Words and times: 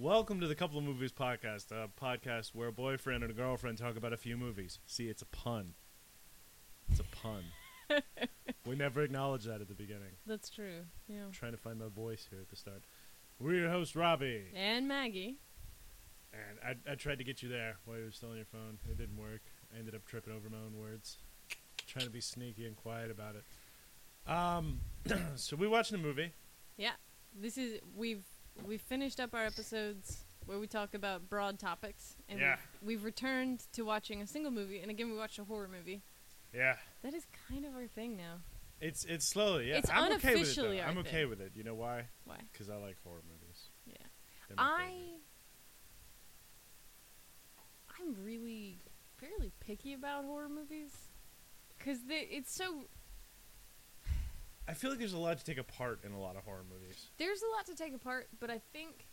Welcome 0.00 0.38
to 0.42 0.46
the 0.46 0.54
Couple 0.54 0.78
of 0.78 0.84
Movies 0.84 1.10
podcast, 1.10 1.72
a 1.72 1.88
podcast 2.00 2.54
where 2.54 2.68
a 2.68 2.72
boyfriend 2.72 3.24
and 3.24 3.32
a 3.32 3.34
girlfriend 3.34 3.78
talk 3.78 3.96
about 3.96 4.12
a 4.12 4.16
few 4.16 4.36
movies. 4.36 4.78
See, 4.86 5.08
it's 5.08 5.22
a 5.22 5.26
pun. 5.26 5.74
It's 6.88 7.00
a 7.00 7.04
pun. 7.16 7.42
we 8.64 8.76
never 8.76 9.02
acknowledge 9.02 9.42
that 9.46 9.60
at 9.60 9.66
the 9.66 9.74
beginning. 9.74 10.12
That's 10.24 10.50
true. 10.50 10.84
Yeah. 11.08 11.24
I'm 11.24 11.32
trying 11.32 11.50
to 11.50 11.58
find 11.58 11.80
my 11.80 11.88
voice 11.88 12.28
here 12.30 12.38
at 12.38 12.48
the 12.48 12.54
start. 12.54 12.84
We're 13.40 13.54
your 13.54 13.70
host, 13.70 13.96
Robbie. 13.96 14.44
And 14.54 14.86
Maggie. 14.86 15.38
And 16.32 16.78
I, 16.86 16.92
I 16.92 16.94
tried 16.94 17.18
to 17.18 17.24
get 17.24 17.42
you 17.42 17.48
there 17.48 17.78
while 17.84 17.98
you 17.98 18.04
were 18.04 18.12
still 18.12 18.30
on 18.30 18.36
your 18.36 18.44
phone. 18.44 18.78
It 18.88 18.98
didn't 18.98 19.16
work. 19.16 19.42
I 19.74 19.80
ended 19.80 19.96
up 19.96 20.04
tripping 20.06 20.32
over 20.32 20.48
my 20.48 20.58
own 20.58 20.78
words. 20.80 21.16
Trying 21.88 22.04
to 22.04 22.12
be 22.12 22.20
sneaky 22.20 22.66
and 22.66 22.76
quiet 22.76 23.10
about 23.10 23.34
it. 23.34 24.30
Um, 24.30 24.78
so 25.34 25.56
we 25.56 25.66
watched 25.66 25.90
the 25.90 25.98
movie. 25.98 26.34
Yeah. 26.76 26.92
This 27.36 27.58
is 27.58 27.80
we've 27.96 28.24
we've 28.66 28.80
finished 28.82 29.20
up 29.20 29.34
our 29.34 29.44
episodes 29.44 30.24
where 30.46 30.58
we 30.58 30.66
talk 30.66 30.94
about 30.94 31.28
broad 31.28 31.58
topics 31.58 32.16
and 32.28 32.38
Yeah. 32.40 32.56
we've, 32.80 32.96
we've 32.98 33.04
returned 33.04 33.64
to 33.72 33.82
watching 33.82 34.22
a 34.22 34.26
single 34.26 34.50
movie 34.50 34.80
and 34.80 34.90
again 34.90 35.10
we 35.10 35.16
watched 35.16 35.38
a 35.38 35.44
horror 35.44 35.68
movie. 35.68 36.02
Yeah. 36.54 36.76
That 37.02 37.14
is 37.14 37.26
kind 37.48 37.64
of 37.64 37.74
our 37.74 37.86
thing 37.86 38.16
now. 38.16 38.40
It's 38.80 39.04
it's 39.04 39.26
slowly. 39.26 39.68
Yeah. 39.70 39.76
It's 39.78 39.90
I'm 39.90 40.04
okay 40.04 40.12
with 40.14 40.24
it. 40.24 40.28
unofficially 40.38 40.76
though. 40.78 40.82
our 40.84 40.88
I'm 40.88 40.98
okay 40.98 41.10
thing. 41.10 41.28
with 41.30 41.40
it. 41.40 41.52
You 41.54 41.64
know 41.64 41.74
why? 41.74 42.04
Why? 42.24 42.36
Because 42.52 42.70
I 42.70 42.76
like 42.76 42.96
horror 43.04 43.22
movies. 43.28 43.68
Yeah. 43.86 43.94
I 44.56 44.86
favorite. 44.86 45.20
I'm 48.00 48.24
really 48.24 48.78
fairly 49.18 49.52
picky 49.60 49.92
about 49.94 50.24
horror 50.24 50.48
movies 50.48 50.92
cuz 51.80 51.98
it's 52.08 52.52
so 52.54 52.84
I 54.68 54.74
feel 54.74 54.90
like 54.90 54.98
there's 54.98 55.14
a 55.14 55.18
lot 55.18 55.38
to 55.38 55.44
take 55.44 55.58
apart 55.58 56.00
in 56.04 56.12
a 56.12 56.20
lot 56.20 56.36
of 56.36 56.44
horror 56.44 56.64
movies. 56.70 57.06
there's 57.16 57.42
a 57.42 57.48
lot 57.56 57.66
to 57.66 57.74
take 57.74 57.94
apart, 57.94 58.28
but 58.38 58.50
I 58.50 58.60
think 58.72 59.06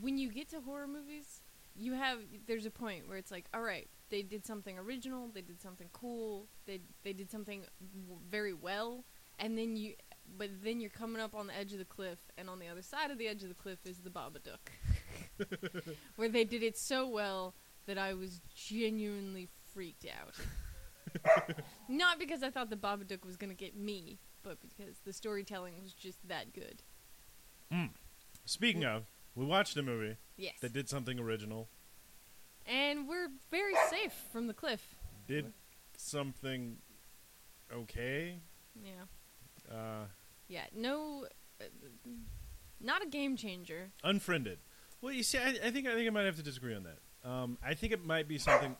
when 0.00 0.18
you 0.18 0.30
get 0.30 0.48
to 0.50 0.60
horror 0.60 0.86
movies, 0.86 1.40
you 1.74 1.94
have 1.94 2.18
there's 2.46 2.66
a 2.66 2.70
point 2.70 3.08
where 3.08 3.16
it's 3.16 3.30
like, 3.30 3.46
all 3.54 3.62
right, 3.62 3.88
they 4.10 4.22
did 4.22 4.44
something 4.44 4.78
original, 4.78 5.30
they 5.32 5.40
did 5.40 5.60
something 5.62 5.88
cool, 5.92 6.48
they 6.66 6.80
they 7.02 7.12
did 7.14 7.30
something 7.30 7.64
w- 8.02 8.20
very 8.30 8.52
well, 8.52 9.04
and 9.38 9.56
then 9.56 9.74
you 9.76 9.94
but 10.36 10.50
then 10.62 10.80
you're 10.80 10.90
coming 10.90 11.20
up 11.20 11.34
on 11.34 11.46
the 11.46 11.56
edge 11.56 11.72
of 11.72 11.78
the 11.78 11.84
cliff, 11.84 12.18
and 12.36 12.48
on 12.50 12.58
the 12.58 12.68
other 12.68 12.82
side 12.82 13.10
of 13.10 13.16
the 13.18 13.26
edge 13.28 13.42
of 13.42 13.48
the 13.48 13.54
cliff 13.54 13.78
is 13.86 13.98
the 13.98 14.10
Babadook, 14.10 15.94
where 16.16 16.28
they 16.28 16.44
did 16.44 16.62
it 16.62 16.76
so 16.76 17.08
well 17.08 17.54
that 17.86 17.96
I 17.98 18.12
was 18.14 18.40
genuinely 18.54 19.48
freaked 19.72 20.06
out. 20.06 21.56
Not 21.88 22.18
because 22.18 22.42
I 22.42 22.50
thought 22.50 22.70
the 22.70 22.76
Babadook 22.76 23.24
was 23.24 23.36
gonna 23.36 23.54
get 23.54 23.76
me, 23.76 24.18
but 24.42 24.58
because 24.60 24.98
the 25.04 25.12
storytelling 25.12 25.74
was 25.82 25.92
just 25.92 26.18
that 26.28 26.52
good. 26.52 26.82
Speaking 28.44 28.84
of, 28.84 29.04
we 29.34 29.44
watched 29.46 29.76
a 29.76 29.82
movie 29.82 30.16
Yes. 30.36 30.54
that 30.60 30.72
did 30.72 30.88
something 30.88 31.18
original. 31.18 31.68
and 32.66 33.08
we're 33.08 33.28
very 33.50 33.74
safe 33.90 34.12
from 34.30 34.46
the 34.46 34.54
cliff. 34.54 34.94
Did 35.26 35.52
something 35.96 36.76
okay. 37.72 38.38
Yeah. 38.84 39.72
Uh, 39.74 40.04
Yeah. 40.48 40.66
No. 40.74 41.26
Uh, 41.60 41.64
not 42.80 43.02
a 43.02 43.06
game 43.06 43.36
changer. 43.36 43.90
unfriended. 44.04 44.58
Well, 45.00 45.12
you 45.12 45.22
see, 45.22 45.38
I, 45.38 45.48
I 45.64 45.70
think 45.70 45.86
I 45.88 45.94
think 45.94 46.06
I 46.06 46.10
might 46.10 46.26
have 46.26 46.36
to 46.36 46.42
disagree 46.42 46.74
on 46.74 46.84
that. 46.84 46.98
Um, 47.28 47.58
I 47.64 47.74
think 47.74 47.92
it 47.92 48.04
might 48.04 48.28
be 48.28 48.38
something 48.38 48.76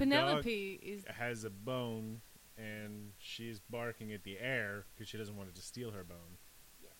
Penelope 0.00 0.80
is. 0.82 1.04
has 1.18 1.44
a 1.44 1.50
bone, 1.50 2.20
and 2.56 3.12
she's 3.18 3.60
barking 3.60 4.12
at 4.12 4.24
the 4.24 4.38
air 4.38 4.86
because 4.94 5.08
she 5.08 5.18
doesn't 5.18 5.36
want 5.36 5.48
it 5.48 5.54
to 5.56 5.62
steal 5.62 5.90
her 5.90 6.04
bone. 6.04 6.38
Yes. 6.82 6.92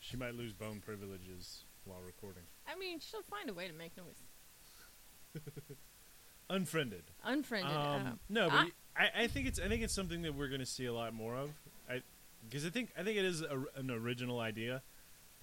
She 0.00 0.16
might 0.16 0.34
lose 0.34 0.52
bone 0.52 0.80
privileges 0.84 1.64
while 1.84 2.00
recording. 2.04 2.44
I 2.66 2.78
mean, 2.78 3.00
she'll 3.00 3.22
find 3.22 3.48
a 3.48 3.54
way 3.54 3.68
to 3.68 3.74
make 3.74 3.96
noise. 3.96 4.22
Unfriended. 6.50 7.04
Unfriended. 7.24 7.76
Um, 7.76 8.06
uh, 8.06 8.10
no, 8.28 8.48
but 8.48 8.66
I 8.96 9.26
think 9.26 9.46
it's 9.46 9.58
I 9.58 9.68
think 9.68 9.82
it's 9.82 9.94
something 9.94 10.22
that 10.22 10.34
we're 10.34 10.48
going 10.48 10.60
to 10.60 10.66
see 10.66 10.86
a 10.86 10.92
lot 10.92 11.12
more 11.12 11.34
of. 11.36 11.50
I 11.90 12.02
because 12.48 12.64
I 12.64 12.70
think 12.70 12.90
I 12.98 13.02
think 13.02 13.18
it 13.18 13.24
is 13.24 13.42
a, 13.42 13.64
an 13.74 13.90
original 13.90 14.40
idea 14.40 14.82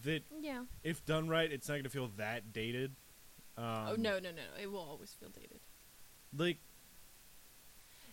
that 0.04 0.24
yeah. 0.40 0.64
if 0.84 1.06
done 1.06 1.28
right, 1.28 1.52
it's 1.52 1.68
not 1.68 1.76
going 1.76 1.84
to 1.84 1.90
feel 1.90 2.10
that 2.18 2.54
dated. 2.54 2.92
Um, 3.58 3.66
oh 3.66 3.96
no, 3.98 4.20
no, 4.20 4.32
no! 4.32 4.62
It 4.62 4.72
will 4.72 4.80
always 4.80 5.14
feel 5.14 5.30
dated. 5.30 5.60
Like 6.36 6.58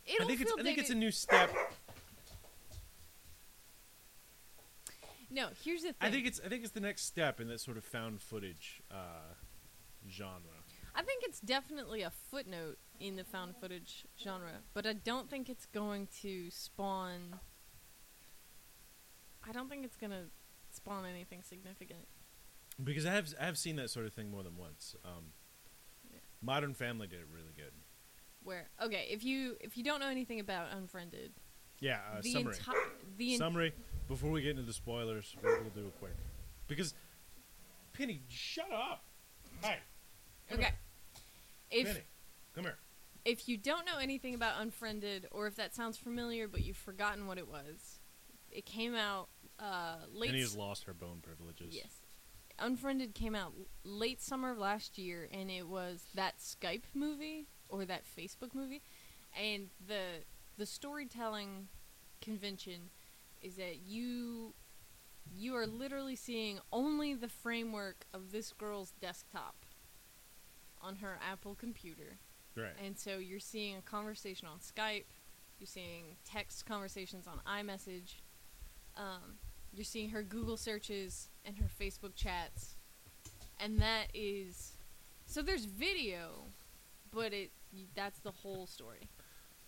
It'll 0.07 0.25
I 0.25 0.29
think 0.29 0.41
it's 0.41 0.53
I 0.59 0.63
think 0.63 0.79
it's 0.79 0.91
a 0.91 0.95
new 0.95 1.11
step. 1.11 1.51
No, 5.31 5.49
here's 5.63 5.83
the 5.83 5.89
thing. 5.89 5.97
I 6.01 6.11
think 6.11 6.27
it's 6.27 6.41
I 6.45 6.49
think 6.49 6.65
it's 6.65 6.73
the 6.73 6.81
next 6.81 7.05
step 7.05 7.41
in 7.41 7.49
that 7.49 7.61
sort 7.61 7.77
of 7.77 7.85
found 7.85 8.21
footage 8.21 8.83
uh, 8.91 9.35
genre. 10.11 10.51
I 10.95 11.03
think 11.03 11.23
it's 11.25 11.39
definitely 11.41 12.03
a 12.03 12.11
footnote 12.11 12.79
in 12.99 13.15
the 13.17 13.25
found 13.25 13.55
footage 13.57 14.07
genre, 14.21 14.63
but 14.75 14.87
I 14.87 14.93
don't 14.93 15.31
think 15.31 15.49
it's 15.49 15.67
going 15.67 16.09
to 16.23 16.51
spawn. 16.51 17.39
I 19.49 19.53
don't 19.53 19.71
think 19.71 19.85
it's 19.85 19.97
gonna 19.97 20.25
spawn 20.73 21.07
anything 21.07 21.43
significant. 21.43 22.09
Because 22.83 23.07
I 23.07 23.13
have 23.13 23.33
I 23.41 23.45
have 23.45 23.57
seen 23.57 23.77
that 23.77 23.91
sort 23.91 24.07
of 24.07 24.13
thing 24.13 24.31
more 24.31 24.43
than 24.43 24.57
once. 24.57 24.97
Um, 25.05 25.33
Yeah. 26.11 26.19
Modern 26.43 26.75
Family 26.75 27.07
did 27.07 27.21
it 27.21 27.29
really 27.33 27.53
good. 27.57 27.73
Where 28.43 28.69
okay, 28.83 29.07
if 29.11 29.25
you 29.25 29.57
if 29.61 29.77
you 29.77 29.85
don't 29.85 30.01
know 30.01 30.09
anything 30.09 30.41
about 30.41 30.73
Unfriended, 30.73 31.33
Yeah, 31.79 31.99
uh, 32.13 32.21
the 32.23 32.33
summary. 32.33 32.57
entire 32.57 32.77
the 33.17 33.33
en- 33.33 33.39
summary 33.39 33.75
before 34.09 34.31
we 34.31 34.43
get 34.43 34.51
into 34.51 34.63
the 34.63 34.73
spoilers. 34.73 35.37
We'll, 35.43 35.61
do 35.75 35.87
it 35.87 35.95
quick 35.99 36.15
because 36.69 36.95
Penny, 37.93 38.23
shut 38.29 38.71
up. 38.73 39.05
Come 39.63 39.73
okay. 40.53 40.63
here. 40.63 40.73
If 41.71 41.87
Penny, 41.87 42.01
come 42.55 42.65
here. 42.65 42.79
if 43.25 43.49
you 43.49 43.57
don't 43.57 43.85
know 43.85 43.99
anything 44.01 44.35
about 44.35 44.61
Unfriended, 44.61 45.29
or 45.31 45.47
if 45.47 45.57
that 45.57 45.75
sounds 45.75 45.97
familiar 45.97 46.49
but 46.49 46.63
you've 46.65 46.77
forgotten 46.77 47.27
what 47.27 47.39
it 47.39 47.47
was, 47.47 48.01
it 48.51 48.65
came 48.65 48.95
out 48.95 49.29
uh, 49.59 49.97
late. 50.13 50.31
Penny 50.31 50.41
has 50.41 50.57
lost 50.57 50.85
her 50.85 50.95
bone 50.95 51.19
privileges. 51.23 51.75
Yes. 51.75 52.01
Unfriended 52.59 53.15
came 53.15 53.35
out 53.35 53.53
late 53.85 54.21
summer 54.21 54.51
of 54.51 54.59
last 54.59 54.99
year, 54.99 55.29
and 55.33 55.51
it 55.51 55.67
was 55.67 56.05
that 56.15 56.39
Skype 56.39 56.85
movie 56.95 57.47
or 57.71 57.85
that 57.85 58.03
Facebook 58.05 58.55
movie, 58.55 58.83
and 59.39 59.69
the 59.87 60.25
the 60.59 60.67
storytelling 60.67 61.69
convention 62.21 62.91
is 63.43 63.57
that 63.57 63.79
you 63.87 64.53
you 65.37 65.55
are 65.57 65.67
literally 65.67 66.17
seeing 66.17 66.59
only 66.73 67.15
the 67.15 67.29
framework 67.29 68.05
of 68.13 68.33
this 68.33 68.53
girl's 68.53 68.93
desktop 69.01 69.65
on 70.83 70.97
her 70.97 71.19
Apple 71.31 71.55
computer. 71.55 72.19
Right. 72.57 72.73
And 72.85 72.99
so 72.99 73.19
you're 73.19 73.39
seeing 73.39 73.77
a 73.77 73.83
conversation 73.83 74.49
on 74.49 74.59
Skype, 74.59 75.05
you're 75.59 75.67
seeing 75.67 76.17
text 76.25 76.67
conversations 76.67 77.27
on 77.27 77.41
iMessage, 77.47 78.17
um, 78.97 79.39
you're 79.73 79.85
seeing 79.85 80.11
her 80.11 80.23
Google 80.23 80.57
searches 80.57 81.29
and 81.45 81.57
her 81.59 81.69
Facebook 81.81 82.15
chats, 82.17 82.75
and 83.61 83.79
that 83.79 84.07
is 84.13 84.73
so 85.27 85.43
there's 85.43 85.65
video, 85.65 86.47
but 87.13 87.33
it 87.33 87.53
that's 87.95 88.19
the 88.21 88.31
whole 88.31 88.67
story. 88.67 89.09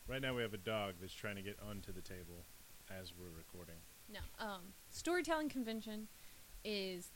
Right 0.08 0.20
now 0.20 0.34
we 0.34 0.42
have 0.42 0.54
a 0.54 0.58
dog 0.58 0.94
that's 1.00 1.12
trying 1.12 1.36
to 1.36 1.42
get 1.42 1.58
onto 1.68 1.92
the 1.92 2.00
table 2.00 2.44
as 2.90 3.12
we're 3.18 3.36
recording. 3.36 3.76
No, 4.12 4.20
um, 4.38 4.60
storytelling 4.90 5.48
convention 5.48 6.08
is 6.64 7.10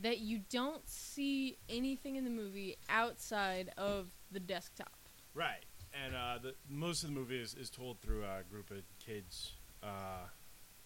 that 0.00 0.18
you 0.18 0.40
don't 0.50 0.88
see 0.88 1.58
anything 1.68 2.16
in 2.16 2.24
the 2.24 2.30
movie 2.30 2.76
outside 2.88 3.70
of 3.76 4.08
the 4.32 4.40
desktop. 4.40 4.92
Right. 5.34 5.64
And 6.04 6.14
uh, 6.14 6.38
the 6.42 6.54
most 6.68 7.02
of 7.02 7.10
the 7.10 7.14
movie 7.14 7.40
is, 7.40 7.54
is 7.54 7.68
told 7.68 8.00
through 8.00 8.22
a 8.24 8.42
group 8.48 8.70
of 8.70 8.78
kids, 9.04 9.52
uh, 9.82 10.26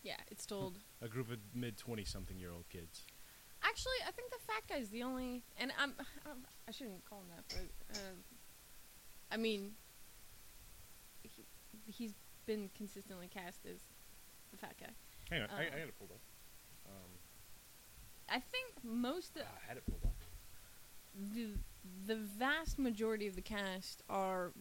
Yeah, 0.02 0.16
it's 0.30 0.46
told. 0.46 0.78
a 1.02 1.08
group 1.08 1.30
of 1.30 1.38
mid 1.54 1.76
twenty 1.76 2.04
something 2.04 2.38
year 2.38 2.50
old 2.50 2.68
kids. 2.70 3.02
Actually, 3.62 4.00
I 4.06 4.10
think 4.10 4.30
the 4.30 4.38
fat 4.46 4.62
guy's 4.68 4.88
the 4.90 5.02
only, 5.02 5.42
and 5.58 5.72
I'm, 5.78 5.92
I, 5.98 6.04
don't, 6.28 6.44
I 6.68 6.70
shouldn't 6.70 7.04
call 7.08 7.20
him 7.20 7.26
that, 7.36 7.44
but 7.48 7.96
uh, 7.96 8.00
I 9.34 9.36
mean, 9.36 9.72
he, 11.24 11.44
he's 11.86 12.14
been 12.46 12.70
consistently 12.76 13.26
cast 13.28 13.66
as 13.66 13.80
the 14.52 14.56
fat 14.56 14.76
guy. 14.78 14.90
Hang 15.28 15.42
on, 15.42 15.48
I, 15.50 15.62
I 15.62 15.66
Uh. 15.66 15.70
got 15.70 15.78
it 15.88 15.98
pulled 15.98 16.10
up. 16.12 16.20
Um, 16.86 17.10
I 18.28 18.38
think 18.38 18.84
most, 18.84 19.32
ah, 19.40 19.42
I 19.64 19.68
had 19.68 19.76
it 19.76 19.84
pulled 19.86 20.04
up. 20.04 20.14
the 21.34 21.58
the 22.06 22.14
vast 22.16 22.78
majority 22.78 23.26
of 23.26 23.34
the 23.34 23.42
cast 23.42 24.02
are 24.08 24.52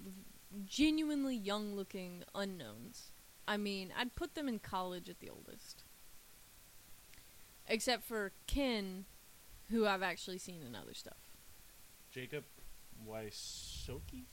genuinely 0.66 1.36
young-looking 1.36 2.24
unknowns. 2.34 3.12
I 3.48 3.58
mean, 3.58 3.94
I'd 3.98 4.16
put 4.16 4.34
them 4.36 4.48
in 4.48 4.60
college 4.60 5.08
at 5.10 5.20
the 5.20 5.30
oldest, 5.30 5.84
except 7.68 8.04
for 8.04 8.32
Ken, 8.48 9.06
who 9.70 9.86
I've 9.86 10.04
actually 10.04 10.38
seen 10.40 10.62
in 10.64 10.76
other 10.76 10.94
stuff. 10.94 11.18
Jacob 12.12 12.46
Wysocki? 13.08 14.26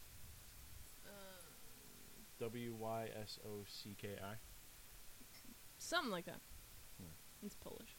W 2.40 2.74
Y 2.74 3.08
S 3.22 3.38
O 3.46 3.64
C 3.68 3.94
K 4.00 4.16
I? 4.22 4.34
Something 5.78 6.10
like 6.10 6.24
that. 6.24 6.40
Yeah. 6.98 7.06
It's 7.44 7.54
Polish. 7.54 7.96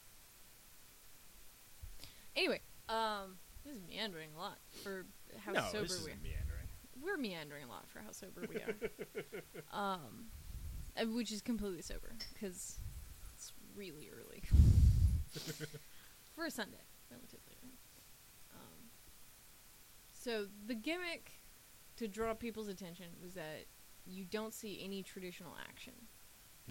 Anyway, 2.34 2.60
um, 2.88 3.36
this 3.64 3.76
is 3.76 3.82
meandering 3.88 4.30
a 4.36 4.40
lot 4.40 4.58
for 4.82 5.06
how 5.38 5.52
no, 5.52 5.60
sober 5.70 5.94
we 6.04 6.12
are. 6.12 6.16
meandering. 6.22 6.66
We're 7.00 7.16
meandering 7.16 7.64
a 7.64 7.68
lot 7.68 7.88
for 7.88 8.00
how 8.00 8.10
sober 8.10 8.44
we 8.48 8.56
are. 8.56 8.74
um, 9.72 10.26
uh, 10.96 11.06
which 11.06 11.32
is 11.32 11.40
completely 11.40 11.82
sober 11.82 12.12
because 12.32 12.78
it's 13.34 13.52
really 13.76 14.10
early 14.12 14.42
for 16.34 16.46
a 16.46 16.50
Sunday, 16.50 16.84
relatively. 17.10 17.56
Early. 17.62 18.54
Um, 18.54 18.90
so 20.12 20.46
the 20.66 20.74
gimmick 20.74 21.32
to 21.96 22.08
draw 22.08 22.34
people's 22.34 22.68
attention 22.68 23.06
was 23.22 23.34
that 23.34 23.66
you 24.06 24.24
don't 24.24 24.52
see 24.54 24.80
any 24.84 25.02
traditional 25.02 25.56
action. 25.68 25.94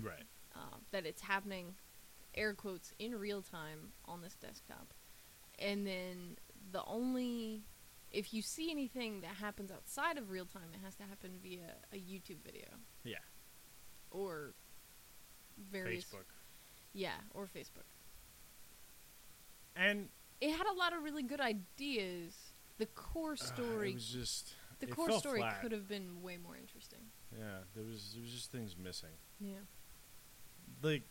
Right. 0.01 0.23
um, 0.55 0.81
that 0.91 1.05
it's 1.05 1.21
happening, 1.21 1.75
air 2.33 2.53
quotes, 2.53 2.93
in 2.97 3.13
real 3.15 3.41
time 3.41 3.91
on 4.05 4.21
this 4.21 4.35
desktop. 4.35 4.93
And 5.59 5.85
then 5.85 6.37
the 6.71 6.83
only, 6.85 7.63
if 8.11 8.33
you 8.33 8.41
see 8.41 8.71
anything 8.71 9.21
that 9.21 9.35
happens 9.35 9.69
outside 9.71 10.17
of 10.17 10.29
real 10.31 10.45
time, 10.45 10.69
it 10.73 10.79
has 10.83 10.95
to 10.95 11.03
happen 11.03 11.31
via 11.43 11.75
a 11.93 11.97
YouTube 11.97 12.41
video 12.43 12.67
Yeah. 13.03 13.17
or 14.11 14.53
various. 15.71 16.05
Facebook. 16.05 16.25
Yeah, 16.93 17.15
or 17.33 17.45
Facebook. 17.47 17.85
And 19.75 20.09
It 20.39 20.51
had 20.55 20.67
a 20.67 20.73
lot 20.73 20.93
of 20.93 21.03
really 21.03 21.23
good 21.23 21.41
ideas. 21.41 22.53
The 22.77 22.87
core 22.87 23.33
uh, 23.33 23.35
story, 23.35 23.91
it 23.91 23.95
was 23.95 24.07
just 24.07 24.53
the 24.81 24.87
it 24.87 24.95
core 24.95 25.11
story 25.19 25.39
flat. 25.39 25.61
could 25.61 25.71
have 25.71 25.87
been 25.87 26.21
way 26.21 26.37
more 26.37 26.55
interesting. 26.57 26.99
Yeah, 27.37 27.59
there 27.75 27.83
was 27.83 28.11
there 28.13 28.21
was 28.21 28.31
just 28.31 28.51
things 28.51 28.75
missing. 28.77 29.09
Yeah. 29.39 29.55
Like, 30.81 31.03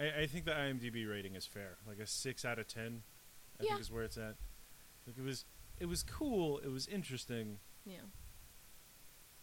I, 0.00 0.22
I 0.22 0.26
think 0.26 0.44
the 0.44 0.52
IMDb 0.52 1.08
rating 1.08 1.34
is 1.36 1.46
fair. 1.46 1.76
Like 1.86 1.98
a 1.98 2.06
six 2.06 2.44
out 2.44 2.58
of 2.58 2.66
ten, 2.66 3.02
I 3.60 3.64
Yeah. 3.64 3.70
think 3.70 3.80
is 3.82 3.90
where 3.92 4.04
it's 4.04 4.16
at. 4.16 4.36
Like 5.06 5.16
it 5.18 5.22
was 5.24 5.44
it 5.78 5.86
was 5.86 6.02
cool. 6.02 6.58
It 6.58 6.68
was 6.70 6.86
interesting. 6.88 7.58
Yeah. 7.84 7.96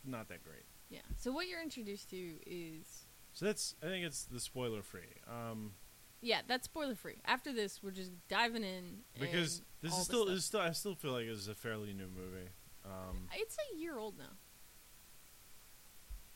Not 0.06 0.28
that 0.30 0.44
great. 0.44 0.64
Yeah. 0.90 1.00
So 1.18 1.32
what 1.32 1.48
you're 1.48 1.62
introduced 1.62 2.10
to 2.12 2.36
is 2.46 3.06
So 3.34 3.46
that's 3.46 3.76
I 3.84 3.88
think 3.88 4.06
it's 4.06 4.24
the 4.26 4.40
spoiler 4.40 4.82
free. 4.82 5.22
Um, 5.28 5.74
yeah, 6.22 6.42
that's 6.48 6.66
spoiler 6.66 6.96
free. 6.96 7.22
After 7.26 7.54
this, 7.54 7.82
we're 7.84 7.92
just 7.92 8.12
diving 8.28 8.64
in 8.64 9.00
because 9.20 9.62
this 9.82 9.96
is 9.98 10.04
still 10.06 10.26
this 10.26 10.36
is 10.40 10.46
still 10.46 10.62
I 10.62 10.72
still 10.72 10.96
feel 10.96 11.12
like 11.12 11.28
this 11.28 11.38
is 11.38 11.48
a 11.48 11.56
fairly 11.56 11.94
new 11.94 12.08
movie. 12.08 12.50
Um, 12.86 13.28
It's 13.36 13.58
a 13.74 13.78
year 13.78 13.98
old 13.98 14.18
now. 14.18 14.38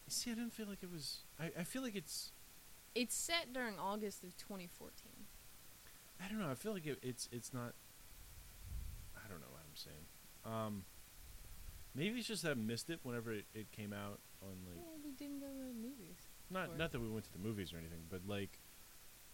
see, 0.08 0.32
I 0.32 0.36
didn't 0.36 0.54
feel 0.54 0.68
like 0.68 0.84
it 0.84 0.92
was. 0.92 1.20
I, 1.40 1.52
I 1.60 1.64
feel 1.64 1.82
like 1.82 1.96
it's. 1.96 2.32
It's 2.96 3.16
set 3.16 3.52
during 3.54 3.80
August 3.80 4.24
of 4.24 4.38
2014. 4.38 4.92
I 6.24 6.28
don't 6.30 6.40
know. 6.40 6.50
I 6.52 6.56
feel 6.56 6.74
like 6.74 6.86
it, 6.86 7.00
it's 7.02 7.28
it's 7.32 7.54
not. 7.54 7.74
I 9.16 9.28
don't 9.30 9.40
know 9.40 9.48
what 9.52 9.62
I'm 9.62 9.76
saying. 9.76 10.06
Um, 10.46 10.84
maybe 11.96 12.20
it's 12.20 12.28
just 12.28 12.44
that 12.44 12.52
I 12.52 12.54
missed 12.56 12.90
it 12.90 13.00
whenever 13.04 13.32
it, 13.34 13.46
it 13.56 13.72
came 13.72 13.94
out 13.94 14.20
on 14.42 14.58
like 14.68 14.78
well, 14.78 15.00
we 15.04 15.12
didn't 15.12 15.40
go 15.40 15.48
to 15.48 15.54
the 15.54 15.74
movies. 15.74 16.18
not 16.52 16.78
not 16.78 16.92
that 16.92 17.00
we 17.02 17.10
went 17.10 17.26
to 17.26 17.32
the 17.34 17.40
movies 17.40 17.74
or 17.74 17.78
anything, 17.78 18.02
but 18.10 18.22
like 18.28 18.60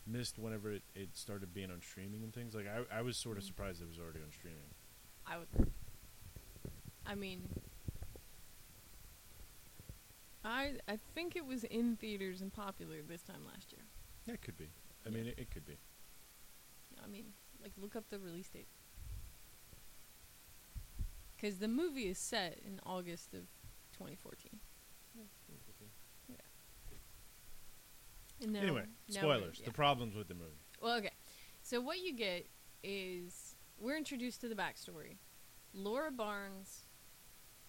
missed 0.08 0.40
whenever 0.40 0.72
it, 0.72 0.84
it 0.96 1.10
started 1.14 1.54
being 1.54 1.70
on 1.72 1.82
streaming 1.82 2.24
and 2.24 2.34
things. 2.34 2.56
Like 2.56 2.68
I 2.68 3.00
I 3.00 3.02
was 3.02 3.18
sort 3.18 3.38
of 3.38 3.44
Mm. 3.44 3.48
surprised 3.48 3.82
it 3.82 3.88
was 3.88 4.00
already 4.00 4.20
on 4.20 4.32
streaming. 4.32 4.70
I 5.28 5.38
would. 5.40 5.48
I 7.10 7.16
mean, 7.16 7.50
I 10.46 10.74
I 10.88 10.98
think 11.16 11.36
it 11.36 11.46
was 11.46 11.64
in 11.64 11.96
theaters 11.96 12.40
and 12.42 12.54
popular 12.54 12.98
this 13.02 13.24
time 13.24 13.42
last 13.52 13.72
year. 13.72 13.82
Yeah, 14.26 14.36
it 14.36 14.42
could 14.44 14.58
be. 14.58 14.70
I 15.06 15.10
Yeah. 15.10 15.16
mean, 15.16 15.26
it, 15.28 15.40
it 15.40 15.52
could 15.52 15.66
be. 15.66 15.78
I 17.04 17.08
mean, 17.08 17.34
like 17.62 17.72
look 17.78 17.96
up 17.96 18.10
the 18.12 18.20
release 18.20 18.50
date. 18.50 18.68
Because 21.36 21.58
the 21.58 21.68
movie 21.68 22.08
is 22.08 22.20
set 22.20 22.60
in 22.66 22.80
August 22.86 23.34
of 23.34 23.48
2014. 23.94 24.60
Hmm. 25.18 25.24
And 28.42 28.54
now- 28.54 28.62
anyway, 28.62 28.86
now 29.10 29.22
spoilers. 29.22 29.60
yeah. 29.60 29.66
The 29.66 29.72
problems 29.74 30.16
with 30.16 30.28
the 30.28 30.34
movie. 30.34 30.60
Well, 30.82 30.98
okay. 31.00 31.12
So 31.62 31.82
what 31.82 32.00
you 32.00 32.14
get 32.14 32.48
is 32.84 33.56
we're 33.78 33.98
introduced 33.98 34.42
to 34.42 34.48
the 34.48 34.56
backstory. 34.56 35.18
Laura 35.74 36.12
Barnes 36.12 36.86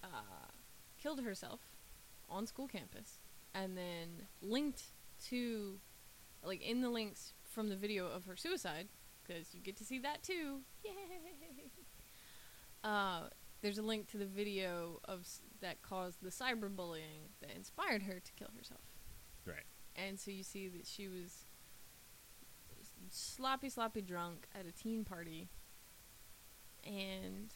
uh, 0.04 0.50
killed 0.98 1.20
herself 1.20 1.60
on 2.28 2.46
school 2.46 2.68
campus, 2.68 3.18
and 3.54 3.76
then 3.76 4.26
linked 4.40 4.82
to, 5.26 5.80
like, 6.44 6.62
in 6.62 6.80
the 6.80 6.88
links 6.88 7.32
from 7.42 7.68
the 7.68 7.76
video 7.76 8.06
of 8.06 8.24
her 8.26 8.36
suicide, 8.36 8.88
because 9.22 9.52
you 9.54 9.60
get 9.60 9.76
to 9.76 9.84
see 9.84 9.98
that 9.98 10.22
too. 10.22 10.60
Yay! 10.84 10.90
Uh, 12.82 13.24
there's 13.60 13.76
a 13.76 13.82
link 13.82 14.06
to 14.10 14.16
the 14.16 14.24
video 14.24 15.00
of 15.04 15.20
s- 15.20 15.42
that 15.60 15.82
caused 15.82 16.22
the 16.22 16.30
cyberbullying 16.30 17.28
that 17.42 17.50
inspired 17.54 18.04
her 18.04 18.18
to 18.18 18.32
kill 18.32 18.48
herself 18.56 18.80
Right. 19.44 19.66
and 19.94 20.18
so 20.18 20.30
you 20.30 20.42
see 20.42 20.66
that 20.68 20.86
she 20.86 21.06
was 21.06 21.44
sloppy, 23.10 23.68
sloppy 23.68 24.00
drunk 24.00 24.46
at 24.58 24.64
a 24.64 24.72
teen 24.72 25.04
party, 25.04 25.50
and 26.84 27.52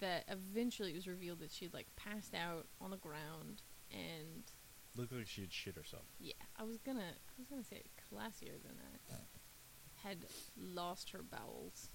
that 0.00 0.24
eventually 0.28 0.92
it 0.92 0.94
was 0.96 1.06
revealed 1.06 1.40
that 1.40 1.50
she'd 1.50 1.74
like 1.74 1.86
passed 1.96 2.34
out 2.34 2.66
on 2.80 2.90
the 2.90 2.96
ground, 2.96 3.62
and 3.90 4.44
Looked 4.96 5.12
like 5.12 5.26
she 5.26 5.40
had 5.40 5.52
shit 5.52 5.74
herself. 5.76 6.04
yeah, 6.20 6.32
I 6.56 6.62
was 6.62 6.78
gonna, 6.78 7.00
I 7.00 7.32
was 7.38 7.48
gonna 7.48 7.64
say 7.64 7.76
it 7.76 7.90
classier 8.12 8.62
than 8.62 8.76
that, 8.76 9.20
had 10.02 10.26
lost 10.56 11.10
her 11.10 11.22
bowels. 11.22 11.88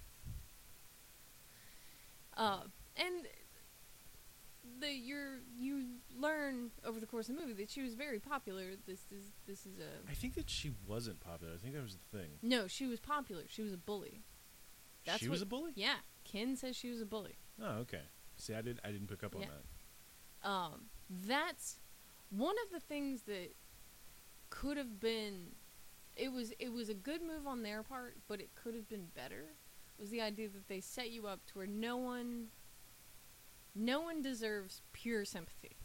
Uh, 2.35 2.61
and 2.97 3.27
the 4.79 4.91
you're 4.93 5.39
you 5.57 5.85
learn 6.15 6.71
over 6.85 6.99
the 6.99 7.05
course 7.05 7.29
of 7.29 7.35
the 7.35 7.41
movie 7.41 7.53
that 7.53 7.69
she 7.69 7.81
was 7.81 7.95
very 7.95 8.19
popular. 8.19 8.71
This 8.85 8.99
is 9.11 9.31
this 9.47 9.65
is 9.65 9.79
a 9.79 10.09
I 10.09 10.13
think 10.13 10.35
that 10.35 10.49
she 10.49 10.73
wasn't 10.87 11.19
popular. 11.19 11.53
I 11.53 11.57
think 11.57 11.73
that 11.73 11.83
was 11.83 11.95
the 12.11 12.17
thing. 12.17 12.29
No, 12.41 12.67
she 12.67 12.85
was 12.87 12.99
popular. 12.99 13.43
She 13.47 13.61
was 13.61 13.73
a 13.73 13.77
bully. 13.77 14.23
That's 15.05 15.19
she 15.19 15.29
was 15.29 15.41
a 15.41 15.45
bully. 15.45 15.71
Yeah, 15.75 15.95
Ken 16.23 16.55
says 16.55 16.75
she 16.75 16.89
was 16.89 17.01
a 17.01 17.05
bully. 17.05 17.37
Oh, 17.61 17.79
okay. 17.79 18.01
See, 18.37 18.53
I 18.53 18.61
did. 18.61 18.79
I 18.83 18.91
didn't 18.91 19.07
pick 19.07 19.23
up 19.23 19.35
on 19.35 19.41
Yeah. 19.41 19.47
that. 20.41 20.49
Um, 20.49 20.89
that's 21.09 21.79
one 22.29 22.55
of 22.65 22.71
the 22.71 22.79
things 22.79 23.23
that 23.23 23.55
could 24.49 24.77
have 24.77 24.99
been. 24.99 25.55
It 26.15 26.31
was 26.31 26.51
it 26.59 26.71
was 26.71 26.89
a 26.89 26.93
good 26.93 27.21
move 27.21 27.47
on 27.47 27.63
their 27.63 27.83
part, 27.83 28.17
but 28.27 28.39
it 28.39 28.49
could 28.55 28.75
have 28.75 28.87
been 28.87 29.07
better. 29.15 29.53
Was 29.97 30.09
the 30.09 30.21
idea 30.21 30.47
that 30.49 30.67
they 30.69 30.79
set 30.79 31.11
you 31.11 31.27
up 31.27 31.45
to 31.47 31.57
where 31.57 31.67
no 31.67 31.97
one, 31.97 32.47
no 33.75 33.99
one 33.99 34.21
deserves 34.21 34.81
pure 34.93 35.25
sympathy. 35.25 35.75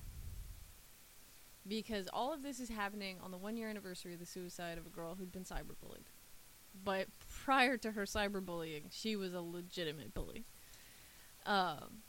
Because 1.67 2.09
all 2.13 2.33
of 2.33 2.43
this 2.43 2.61
is 2.61 2.69
happening 2.69 3.17
on 3.23 3.31
the 3.31 3.39
one 3.39 3.57
year 3.57 3.69
anniversary 3.69 4.13
of 4.13 4.21
the 4.21 4.27
suicide 4.27 4.77
of 4.79 4.87
a 4.87 4.91
girl 4.91 5.15
who'd 5.15 5.33
been 5.33 5.45
cyberbullied. 5.45 6.07
But 6.85 7.09
prior 7.45 7.77
to 7.79 7.93
her 7.93 8.03
cyberbullying, 8.05 8.85
she 8.91 9.17
was 9.17 9.33
a 9.33 9.41
legitimate 9.41 10.13
bully. 10.13 10.45
Um, 11.47 12.03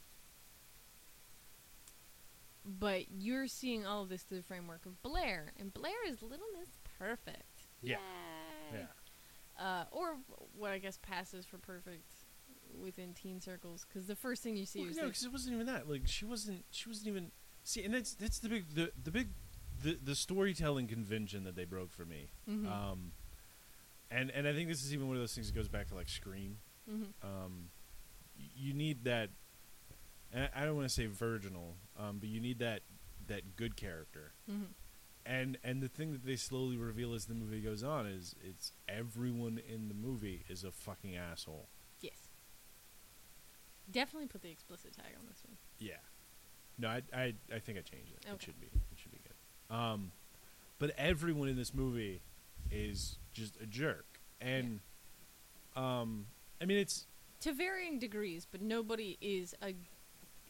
but 2.66 3.06
you're 3.12 3.48
seeing 3.48 3.86
all 3.86 4.02
of 4.04 4.10
this 4.10 4.24
through 4.24 4.38
the 4.40 4.44
framework 4.44 4.86
of 4.86 5.02
Blair, 5.04 5.52
and 5.60 5.74
Blair 5.74 5.94
is 6.08 6.22
Little 6.22 6.48
Miss 6.60 6.70
Perfect. 6.98 7.68
Yeah. 7.82 7.98
Yay. 8.72 8.80
Yeah. 8.80 9.64
Uh, 9.64 9.86
or 9.92 10.16
what 10.58 10.72
I 10.72 10.80
guess 10.80 10.98
passes 11.02 11.46
for 11.46 11.58
perfect 11.58 12.12
within 12.82 13.14
teen 13.14 13.40
circles, 13.40 13.86
because 13.88 14.08
the 14.08 14.16
first 14.16 14.42
thing 14.44 14.58
you 14.58 14.66
see 14.66 14.82
Well, 14.82 14.90
is 14.90 14.98
no, 14.98 15.06
because 15.06 15.24
it 15.24 15.32
wasn't 15.32 15.56
even 15.56 15.68
that. 15.68 15.90
Like 15.90 16.02
she 16.06 16.26
wasn't. 16.26 16.66
She 16.72 16.90
wasn't 16.90 17.08
even. 17.08 17.32
See, 17.64 17.84
and 17.84 17.94
that's 17.94 18.16
that's 18.16 18.40
the 18.40 18.50
big 18.50 18.74
the 18.74 18.92
the 19.02 19.12
big 19.12 19.30
the 19.84 19.98
the 20.04 20.16
storytelling 20.16 20.88
convention 20.88 21.44
that 21.44 21.56
they 21.56 21.66
broke 21.66 21.92
for 21.94 22.06
me. 22.06 22.30
Mhm. 22.50 22.68
Um, 22.70 23.12
and 24.10 24.30
and 24.32 24.48
I 24.48 24.54
think 24.54 24.68
this 24.70 24.84
is 24.84 24.94
even 24.94 25.08
one 25.08 25.16
of 25.16 25.22
those 25.22 25.34
things 25.36 25.48
that 25.48 25.56
goes 25.56 25.68
back 25.70 25.88
to 25.90 25.96
like 25.96 26.10
Scream. 26.10 26.58
Mhm. 26.90 27.14
Um, 27.24 27.70
you 28.56 28.74
need 28.74 29.04
that. 29.06 29.30
And 30.34 30.50
I 30.56 30.66
don't 30.66 30.76
want 30.76 30.88
to 30.88 30.94
say 30.94 31.06
virginal, 31.06 31.76
um, 31.98 32.18
but 32.20 32.30
you 32.30 32.40
need 32.42 32.60
that 32.60 32.82
that 33.28 33.56
good 33.56 33.76
character. 33.76 34.34
Mhm. 34.50 34.68
And 35.26 35.58
and 35.64 35.82
the 35.82 35.88
thing 35.88 36.12
that 36.12 36.26
they 36.26 36.36
slowly 36.36 36.78
reveal 36.78 37.14
as 37.14 37.26
the 37.26 37.34
movie 37.34 37.62
goes 37.62 37.84
on 37.84 38.06
is 38.06 38.36
it's 38.44 38.72
everyone 38.88 39.58
in 39.58 39.88
the 39.88 39.94
movie 39.96 40.44
is 40.50 40.64
a 40.64 40.72
fucking 40.72 41.16
asshole. 41.16 41.68
yes, 42.02 42.30
definitely 43.90 44.28
put 44.28 44.42
the 44.42 44.50
explicit 44.52 44.94
tag 44.94 45.14
on 45.20 45.26
this 45.28 45.42
one. 45.48 45.58
Yeah. 45.80 45.98
No, 46.78 46.90
I 46.90 47.02
I 47.14 47.34
I 47.54 47.60
think 47.60 47.78
I 47.78 47.82
changed 47.82 48.12
it. 48.12 48.26
It 48.32 48.42
should 48.42 48.60
be 48.60 48.68
it 48.68 48.98
should 49.00 49.12
be 49.12 49.20
good. 49.24 49.76
Um, 49.76 50.12
but 50.78 50.92
everyone 50.98 51.48
in 51.48 51.56
this 51.56 51.74
movie 51.74 52.22
is 52.70 53.18
just 53.34 53.56
a 53.62 53.66
jerk, 53.66 54.20
and 54.42 54.82
um, 55.76 56.28
I 56.62 56.66
mean 56.66 56.78
it's 56.78 57.08
To 57.46 57.54
varying 57.54 58.00
degrees, 58.00 58.48
but 58.52 58.62
nobody 58.62 59.18
is 59.22 59.54
a 59.62 59.76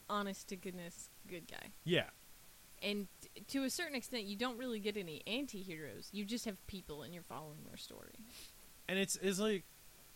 honest 0.08 0.48
to 0.48 0.56
goodness 0.56 1.10
good 1.28 1.46
guy. 1.46 1.68
yeah 1.84 2.08
And 2.82 3.06
t- 3.20 3.42
to 3.48 3.64
a 3.64 3.70
certain 3.70 3.94
extent, 3.94 4.24
you 4.24 4.36
don't 4.36 4.56
really 4.56 4.80
get 4.80 4.96
any 4.96 5.22
anti-heroes. 5.26 6.08
You 6.12 6.24
just 6.24 6.44
have 6.46 6.56
people, 6.66 7.02
and 7.02 7.12
you're 7.12 7.22
following 7.22 7.64
their 7.66 7.76
story. 7.76 8.14
and 8.88 8.98
it's 8.98 9.16
it's 9.16 9.38
like 9.38 9.64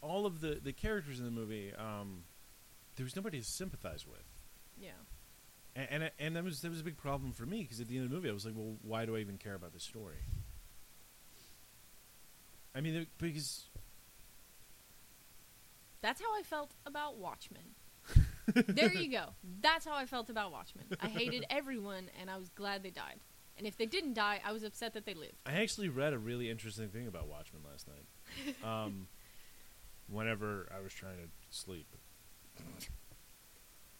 all 0.00 0.24
of 0.26 0.40
the 0.40 0.58
the 0.62 0.72
characters 0.72 1.18
in 1.18 1.24
the 1.26 1.30
movie 1.30 1.72
um 1.76 2.24
there 2.96 3.04
was 3.04 3.14
nobody 3.16 3.38
to 3.38 3.44
sympathize 3.44 4.06
with. 4.06 4.24
Yeah. 4.78 4.90
And 5.76 5.88
and, 5.90 6.10
and 6.18 6.36
that 6.36 6.44
was 6.44 6.60
that 6.62 6.70
was 6.70 6.80
a 6.80 6.84
big 6.84 6.96
problem 6.96 7.32
for 7.32 7.44
me 7.46 7.62
because 7.62 7.80
at 7.80 7.88
the 7.88 7.96
end 7.96 8.04
of 8.04 8.10
the 8.10 8.16
movie 8.16 8.30
I 8.30 8.32
was 8.32 8.44
like, 8.46 8.54
well, 8.56 8.76
why 8.82 9.04
do 9.06 9.16
I 9.16 9.18
even 9.20 9.36
care 9.38 9.54
about 9.54 9.72
this 9.74 9.84
story? 9.84 10.24
I 12.74 12.80
mean, 12.80 13.06
because 13.18 13.68
That's 16.02 16.20
how 16.20 16.38
I 16.38 16.42
felt 16.42 16.72
about 16.86 17.16
Watchmen. 17.18 17.62
there 18.68 18.92
you 18.92 19.10
go. 19.10 19.26
That's 19.60 19.84
how 19.84 19.94
I 19.94 20.06
felt 20.06 20.30
about 20.30 20.50
Watchmen. 20.52 20.84
I 21.00 21.08
hated 21.08 21.44
everyone, 21.50 22.10
and 22.20 22.30
I 22.30 22.36
was 22.36 22.48
glad 22.50 22.82
they 22.82 22.90
died. 22.90 23.20
And 23.58 23.66
if 23.66 23.76
they 23.76 23.84
didn't 23.86 24.14
die, 24.14 24.40
I 24.44 24.52
was 24.52 24.62
upset 24.62 24.94
that 24.94 25.04
they 25.04 25.12
lived. 25.14 25.34
I 25.44 25.52
actually 25.60 25.88
read 25.90 26.14
a 26.14 26.18
really 26.18 26.48
interesting 26.48 26.88
thing 26.88 27.06
about 27.06 27.28
Watchmen 27.28 27.62
last 27.70 27.86
night. 27.86 28.64
Um, 28.64 29.06
whenever 30.08 30.66
I 30.74 30.80
was 30.82 30.92
trying 30.94 31.16
to 31.16 31.28
sleep. 31.50 31.86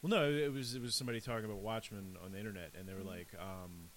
Well, 0.02 0.08
no, 0.10 0.30
it 0.30 0.50
was 0.52 0.74
it 0.74 0.80
was 0.80 0.94
somebody 0.94 1.20
talking 1.20 1.44
about 1.44 1.58
Watchmen 1.58 2.16
on 2.24 2.32
the 2.32 2.38
internet, 2.38 2.72
and 2.78 2.88
they 2.88 2.94
were 2.94 3.00
Mhm. 3.00 3.06
like, 3.06 3.28
um, 3.38 3.90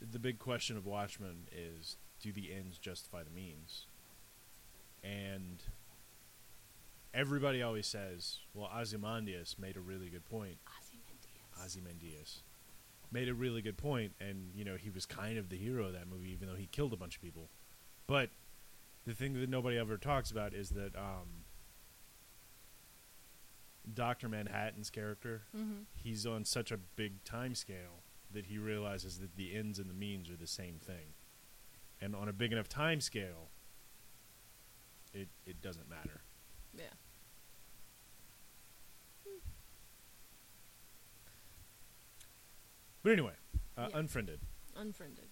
the 0.00 0.18
big 0.18 0.38
question 0.38 0.76
of 0.76 0.84
Watchmen 0.86 1.48
is, 1.50 1.96
do 2.20 2.32
the 2.32 2.52
ends 2.54 2.78
justify 2.78 3.22
the 3.22 3.30
means? 3.30 3.86
And 5.02 5.62
everybody 7.14 7.62
always 7.62 7.86
says, 7.86 8.38
well, 8.54 8.70
Ozymandias 8.74 9.56
made 9.58 9.76
a 9.76 9.80
really 9.80 10.08
good 10.08 10.24
point. 10.24 10.58
Ozymandias. 10.80 11.64
Ozymandias 11.64 12.42
made 13.10 13.28
a 13.28 13.34
really 13.34 13.62
good 13.62 13.76
point, 13.78 14.12
and 14.20 14.50
you 14.54 14.64
know 14.64 14.76
he 14.76 14.90
was 14.90 15.06
kind 15.06 15.38
of 15.38 15.48
the 15.48 15.56
hero 15.56 15.86
of 15.86 15.92
that 15.94 16.06
movie, 16.08 16.30
even 16.30 16.46
though 16.48 16.54
he 16.56 16.66
killed 16.66 16.92
a 16.92 16.96
bunch 16.96 17.16
of 17.16 17.22
people. 17.22 17.48
But 18.06 18.30
the 19.06 19.14
thing 19.14 19.32
that 19.40 19.48
nobody 19.48 19.78
ever 19.78 19.96
talks 19.96 20.30
about 20.30 20.52
is 20.52 20.70
that 20.70 20.94
um, 20.94 21.44
Doctor 23.94 24.28
Manhattan's 24.28 24.90
character, 24.90 25.42
Mm-hmm. 25.56 25.82
he's 25.94 26.26
on 26.26 26.44
such 26.44 26.70
a 26.70 26.76
big 26.76 27.24
time 27.24 27.54
scale 27.54 28.02
that 28.30 28.46
he 28.46 28.58
realizes 28.58 29.18
that 29.20 29.36
the 29.36 29.56
ends 29.56 29.78
and 29.78 29.88
the 29.88 29.94
means 29.94 30.28
are 30.30 30.36
the 30.36 30.46
same 30.46 30.78
thing, 30.78 31.14
and 32.00 32.14
on 32.14 32.28
a 32.28 32.32
big 32.32 32.52
enough 32.52 32.68
time 32.68 33.00
scale, 33.00 33.48
it 35.12 35.28
it 35.46 35.60
doesn't 35.62 35.88
matter. 35.88 36.20
Yeah. 36.74 36.84
But 43.02 43.12
anyway, 43.12 43.34
uh, 43.76 43.88
Yeah. 43.90 43.98
unfriended. 43.98 44.40
Unfriended. 44.74 45.30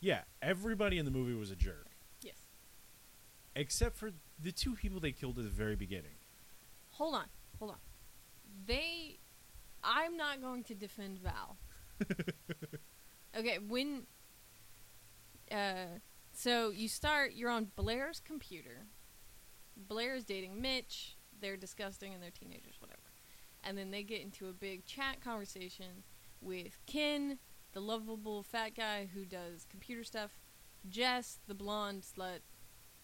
Yeah, 0.00 0.24
everybody 0.40 0.98
in 0.98 1.04
the 1.04 1.10
movie 1.10 1.34
was 1.34 1.50
a 1.50 1.56
jerk. 1.56 1.86
Yes. 2.20 2.36
except 3.54 3.96
for 3.96 4.12
the 4.38 4.52
two 4.52 4.74
people 4.76 5.00
they 5.00 5.10
killed 5.12 5.36
at 5.38 5.44
the 5.44 5.50
very 5.50 5.74
beginning. 5.76 6.16
Hold 6.92 7.14
on. 7.16 7.28
Hold 7.58 7.72
on. 7.72 7.80
They. 8.66 9.18
I'm 9.82 10.16
not 10.16 10.40
going 10.40 10.62
to 10.64 10.74
defend 10.74 11.18
Val. 11.18 11.56
okay, 13.36 13.58
when. 13.58 14.06
Uh, 15.50 15.98
so 16.32 16.70
you 16.70 16.88
start. 16.88 17.32
You're 17.34 17.50
on 17.50 17.72
Blair's 17.76 18.20
computer. 18.20 18.86
Blair 19.86 20.14
is 20.14 20.24
dating 20.24 20.60
Mitch. 20.60 21.16
They're 21.40 21.56
disgusting 21.56 22.12
and 22.12 22.22
they're 22.22 22.30
teenagers, 22.30 22.76
whatever. 22.80 23.00
And 23.62 23.76
then 23.78 23.90
they 23.90 24.02
get 24.02 24.20
into 24.20 24.48
a 24.48 24.52
big 24.52 24.84
chat 24.86 25.20
conversation 25.20 26.04
with 26.40 26.78
Ken, 26.86 27.38
the 27.72 27.80
lovable 27.80 28.42
fat 28.42 28.74
guy 28.74 29.08
who 29.12 29.24
does 29.24 29.66
computer 29.68 30.04
stuff, 30.04 30.38
Jess, 30.88 31.38
the 31.46 31.54
blonde 31.54 32.02
slut, 32.02 32.40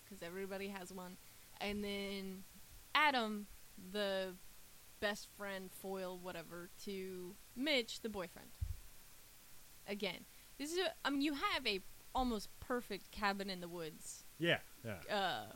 because 0.04 0.22
everybody 0.22 0.68
has 0.68 0.92
one, 0.92 1.16
and 1.60 1.82
then 1.82 2.44
Adam, 2.94 3.46
the 3.92 4.34
best 5.00 5.28
friend, 5.36 5.70
foil, 5.72 6.18
whatever, 6.22 6.70
to 6.84 7.34
Mitch, 7.56 8.00
the 8.00 8.08
boyfriend. 8.08 8.50
Again, 9.88 10.24
this 10.58 10.72
is 10.72 10.78
a, 10.78 10.92
I 11.04 11.10
mean, 11.10 11.20
you 11.20 11.34
have 11.34 11.66
a 11.66 11.80
almost 12.14 12.48
perfect 12.60 13.10
cabin 13.10 13.50
in 13.50 13.60
the 13.60 13.68
woods 13.68 14.24
Yeah, 14.38 14.58
yeah. 14.84 15.14
uh, 15.14 15.46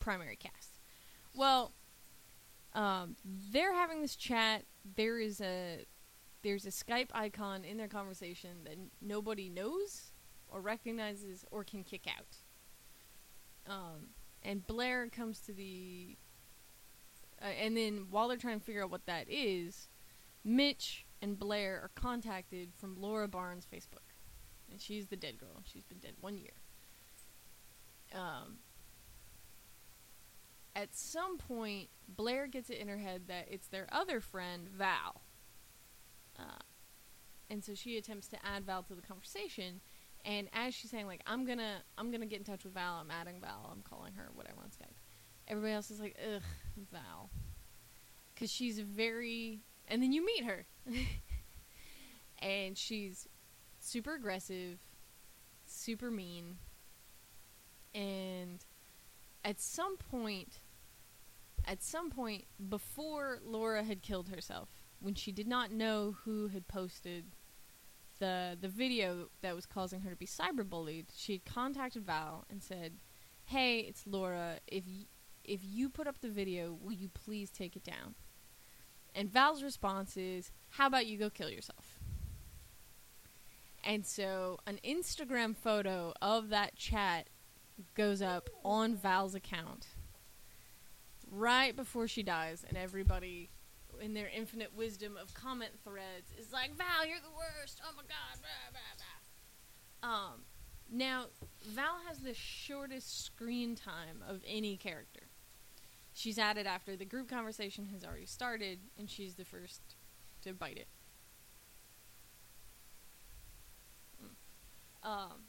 primary 0.00 0.36
cast. 0.36 0.78
Well, 1.34 1.72
um, 2.74 3.16
they're 3.24 3.74
having 3.74 4.02
this 4.02 4.16
chat. 4.16 4.64
There 4.96 5.18
is 5.18 5.40
a 5.40 5.84
there's 6.42 6.66
a 6.66 6.70
Skype 6.70 7.08
icon 7.12 7.64
in 7.64 7.76
their 7.76 7.88
conversation 7.88 8.64
that 8.64 8.72
n- 8.72 8.90
nobody 9.00 9.48
knows 9.48 10.12
or 10.48 10.60
recognizes 10.60 11.44
or 11.50 11.64
can 11.64 11.84
kick 11.84 12.06
out. 12.06 12.38
Um, 13.70 14.08
and 14.42 14.66
Blair 14.66 15.08
comes 15.08 15.40
to 15.40 15.52
the, 15.52 16.16
uh, 17.42 17.44
and 17.62 17.76
then 17.76 18.06
while 18.10 18.28
they're 18.28 18.38
trying 18.38 18.58
to 18.58 18.64
figure 18.64 18.82
out 18.82 18.90
what 18.90 19.06
that 19.06 19.26
is, 19.28 19.88
Mitch 20.42 21.04
and 21.20 21.38
Blair 21.38 21.74
are 21.82 21.90
contacted 21.94 22.70
from 22.78 22.98
Laura 22.98 23.28
Barnes' 23.28 23.66
Facebook, 23.70 24.14
and 24.70 24.80
she's 24.80 25.08
the 25.08 25.16
dead 25.16 25.38
girl. 25.38 25.62
She's 25.64 25.84
been 25.84 25.98
dead 25.98 26.14
one 26.20 26.38
year. 26.38 26.54
Um, 28.14 28.58
at 30.80 30.96
some 30.96 31.36
point, 31.36 31.90
Blair 32.08 32.46
gets 32.46 32.70
it 32.70 32.78
in 32.78 32.88
her 32.88 32.96
head 32.96 33.22
that 33.28 33.46
it's 33.50 33.66
their 33.66 33.86
other 33.92 34.20
friend, 34.20 34.66
Val. 34.68 35.20
Uh, 36.38 36.62
and 37.50 37.62
so 37.62 37.74
she 37.74 37.98
attempts 37.98 38.28
to 38.28 38.38
add 38.44 38.64
Val 38.64 38.82
to 38.84 38.94
the 38.94 39.02
conversation. 39.02 39.80
And 40.24 40.48
as 40.54 40.74
she's 40.74 40.90
saying, 40.90 41.06
like, 41.06 41.20
I'm 41.26 41.44
gonna, 41.44 41.82
I'm 41.98 42.10
gonna 42.10 42.26
get 42.26 42.38
in 42.38 42.44
touch 42.44 42.64
with 42.64 42.72
Val. 42.72 42.94
I'm 42.94 43.10
adding 43.10 43.40
Val. 43.42 43.70
I'm 43.70 43.82
calling 43.82 44.14
her, 44.14 44.30
whatever 44.34 44.60
on 44.62 44.68
Skype. 44.68 44.94
Everybody 45.48 45.74
else 45.74 45.90
is 45.90 46.00
like, 46.00 46.16
ugh, 46.34 46.42
Val, 46.90 47.28
because 48.34 48.50
she's 48.50 48.78
very. 48.78 49.60
And 49.88 50.02
then 50.02 50.12
you 50.12 50.24
meet 50.24 50.44
her, 50.44 50.66
and 52.38 52.78
she's 52.78 53.28
super 53.80 54.14
aggressive, 54.14 54.78
super 55.66 56.10
mean, 56.10 56.58
and 57.92 58.64
at 59.44 59.60
some 59.60 59.96
point 59.96 60.60
at 61.66 61.82
some 61.82 62.10
point 62.10 62.44
before 62.68 63.38
Laura 63.44 63.82
had 63.84 64.02
killed 64.02 64.28
herself 64.28 64.68
when 65.00 65.14
she 65.14 65.32
did 65.32 65.46
not 65.46 65.72
know 65.72 66.16
who 66.24 66.48
had 66.48 66.68
posted 66.68 67.24
the 68.18 68.56
the 68.60 68.68
video 68.68 69.28
that 69.40 69.54
was 69.54 69.66
causing 69.66 70.00
her 70.00 70.10
to 70.10 70.16
be 70.16 70.26
cyberbullied 70.26 71.06
she 71.14 71.32
had 71.32 71.44
contacted 71.44 72.04
Val 72.04 72.44
and 72.50 72.62
said 72.62 72.98
hey 73.46 73.80
it's 73.80 74.06
Laura. 74.06 74.58
If 74.66 74.84
y- 74.86 75.06
if 75.42 75.60
you 75.64 75.88
put 75.88 76.06
up 76.06 76.20
the 76.20 76.28
video 76.28 76.76
will 76.80 76.92
you 76.92 77.08
please 77.08 77.50
take 77.50 77.76
it 77.76 77.82
down? 77.84 78.14
And 79.14 79.32
Val's 79.32 79.62
response 79.62 80.16
is 80.16 80.52
how 80.70 80.86
about 80.86 81.06
you 81.06 81.18
go 81.18 81.30
kill 81.30 81.50
yourself? 81.50 81.98
And 83.82 84.06
so 84.06 84.58
an 84.66 84.78
Instagram 84.84 85.56
photo 85.56 86.12
of 86.20 86.50
that 86.50 86.76
chat 86.76 87.28
goes 87.94 88.20
up 88.20 88.50
on 88.62 88.94
Val's 88.94 89.34
account 89.34 89.86
right 91.30 91.74
before 91.74 92.08
she 92.08 92.22
dies, 92.22 92.64
and 92.68 92.76
everybody, 92.76 93.50
in 94.00 94.14
their 94.14 94.30
infinite 94.34 94.74
wisdom 94.74 95.16
of 95.16 95.32
comment 95.34 95.72
threads, 95.84 96.32
is 96.38 96.52
like, 96.52 96.74
"Val, 96.76 97.06
you're 97.06 97.20
the 97.20 97.36
worst. 97.36 97.80
Oh 97.84 97.92
my 97.96 98.02
god." 98.02 98.40
Blah, 98.40 98.70
blah, 98.72 98.80
blah. 98.96 100.10
Um, 100.10 100.44
now 100.90 101.26
Val 101.62 101.98
has 102.08 102.18
the 102.18 102.34
shortest 102.34 103.24
screen 103.24 103.74
time 103.74 104.22
of 104.28 104.42
any 104.46 104.76
character. 104.76 105.22
She's 106.12 106.38
added 106.38 106.66
after 106.66 106.96
the 106.96 107.04
group 107.04 107.28
conversation 107.28 107.86
has 107.92 108.04
already 108.04 108.26
started, 108.26 108.80
and 108.98 109.08
she's 109.08 109.34
the 109.34 109.44
first 109.44 109.80
to 110.42 110.52
bite 110.52 110.76
it. 110.76 110.88
Mm. 114.22 115.08
Um, 115.08 115.44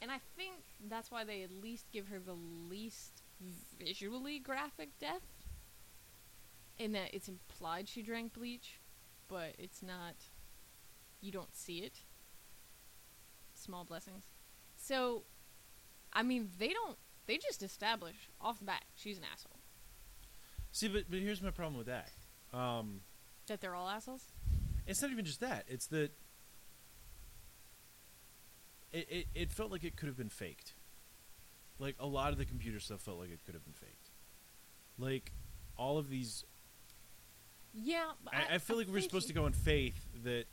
and 0.00 0.10
I 0.10 0.18
think 0.36 0.56
that's 0.88 1.10
why 1.10 1.24
they 1.24 1.42
at 1.42 1.50
least 1.50 1.86
give 1.92 2.08
her 2.08 2.18
the 2.18 2.36
least 2.68 3.21
visually 3.78 4.38
graphic 4.38 4.90
death. 4.98 5.22
In 6.78 6.92
that 6.92 7.14
it's 7.14 7.28
implied 7.28 7.88
she 7.88 8.02
drank 8.02 8.32
bleach, 8.32 8.80
but 9.28 9.54
it's 9.58 9.82
not. 9.82 10.14
You 11.20 11.30
don't 11.30 11.54
see 11.54 11.78
it. 11.78 12.00
Small 13.54 13.84
blessings. 13.84 14.24
So, 14.76 15.22
I 16.12 16.22
mean, 16.22 16.50
they 16.58 16.68
don't. 16.70 16.96
They 17.26 17.36
just 17.38 17.62
establish 17.62 18.28
off 18.40 18.58
the 18.58 18.64
bat 18.64 18.84
she's 18.96 19.18
an 19.18 19.24
asshole. 19.32 19.60
See, 20.72 20.88
but 20.88 21.04
but 21.08 21.20
here's 21.20 21.40
my 21.42 21.50
problem 21.50 21.76
with 21.78 21.86
that. 21.86 22.10
Um, 22.52 23.02
That 23.46 23.60
they're 23.60 23.74
all 23.74 23.88
assholes. 23.88 24.24
it's 24.86 25.00
not 25.02 25.10
even 25.10 25.24
just 25.24 25.40
that. 25.40 25.64
It's 25.68 25.86
that 25.88 26.10
it, 28.92 29.06
it 29.10 29.26
it 29.34 29.52
felt 29.52 29.70
like 29.70 29.84
it 29.84 29.96
could 29.96 30.06
have 30.08 30.16
been 30.16 30.28
faked. 30.30 30.72
Like 31.82 31.96
a 31.98 32.06
lot 32.06 32.30
of 32.30 32.38
the 32.38 32.44
computer 32.44 32.78
stuff 32.78 33.00
felt 33.00 33.18
like 33.18 33.30
it 33.32 33.40
could 33.44 33.54
have 33.54 33.64
been 33.64 33.74
faked. 33.74 34.10
Like 34.98 35.32
all 35.76 35.98
of 35.98 36.08
these, 36.08 36.44
Yeah, 37.74 38.12
I, 38.32 38.54
I 38.54 38.58
feel 38.58 38.76
like 38.76 38.86
we're 38.86 39.00
supposed 39.00 39.26
to 39.26 39.34
go 39.34 39.46
in 39.46 39.52
faith 39.52 40.06
that. 40.22 40.44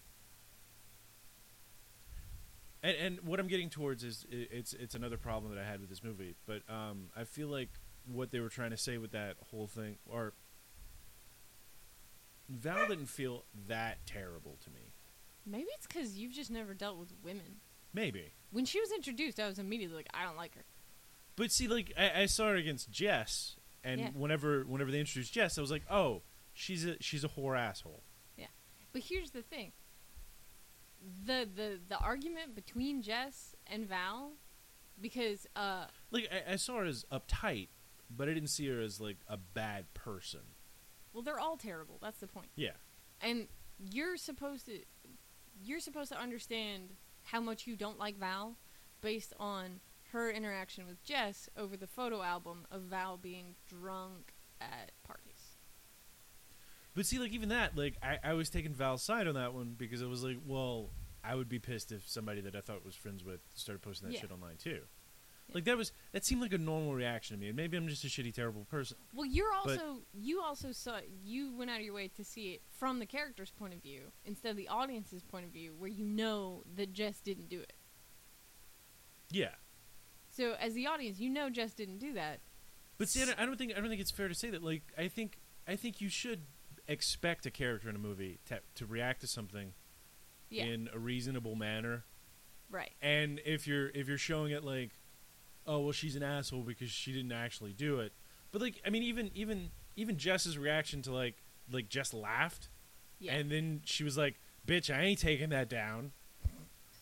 And, 2.81 2.95
and 2.97 3.19
what 3.21 3.39
I'm 3.39 3.47
getting 3.47 3.69
towards 3.69 4.03
is 4.03 4.25
it's 4.31 4.73
it's 4.73 4.95
another 4.95 5.17
problem 5.17 5.53
that 5.53 5.61
I 5.61 5.69
had 5.69 5.81
with 5.81 5.89
this 5.89 6.03
movie, 6.03 6.33
but 6.47 6.63
um, 6.67 7.09
I 7.15 7.25
feel 7.25 7.47
like 7.47 7.69
what 8.11 8.31
they 8.31 8.39
were 8.39 8.49
trying 8.49 8.71
to 8.71 8.77
say 8.77 8.97
with 8.97 9.11
that 9.11 9.35
whole 9.51 9.67
thing, 9.67 9.97
or 10.07 10.33
Val 12.49 12.87
didn't 12.87 13.05
feel 13.05 13.43
that 13.67 14.03
terrible 14.07 14.57
to 14.63 14.71
me. 14.71 14.93
Maybe 15.45 15.67
it's 15.75 15.85
because 15.85 16.17
you've 16.17 16.33
just 16.33 16.49
never 16.49 16.73
dealt 16.73 16.97
with 16.97 17.13
women. 17.23 17.59
Maybe, 17.93 18.31
When 18.51 18.65
she 18.65 18.79
was 18.79 18.91
introduced, 18.91 19.39
I 19.39 19.47
was 19.47 19.59
immediately 19.59 19.97
like, 19.97 20.09
I 20.13 20.23
don't 20.23 20.37
like 20.37 20.55
her. 20.55 20.63
But 21.39 21.51
see, 21.51 21.67
like 21.67 21.91
I, 21.97 22.21
I 22.21 22.25
saw 22.27 22.49
her 22.49 22.55
against 22.55 22.91
Jess, 22.91 23.55
and 23.83 23.99
Yeah. 24.01 24.09
whenever 24.13 24.63
whenever 24.65 24.91
they 24.91 24.99
introduced 24.99 25.33
Jess, 25.33 25.57
I 25.57 25.61
was 25.61 25.71
like, 25.71 25.83
oh, 25.89 26.21
she's 26.53 26.85
a 26.85 26.97
she's 27.01 27.23
a 27.23 27.29
whore 27.29 27.57
asshole. 27.57 28.03
Yeah, 28.37 28.47
but 28.93 29.01
here's 29.01 29.31
the 29.31 29.41
thing. 29.41 29.71
The 31.25 31.47
the 31.55 31.79
the 31.87 31.97
argument 31.97 32.55
between 32.55 33.01
Jess 33.01 33.55
and 33.65 33.87
Val 33.87 34.33
because 35.01 35.47
uh 35.55 35.85
Like 36.11 36.29
I, 36.31 36.53
I 36.53 36.55
saw 36.57 36.77
her 36.79 36.85
as 36.85 37.05
uptight, 37.11 37.69
but 38.09 38.27
I 38.27 38.33
didn't 38.33 38.49
see 38.49 38.67
her 38.67 38.81
as 38.81 38.99
like 38.99 39.17
a 39.27 39.37
bad 39.37 39.93
person. 39.93 40.41
well 41.13 41.23
they're 41.23 41.39
all 41.39 41.55
terrible. 41.57 41.97
That's 42.01 42.19
the 42.19 42.27
point. 42.27 42.49
Yeah, 42.55 42.73
And 43.21 43.47
you're 43.79 44.17
supposed 44.17 44.65
to 44.65 44.79
you're 45.63 45.79
supposed 45.79 46.11
to 46.11 46.19
understand 46.19 46.95
how 47.23 47.39
much 47.39 47.65
you 47.65 47.75
don't 47.77 47.97
like 47.97 48.17
Val 48.17 48.57
based 49.01 49.33
on 49.39 49.79
her 50.11 50.29
interaction 50.29 50.85
with 50.87 51.03
Jess 51.03 51.49
over 51.57 51.75
the 51.77 51.87
photo 51.87 52.21
album 52.21 52.65
of 52.71 52.83
Val 52.83 53.17
being 53.17 53.55
drunk 53.67 54.33
at 54.61 54.91
parties. 55.03 55.57
but 56.95 57.05
see, 57.05 57.19
like 57.19 57.31
even 57.31 57.49
that, 57.49 57.77
like 57.77 57.95
I, 58.03 58.17
I 58.23 58.33
was 58.33 58.49
taking 58.49 58.73
Val's 58.73 59.03
side 59.03 59.27
on 59.27 59.35
that 59.35 59.53
one 59.53 59.75
because 59.77 60.01
it 60.01 60.07
was 60.09 60.23
like, 60.23 60.37
well, 60.45 60.89
I 61.23 61.35
would 61.35 61.49
be 61.49 61.59
pissed 61.59 61.91
if 61.91 62.07
somebody 62.09 62.41
that 62.41 62.55
I 62.55 62.61
thought 62.61 62.83
was 62.85 62.95
friends 62.95 63.23
with 63.23 63.39
started 63.53 63.81
posting 63.81 64.07
that 64.09 64.13
Yeah. 64.15 64.21
shit 64.21 64.31
online 64.31 64.57
too. 64.57 64.79
Yeah. 65.47 65.55
Like 65.55 65.63
that 65.65 65.77
was 65.77 65.91
that 66.11 66.25
seemed 66.25 66.41
like 66.41 66.53
a 66.53 66.57
normal 66.57 66.93
reaction 66.93 67.35
to 67.35 67.41
me, 67.41 67.47
and 67.47 67.55
maybe 67.55 67.75
I'm 67.77 67.87
just 67.87 68.03
a 68.03 68.07
shitty, 68.07 68.33
terrible 68.33 68.65
person. 68.65 68.97
Well, 69.13 69.25
you're 69.25 69.51
also 69.53 70.01
you 70.13 70.41
also 70.41 70.71
saw 70.71 70.99
you 71.23 71.53
went 71.55 71.71
out 71.71 71.77
of 71.79 71.85
your 71.85 71.93
way 71.95 72.07
to 72.09 72.23
see 72.23 72.51
it 72.53 72.61
from 72.69 72.99
the 72.99 73.05
character's 73.05 73.49
point 73.51 73.73
of 73.73 73.81
view 73.81 74.11
instead 74.25 74.51
of 74.51 74.57
the 74.57 74.67
audience's 74.67 75.23
point 75.23 75.45
of 75.45 75.51
view, 75.51 75.73
where 75.77 75.89
you 75.89 76.05
know 76.05 76.63
that 76.75 76.93
Jess 76.93 77.19
didn't 77.19 77.49
do 77.49 77.59
it. 77.61 77.73
Yeah, 79.31 79.55
So 80.29 80.55
as 80.59 80.73
the 80.73 80.87
audience, 80.87 81.19
you 81.19 81.29
know 81.29 81.49
Jess 81.49 81.73
didn't 81.73 81.97
do 81.99 82.13
that. 82.13 82.39
but 82.97 83.09
see, 83.09 83.21
I 83.21 83.25
don't, 83.25 83.39
I 83.39 83.45
don't 83.45 83.57
think 83.57 83.71
I 83.75 83.79
don't 83.79 83.89
think 83.89 84.01
it's 84.01 84.11
fair 84.11 84.27
to 84.27 84.35
say 84.35 84.49
that. 84.51 84.63
Like 84.63 84.83
I 84.97 85.07
think 85.07 85.39
I 85.67 85.75
think 85.75 86.01
you 86.01 86.09
should 86.09 86.41
expect 86.87 87.45
a 87.45 87.51
character 87.51 87.89
in 87.89 87.95
a 87.95 87.99
movie 87.99 88.39
to 88.45 88.59
to 88.75 88.85
react 88.85 89.21
to 89.21 89.27
something 89.27 89.73
Yeah, 90.49 90.65
in 90.65 90.89
a 90.93 90.99
reasonable 90.99 91.55
manner. 91.55 92.05
right. 92.69 92.91
And 93.01 93.39
if 93.45 93.67
you're 93.67 93.89
if 93.89 94.07
you're 94.07 94.17
showing 94.17 94.51
it 94.51 94.63
like, 94.63 94.91
oh 95.67 95.79
well, 95.79 95.91
she's 95.91 96.15
an 96.15 96.23
asshole 96.23 96.61
because 96.63 96.89
she 96.89 97.11
didn't 97.11 97.31
actually 97.31 97.73
do 97.73 97.99
it. 97.99 98.13
But 98.51 98.61
like, 98.61 98.81
I 98.85 98.89
mean, 98.89 99.03
even 99.03 99.31
even 99.35 99.69
even 99.95 100.17
Jess's 100.17 100.57
reaction 100.57 101.01
to 101.03 101.11
like 101.13 101.35
like 101.71 101.89
Jess 101.89 102.13
laughed, 102.13 102.69
Yeah, 103.19 103.33
and 103.35 103.51
then 103.51 103.81
she 103.85 104.03
was 104.03 104.17
like, 104.17 104.39
"Bitch, 104.67 104.93
I 104.95 105.01
ain't 105.03 105.19
taking 105.19 105.49
that 105.49 105.69
down." 105.69 106.11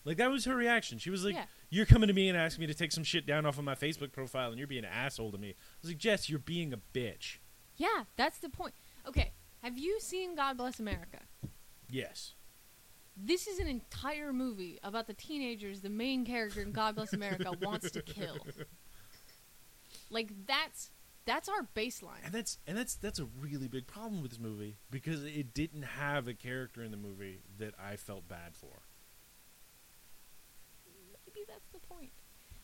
Like 0.04 0.18
that 0.18 0.32
was 0.32 0.46
her 0.46 0.56
reaction. 0.56 0.98
She 1.00 1.10
was 1.10 1.24
like, 1.26 1.36
Yeah. 1.36 1.46
"You're 1.70 1.86
coming 1.86 2.08
to 2.08 2.14
me 2.14 2.30
and 2.30 2.38
asking 2.38 2.62
me 2.62 2.68
to 2.68 2.74
take 2.74 2.92
some 2.92 3.04
shit 3.04 3.26
down 3.26 3.46
off 3.46 3.58
of 3.58 3.64
my 3.64 3.76
Facebook 3.76 4.12
profile, 4.12 4.50
and 4.50 4.58
you're 4.58 4.68
being 4.68 4.86
an 4.86 4.92
asshole 4.92 5.32
to 5.32 5.38
me." 5.38 5.50
I 5.50 5.56
was 5.82 5.92
like, 5.92 5.98
"Jess, 5.98 6.30
you're 6.30 6.40
being 6.40 6.74
a 6.74 6.80
bitch." 6.94 7.38
yeah, 7.78 8.04
that's 8.16 8.40
the 8.40 8.50
point. 8.50 8.74
Okay, 9.08 9.32
have 9.64 9.78
you 9.78 10.00
seen 10.00 10.36
God 10.36 10.58
Bless 10.58 10.80
America? 10.80 11.20
Yes. 11.90 12.34
This 13.16 13.48
is 13.48 13.60
an 13.60 13.68
entire 13.68 14.32
movie 14.32 14.80
about 14.84 15.08
the 15.08 15.14
teenagers 15.14 15.82
the 15.82 15.90
main 15.90 16.26
character 16.26 16.62
in 16.62 16.72
God 16.72 16.96
Bless 16.96 17.14
America 17.14 17.52
wants 17.62 17.92
to 17.92 18.02
kill. 18.02 18.38
Like 20.10 20.32
that's 20.46 20.92
that's 21.26 21.50
our 21.50 21.68
baseline. 21.76 22.24
And 22.24 22.34
that's 22.34 22.58
and 22.68 22.78
that's 22.78 22.96
that's 22.96 23.20
a 23.20 23.28
really 23.40 23.68
big 23.68 23.88
problem 23.88 24.22
with 24.22 24.32
this 24.32 24.40
movie 24.40 24.78
because 24.92 25.24
it 25.24 25.54
didn't 25.54 25.84
have 25.84 26.28
a 26.28 26.34
character 26.34 26.84
in 26.84 26.92
the 26.92 26.98
movie 26.98 27.42
that 27.58 27.74
I 27.80 27.96
felt 27.96 28.28
bad 28.28 28.56
for. 28.56 28.84
maybe 31.26 31.46
that's 31.48 31.68
the 31.74 31.77
point. 31.90 32.12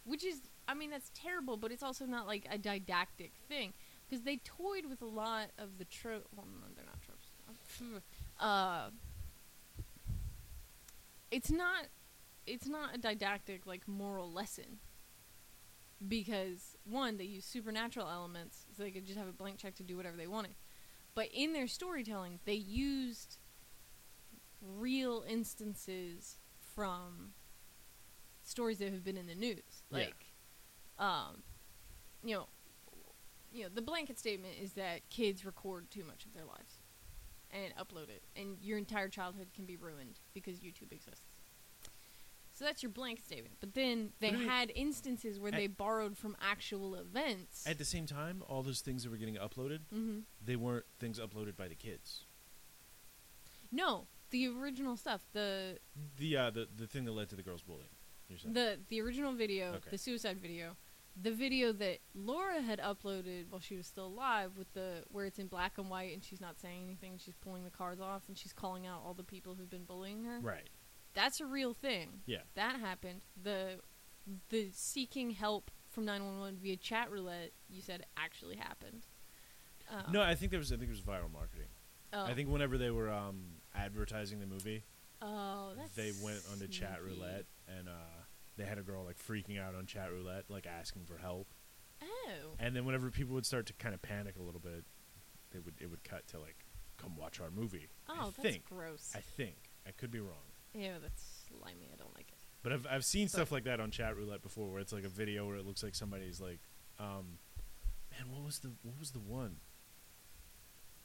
Which 0.05 0.23
is, 0.25 0.41
I 0.67 0.73
mean, 0.73 0.89
that's 0.89 1.11
terrible, 1.13 1.57
but 1.57 1.71
it's 1.71 1.83
also 1.83 2.05
not 2.05 2.27
like 2.27 2.45
a 2.51 2.57
didactic 2.57 3.31
thing 3.47 3.73
because 4.07 4.23
they 4.23 4.37
toyed 4.37 4.85
with 4.89 5.01
a 5.01 5.05
lot 5.05 5.47
of 5.57 5.77
the 5.77 5.85
trope. 5.85 6.27
Well, 6.35 6.45
no, 6.45 6.67
they're 6.75 6.85
not 6.85 7.01
tropes. 7.01 8.03
Uh, 8.39 8.89
it's 11.31 11.51
not. 11.51 11.85
It's 12.47 12.67
not 12.67 12.95
a 12.95 12.97
didactic 12.97 13.65
like 13.65 13.87
moral 13.87 14.29
lesson 14.29 14.79
because 16.07 16.75
one, 16.83 17.17
they 17.17 17.23
use 17.23 17.45
supernatural 17.45 18.07
elements 18.09 18.65
so 18.75 18.83
they 18.83 18.91
could 18.91 19.05
just 19.05 19.17
have 19.17 19.27
a 19.27 19.33
blank 19.33 19.57
check 19.57 19.75
to 19.75 19.83
do 19.83 19.95
whatever 19.95 20.17
they 20.17 20.27
wanted. 20.27 20.55
But 21.15 21.29
in 21.33 21.53
their 21.53 21.67
storytelling, 21.67 22.39
they 22.45 22.53
used 22.53 23.37
real 24.61 25.23
instances 25.27 26.37
from 26.75 27.33
stories 28.53 28.77
that 28.77 28.93
have 28.93 29.03
been 29.03 29.17
in 29.17 29.25
the 29.27 29.35
news. 29.35 29.83
Yeah. 29.89 29.97
Like, 29.97 30.25
um, 30.99 31.41
you 32.23 32.35
know, 32.35 32.47
you 33.51 33.63
know, 33.63 33.69
the 33.73 33.81
blanket 33.81 34.17
statement 34.19 34.53
is 34.61 34.73
that 34.73 35.09
kids 35.09 35.43
record 35.43 35.89
too 35.89 36.03
much 36.03 36.25
of 36.25 36.33
their 36.33 36.45
lives 36.45 36.75
and 37.51 37.73
upload 37.75 38.09
it, 38.09 38.23
and 38.35 38.57
your 38.61 38.77
entire 38.77 39.09
childhood 39.09 39.47
can 39.55 39.65
be 39.65 39.75
ruined 39.75 40.19
because 40.33 40.59
YouTube 40.59 40.91
exists. 40.91 41.35
So 42.53 42.65
that's 42.65 42.83
your 42.83 42.91
blanket 42.91 43.25
statement. 43.25 43.55
But 43.59 43.73
then 43.73 44.11
they 44.19 44.29
But 44.29 44.41
had 44.41 44.71
instances 44.75 45.39
where 45.39 45.51
they 45.51 45.65
borrowed 45.65 46.15
from 46.15 46.37
actual 46.39 46.93
events. 46.93 47.65
At 47.65 47.79
the 47.79 47.85
same 47.85 48.05
time, 48.05 48.43
all 48.47 48.61
those 48.61 48.81
things 48.81 49.03
that 49.03 49.09
were 49.09 49.17
getting 49.17 49.35
uploaded, 49.37 49.79
hmm 49.91 50.19
they 50.43 50.55
weren't 50.55 50.85
things 50.99 51.19
uploaded 51.19 51.55
by 51.57 51.67
the 51.67 51.75
kids. 51.75 52.25
No, 53.71 54.05
the 54.29 54.47
original 54.47 54.95
stuff, 54.97 55.21
the 55.33 55.79
The 56.17 56.37
uh, 56.37 56.49
the 56.51 56.67
the 56.75 56.87
thing 56.87 57.05
that 57.05 57.11
led 57.13 57.29
to 57.29 57.35
the 57.35 57.43
girls 57.43 57.63
bullying. 57.63 57.89
The 58.29 58.79
the 58.89 59.01
original 59.01 59.33
video, 59.33 59.73
Okay. 59.75 59.89
the 59.91 59.97
suicide 59.97 60.39
video, 60.41 60.75
the 61.21 61.31
video 61.31 61.71
that 61.73 61.99
Laura 62.15 62.61
had 62.61 62.79
uploaded 62.79 63.49
while 63.49 63.61
she 63.61 63.75
was 63.77 63.85
still 63.87 64.07
alive, 64.07 64.57
with 64.57 64.71
the 64.73 65.03
where 65.09 65.25
it's 65.25 65.39
in 65.39 65.47
black 65.47 65.77
and 65.77 65.89
white 65.89 66.13
and 66.13 66.23
she's 66.23 66.41
not 66.41 66.59
saying 66.59 66.83
anything, 66.83 67.17
she's 67.23 67.35
pulling 67.35 67.63
the 67.63 67.69
cards 67.69 68.01
off 68.01 68.23
and 68.27 68.37
she's 68.37 68.53
calling 68.53 68.87
out 68.87 69.01
all 69.05 69.13
the 69.13 69.23
people 69.23 69.55
who've 69.55 69.69
been 69.69 69.85
bullying 69.85 70.23
her. 70.23 70.39
right. 70.41 70.69
That's 71.15 71.39
a 71.39 71.45
real 71.45 71.75
thing. 71.75 72.21
Yeah. 72.25 72.39
That 72.55 72.79
happened. 72.79 73.21
The 73.41 73.79
the 74.49 74.69
seeking 74.73 75.31
help 75.31 75.69
from 75.91 76.05
911 76.05 76.57
via 76.59 76.77
chat 76.77 77.11
roulette, 77.11 77.51
you 77.69 77.81
said 77.81 78.05
actually 78.17 78.55
happened. 78.55 79.05
Um, 79.91 80.11
No, 80.11 80.21
I 80.23 80.33
think 80.33 80.49
there 80.49 80.59
was 80.59 80.71
I 80.71 80.77
think 80.77 80.89
it 80.89 80.93
was 80.93 81.01
viral 81.01 81.31
marketing. 81.31 81.67
oh, 82.13 82.23
I 82.25 82.33
think 82.33 82.49
whenever 82.49 82.77
they 82.79 82.89
were 82.89 83.11
um, 83.11 83.57
advertising 83.75 84.39
the 84.39 84.47
movie, 84.47 84.85
Oh, 85.23 85.71
that's 85.77 85.95
they 85.95 86.11
went 86.23 86.41
onto 86.51 86.67
chat 86.67 86.99
sneaky. 87.01 87.15
roulette 87.19 87.45
and 87.67 87.87
uh, 87.87 87.91
they 88.57 88.65
had 88.65 88.77
a 88.77 88.81
girl 88.83 89.03
like 89.05 89.17
freaking 89.17 89.59
out 89.61 89.73
on 89.75 89.85
chat 89.85 90.11
roulette, 90.11 90.45
like 90.49 90.67
asking 90.67 91.05
for 91.05 91.17
help. 91.17 91.47
Oh. 92.01 92.55
And 92.59 92.75
then 92.75 92.83
whenever 92.85 93.09
people 93.09 93.33
would 93.35 93.45
start 93.45 93.65
to 93.67 93.73
kind 93.73 93.95
of 93.95 94.01
panic 94.01 94.35
a 94.37 94.41
little 94.43 94.59
bit, 94.59 94.83
they 95.51 95.59
would 95.59 95.75
it 95.79 95.87
would 95.89 96.03
cut 96.03 96.27
to 96.29 96.39
like, 96.39 96.57
"Come 96.97 97.15
watch 97.15 97.39
our 97.39 97.49
movie." 97.51 97.87
Oh, 98.09 98.13
I 98.19 98.23
that's 98.25 98.35
think. 98.37 98.65
gross. 98.65 99.11
I 99.15 99.19
think 99.19 99.55
I 99.87 99.91
could 99.91 100.11
be 100.11 100.19
wrong, 100.19 100.51
Ew, 100.73 100.91
that's 101.01 101.45
slimy. 101.47 101.89
I 101.93 101.95
don't 101.95 102.13
like 102.15 102.27
it. 102.31 102.37
but 102.63 102.73
I've 102.73 102.85
I've 102.89 103.05
seen 103.05 103.27
So- 103.29 103.37
stuff 103.37 103.51
like 103.51 103.63
that 103.65 103.79
on 103.79 103.91
chat 103.91 104.17
roulette 104.17 104.41
before, 104.41 104.69
where 104.71 104.81
it's 104.81 104.91
like 104.93 105.03
a 105.05 105.09
video 105.09 105.47
where 105.47 105.55
it 105.55 105.65
looks 105.65 105.83
like 105.83 105.95
somebody's 105.95 106.41
like, 106.41 106.59
um, 106.99 107.37
man, 108.11 108.29
what 108.31 108.43
was 108.43 108.59
the 108.59 108.71
what 108.81 108.99
was 108.99 109.11
the 109.11 109.19
one? 109.19 109.57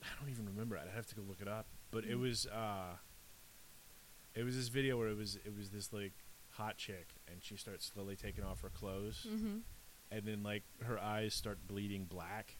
I 0.02 0.07
don't 0.20 0.31
even 0.31 0.46
remember. 0.46 0.76
I'd 0.78 0.88
have 0.94 1.07
to 1.07 1.14
go 1.14 1.22
look 1.22 1.40
it 1.40 1.48
up. 1.48 1.66
But 1.90 2.04
it 2.04 2.16
Mm. 2.16 2.20
was 2.20 2.46
uh, 2.46 2.96
it 4.35 4.45
was 4.45 4.57
this 4.57 4.69
video 4.69 4.97
where 4.99 5.09
it 5.09 5.17
was 5.17 5.37
it 5.37 5.55
was 5.57 5.71
this 5.71 5.93
like 5.93 6.12
hot 6.51 6.77
chick, 6.77 7.09
and 7.31 7.43
she 7.43 7.57
starts 7.57 7.87
slowly 7.87 8.17
taking 8.17 8.45
off 8.45 8.61
her 8.62 8.71
clothes, 8.71 9.27
Mm-hmm. 9.29 9.59
and 10.11 10.25
then 10.25 10.43
like 10.43 10.62
her 10.85 10.99
eyes 10.99 11.35
start 11.35 11.59
bleeding 11.67 12.05
black, 12.05 12.57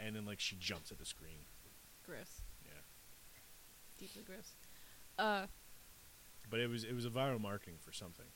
and 0.00 0.14
then 0.16 0.24
like 0.24 0.40
she 0.40 0.56
jumps 0.56 0.90
at 0.90 0.98
the 0.98 1.06
screen. 1.06 1.44
Gross. 2.04 2.42
Yeah. 2.64 2.70
Deeply 3.98 4.22
gross. 4.22 4.52
Uh, 5.18 5.46
But 6.50 6.60
it 6.60 6.68
was 6.70 6.84
it 6.84 6.94
was 6.94 7.04
a 7.06 7.10
viral 7.10 7.40
marketing 7.40 7.76
for 7.80 7.92
something. 7.92 8.26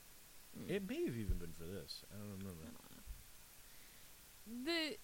mm, 0.58 0.68
It 0.70 0.88
may 0.88 1.04
have 1.04 1.16
even 1.16 1.38
been 1.38 1.52
for 1.52 1.64
this. 1.64 2.02
I 2.12 2.16
don't 2.18 2.28
I 2.28 2.32
remember. 2.38 2.64
don't 2.64 2.74
know. 4.66 4.72
The. 4.72 4.96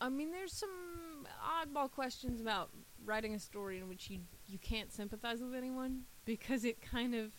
I 0.00 0.08
mean, 0.08 0.32
there's 0.32 0.52
some 0.52 1.26
oddball 1.42 1.90
questions 1.90 2.40
about 2.40 2.70
writing 3.04 3.34
a 3.34 3.38
story 3.38 3.78
in 3.78 3.88
which 3.88 4.10
you 4.10 4.20
you 4.46 4.58
can't 4.58 4.92
sympathize 4.92 5.40
with 5.40 5.54
anyone 5.54 6.02
because 6.24 6.64
it 6.64 6.80
kind 6.80 7.14
of 7.14 7.32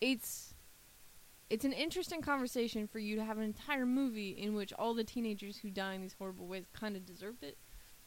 it's 0.00 0.54
it's 1.48 1.64
an 1.64 1.72
interesting 1.72 2.22
conversation 2.22 2.86
for 2.86 2.98
you 2.98 3.16
to 3.16 3.24
have 3.24 3.36
an 3.36 3.42
entire 3.42 3.86
movie 3.86 4.30
in 4.30 4.54
which 4.54 4.72
all 4.74 4.94
the 4.94 5.02
teenagers 5.02 5.56
who 5.56 5.70
die 5.70 5.94
in 5.94 6.00
these 6.00 6.14
horrible 6.16 6.46
ways 6.46 6.64
kind 6.72 6.96
of 6.96 7.04
deserved 7.04 7.42
it. 7.42 7.58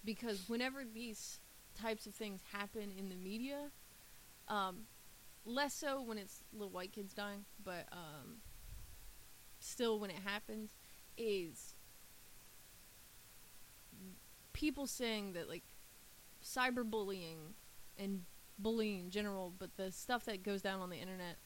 Because 0.05 0.47
whenever 0.47 0.83
these 0.85 1.39
types 1.75 2.05
of 2.05 2.13
things 2.15 2.41
happen 2.51 2.91
in 2.97 3.09
the 3.09 3.15
media 3.15 3.69
um, 4.47 4.83
less 5.45 5.73
so 5.73 6.01
when 6.01 6.17
it's 6.17 6.43
little 6.53 6.69
white 6.69 6.91
kids 6.91 7.13
dying 7.13 7.45
but 7.63 7.87
um, 7.91 8.37
still 9.59 9.99
when 9.99 10.09
it 10.09 10.19
happens 10.23 10.71
is 11.17 11.72
people 14.53 14.87
saying 14.87 15.33
that 15.33 15.49
like 15.49 15.63
cyberbullying 16.43 17.53
and 17.97 18.21
bullying 18.57 18.99
in 18.99 19.09
general, 19.09 19.53
but 19.57 19.75
the 19.77 19.91
stuff 19.91 20.25
that 20.25 20.43
goes 20.43 20.61
down 20.61 20.79
on 20.79 20.89
the 20.89 20.97
internet 20.97 21.37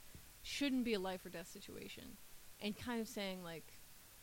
shouldn't 0.44 0.84
be 0.84 0.94
a 0.94 1.00
life 1.00 1.26
or 1.26 1.30
death 1.30 1.48
situation, 1.48 2.18
and 2.62 2.78
kind 2.78 3.02
of 3.02 3.08
saying 3.08 3.44
like, 3.44 3.74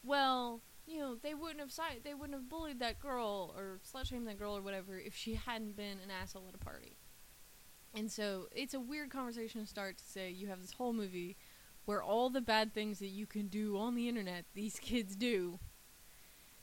well, 0.02 0.62
you 0.86 0.98
know, 0.98 1.14
they 1.14 1.34
wouldn't 1.34 1.60
have 1.60 1.72
si- 1.72 2.00
they 2.02 2.14
wouldn't 2.14 2.38
have 2.38 2.48
bullied 2.48 2.78
that 2.80 3.00
girl 3.00 3.54
or 3.56 3.80
slut 3.90 4.06
shamed 4.06 4.28
that 4.28 4.38
girl 4.38 4.56
or 4.56 4.62
whatever 4.62 4.98
if 4.98 5.14
she 5.14 5.34
hadn't 5.34 5.76
been 5.76 5.98
an 6.02 6.10
asshole 6.10 6.46
at 6.48 6.54
a 6.54 6.58
party. 6.58 6.96
And 7.94 8.10
so 8.10 8.48
it's 8.52 8.74
a 8.74 8.80
weird 8.80 9.10
conversation 9.10 9.60
to 9.60 9.66
start 9.66 9.98
to 9.98 10.04
say 10.04 10.30
you 10.30 10.48
have 10.48 10.60
this 10.60 10.72
whole 10.72 10.92
movie 10.92 11.36
where 11.84 12.02
all 12.02 12.30
the 12.30 12.40
bad 12.40 12.72
things 12.72 12.98
that 12.98 13.08
you 13.08 13.26
can 13.26 13.48
do 13.48 13.76
on 13.76 13.94
the 13.94 14.08
internet 14.08 14.46
these 14.54 14.78
kids 14.78 15.14
do, 15.16 15.58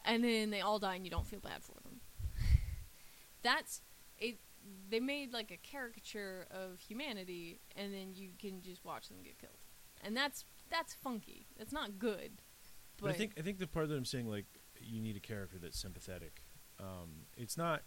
and 0.03 0.23
then 0.23 0.49
they 0.49 0.61
all 0.61 0.79
die 0.79 0.95
and 0.95 1.05
you 1.05 1.11
don't 1.11 1.27
feel 1.27 1.39
bad 1.39 1.61
for 1.61 1.75
them. 1.83 1.90
That's 3.43 3.81
it. 4.17 4.39
They 4.89 4.99
made 4.99 5.33
like 5.33 5.51
a 5.51 5.57
caricature 5.57 6.47
of 6.51 6.79
humanity, 6.79 7.59
and 7.75 7.93
then 7.93 8.13
you 8.13 8.29
can 8.39 8.61
just 8.61 8.85
watch 8.85 9.07
them 9.07 9.17
get 9.23 9.39
killed, 9.39 9.57
and 10.03 10.15
that's 10.15 10.45
that's 10.69 10.93
funky. 10.93 11.47
That's 11.57 11.73
not 11.73 11.97
good. 11.99 12.41
But, 13.01 13.09
I 13.09 13.13
think 13.13 13.33
I 13.37 13.41
think 13.41 13.57
the 13.57 13.65
part 13.67 13.89
that 13.89 13.95
I'm 13.95 14.05
saying 14.05 14.27
like 14.29 14.45
you 14.79 15.01
need 15.01 15.15
a 15.15 15.19
character 15.19 15.57
that's 15.61 15.79
sympathetic. 15.79 16.43
Um, 16.79 17.25
it's 17.37 17.57
not 17.57 17.81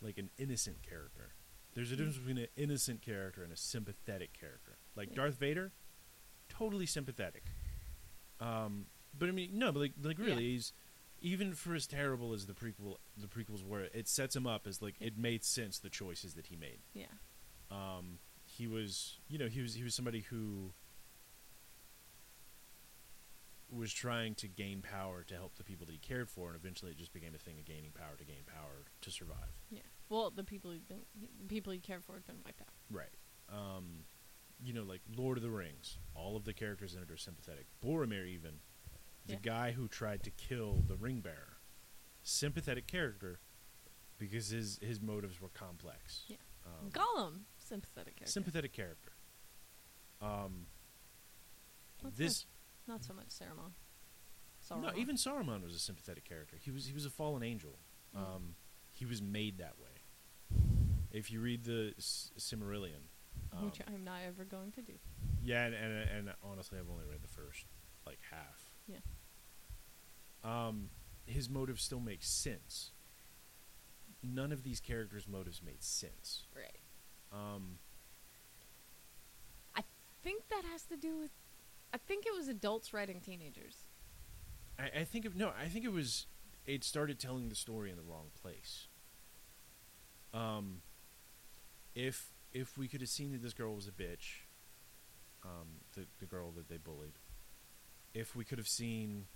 like 0.00 0.18
an 0.18 0.30
innocent 0.38 0.82
character. 0.82 1.34
There's 1.74 1.92
a 1.92 1.96
difference 1.96 2.16
between 2.16 2.38
an 2.38 2.46
innocent 2.56 3.02
character 3.02 3.42
and 3.44 3.52
a 3.52 3.56
sympathetic 3.56 4.32
character. 4.38 4.78
Like 4.96 5.10
Yeah. 5.10 5.16
Darth 5.16 5.34
Vader, 5.38 5.72
totally 6.48 6.86
sympathetic. 6.86 7.44
Um, 8.40 8.86
but 9.18 9.28
I 9.28 9.32
mean, 9.32 9.50
no, 9.58 9.72
but 9.72 9.80
like, 9.80 9.92
like 10.02 10.18
really, 10.18 10.44
Yeah. 10.44 10.50
he's 10.52 10.72
even 11.20 11.54
for 11.54 11.74
as 11.74 11.86
terrible 11.86 12.32
as 12.32 12.46
the 12.46 12.52
prequel, 12.54 12.96
the 13.16 13.26
prequels 13.26 13.64
were. 13.64 13.82
It 13.94 14.08
sets 14.08 14.34
him 14.36 14.46
up 14.46 14.66
as 14.66 14.82
like 14.82 14.94
it 15.00 15.16
made 15.18 15.44
sense 15.44 15.78
the 15.78 15.90
choices 15.90 16.34
that 16.34 16.46
he 16.46 16.56
made. 16.56 16.78
yeah, 16.94 17.06
Um, 17.70 18.18
he 18.44 18.66
was, 18.66 19.18
you 19.28 19.38
know, 19.38 19.48
he 19.48 19.60
was 19.60 19.74
he 19.74 19.82
was 19.82 19.94
somebody 19.94 20.20
who 20.20 20.72
was 23.68 23.92
trying 23.92 24.34
to 24.36 24.46
gain 24.46 24.80
power 24.80 25.24
to 25.24 25.34
help 25.34 25.56
the 25.56 25.64
people 25.64 25.84
that 25.86 25.92
he 25.92 25.98
cared 25.98 26.30
for, 26.30 26.48
and 26.48 26.56
eventually 26.56 26.92
it 26.92 26.98
just 26.98 27.12
became 27.12 27.34
a 27.34 27.38
thing 27.38 27.58
of 27.58 27.64
gaining 27.64 27.90
power 27.90 28.14
to 28.16 28.24
gain 28.24 28.44
power 28.46 28.84
to 29.00 29.10
survive. 29.10 29.58
yeah. 29.70 29.80
Well, 30.08 30.30
the 30.30 30.44
people 30.44 30.70
been, 30.88 31.00
the 31.40 31.48
people 31.48 31.72
he 31.72 31.80
cared 31.80 32.04
for 32.04 32.14
had 32.14 32.24
been 32.26 32.36
wiped 32.44 32.60
out. 32.60 32.68
Right. 32.90 33.10
Um, 33.52 34.04
you 34.62 34.72
know, 34.72 34.84
like 34.84 35.00
Lord 35.16 35.36
of 35.36 35.42
the 35.42 35.50
Rings, 35.50 35.98
all 36.14 36.36
of 36.36 36.44
the 36.44 36.52
characters 36.54 36.94
in 36.94 37.02
it 37.02 37.10
are 37.10 37.16
sympathetic. 37.16 37.66
Boromir, 37.84 38.24
even 38.28 38.52
the 39.26 39.34
Yeah. 39.34 39.38
guy 39.42 39.72
who 39.72 39.88
tried 39.88 40.22
to 40.24 40.30
kill 40.30 40.82
the 40.86 40.96
ring 40.96 41.20
bearer, 41.20 41.58
sympathetic 42.22 42.86
character, 42.86 43.40
because 44.18 44.48
his 44.48 44.78
his 44.82 45.00
motives 45.00 45.40
were 45.40 45.48
complex. 45.50 46.24
Yeah. 46.28 46.36
Um, 46.64 46.90
Gollum, 46.90 47.40
sympathetic 47.58 48.16
character. 48.16 48.30
sympathetic 48.32 48.72
character. 48.72 49.12
Um, 50.20 50.66
What's 52.00 52.16
this 52.18 52.46
Not 52.86 53.04
so 53.04 53.14
much 53.14 53.28
Saruman. 53.28 53.72
no, 54.70 54.76
Sauron. 54.88 54.96
even 54.96 55.16
Saruman 55.16 55.62
was 55.62 55.74
a 55.74 55.78
sympathetic 55.78 56.24
character. 56.24 56.56
He 56.60 56.70
was 56.70 56.86
he 56.86 56.92
was 56.92 57.06
a 57.06 57.10
fallen 57.10 57.42
angel. 57.42 57.78
Mm. 58.14 58.20
Um, 58.36 58.54
he 58.92 59.04
was 59.04 59.20
made 59.22 59.58
that 59.58 59.74
way. 59.78 59.90
If 61.10 61.30
you 61.30 61.40
read 61.40 61.64
the 61.64 61.94
S- 61.98 62.30
Silmarillion, 62.38 63.08
um, 63.52 63.64
which 63.66 63.80
I'm 63.86 64.04
not 64.04 64.20
ever 64.26 64.44
going 64.44 64.72
to 64.72 64.82
do. 64.82 64.94
yeah, 65.42 65.64
and, 65.66 65.74
and 65.74 66.10
and 66.10 66.34
honestly, 66.42 66.78
I've 66.78 66.90
only 66.90 67.04
read 67.04 67.22
the 67.22 67.28
first 67.28 67.64
like 68.06 68.18
half. 68.30 68.65
Yeah. 68.86 68.98
Um, 70.44 70.90
his 71.26 71.48
motives 71.48 71.82
still 71.82 72.00
make 72.00 72.22
sense. 72.22 72.92
None 74.22 74.52
of 74.52 74.62
these 74.62 74.80
characters' 74.80 75.26
motives 75.28 75.60
made 75.64 75.82
sense. 75.82 76.44
Right. 76.54 76.78
Um, 77.32 77.78
I 79.74 79.82
think 80.22 80.48
that 80.48 80.62
has 80.70 80.84
to 80.84 80.96
do 80.96 81.16
with. 81.18 81.30
I 81.92 81.98
think 81.98 82.26
it 82.26 82.34
was 82.34 82.48
adults 82.48 82.92
writing 82.92 83.20
teenagers. 83.20 83.84
I, 84.78 85.00
I 85.00 85.04
think 85.04 85.24
of 85.24 85.36
no, 85.36 85.52
I 85.60 85.66
think 85.66 85.84
it 85.84 85.92
was 85.92 86.26
it 86.66 86.84
started 86.84 87.18
telling 87.18 87.48
the 87.48 87.54
story 87.54 87.90
in 87.90 87.96
the 87.96 88.02
wrong 88.02 88.26
place. 88.40 88.88
Um, 90.34 90.82
if 91.94 92.32
if 92.52 92.76
we 92.76 92.88
could 92.88 93.00
have 93.00 93.10
seen 93.10 93.32
that 93.32 93.42
this 93.42 93.52
girl 93.52 93.74
was 93.74 93.88
a 93.88 93.92
bitch, 93.92 94.44
um, 95.44 95.80
the 95.94 96.06
the 96.18 96.26
girl 96.26 96.50
that 96.52 96.68
they 96.68 96.76
bullied, 96.76 97.18
if 98.16 98.34
we 98.34 98.44
could 98.44 98.58
have 98.58 98.68
seen 98.68 99.26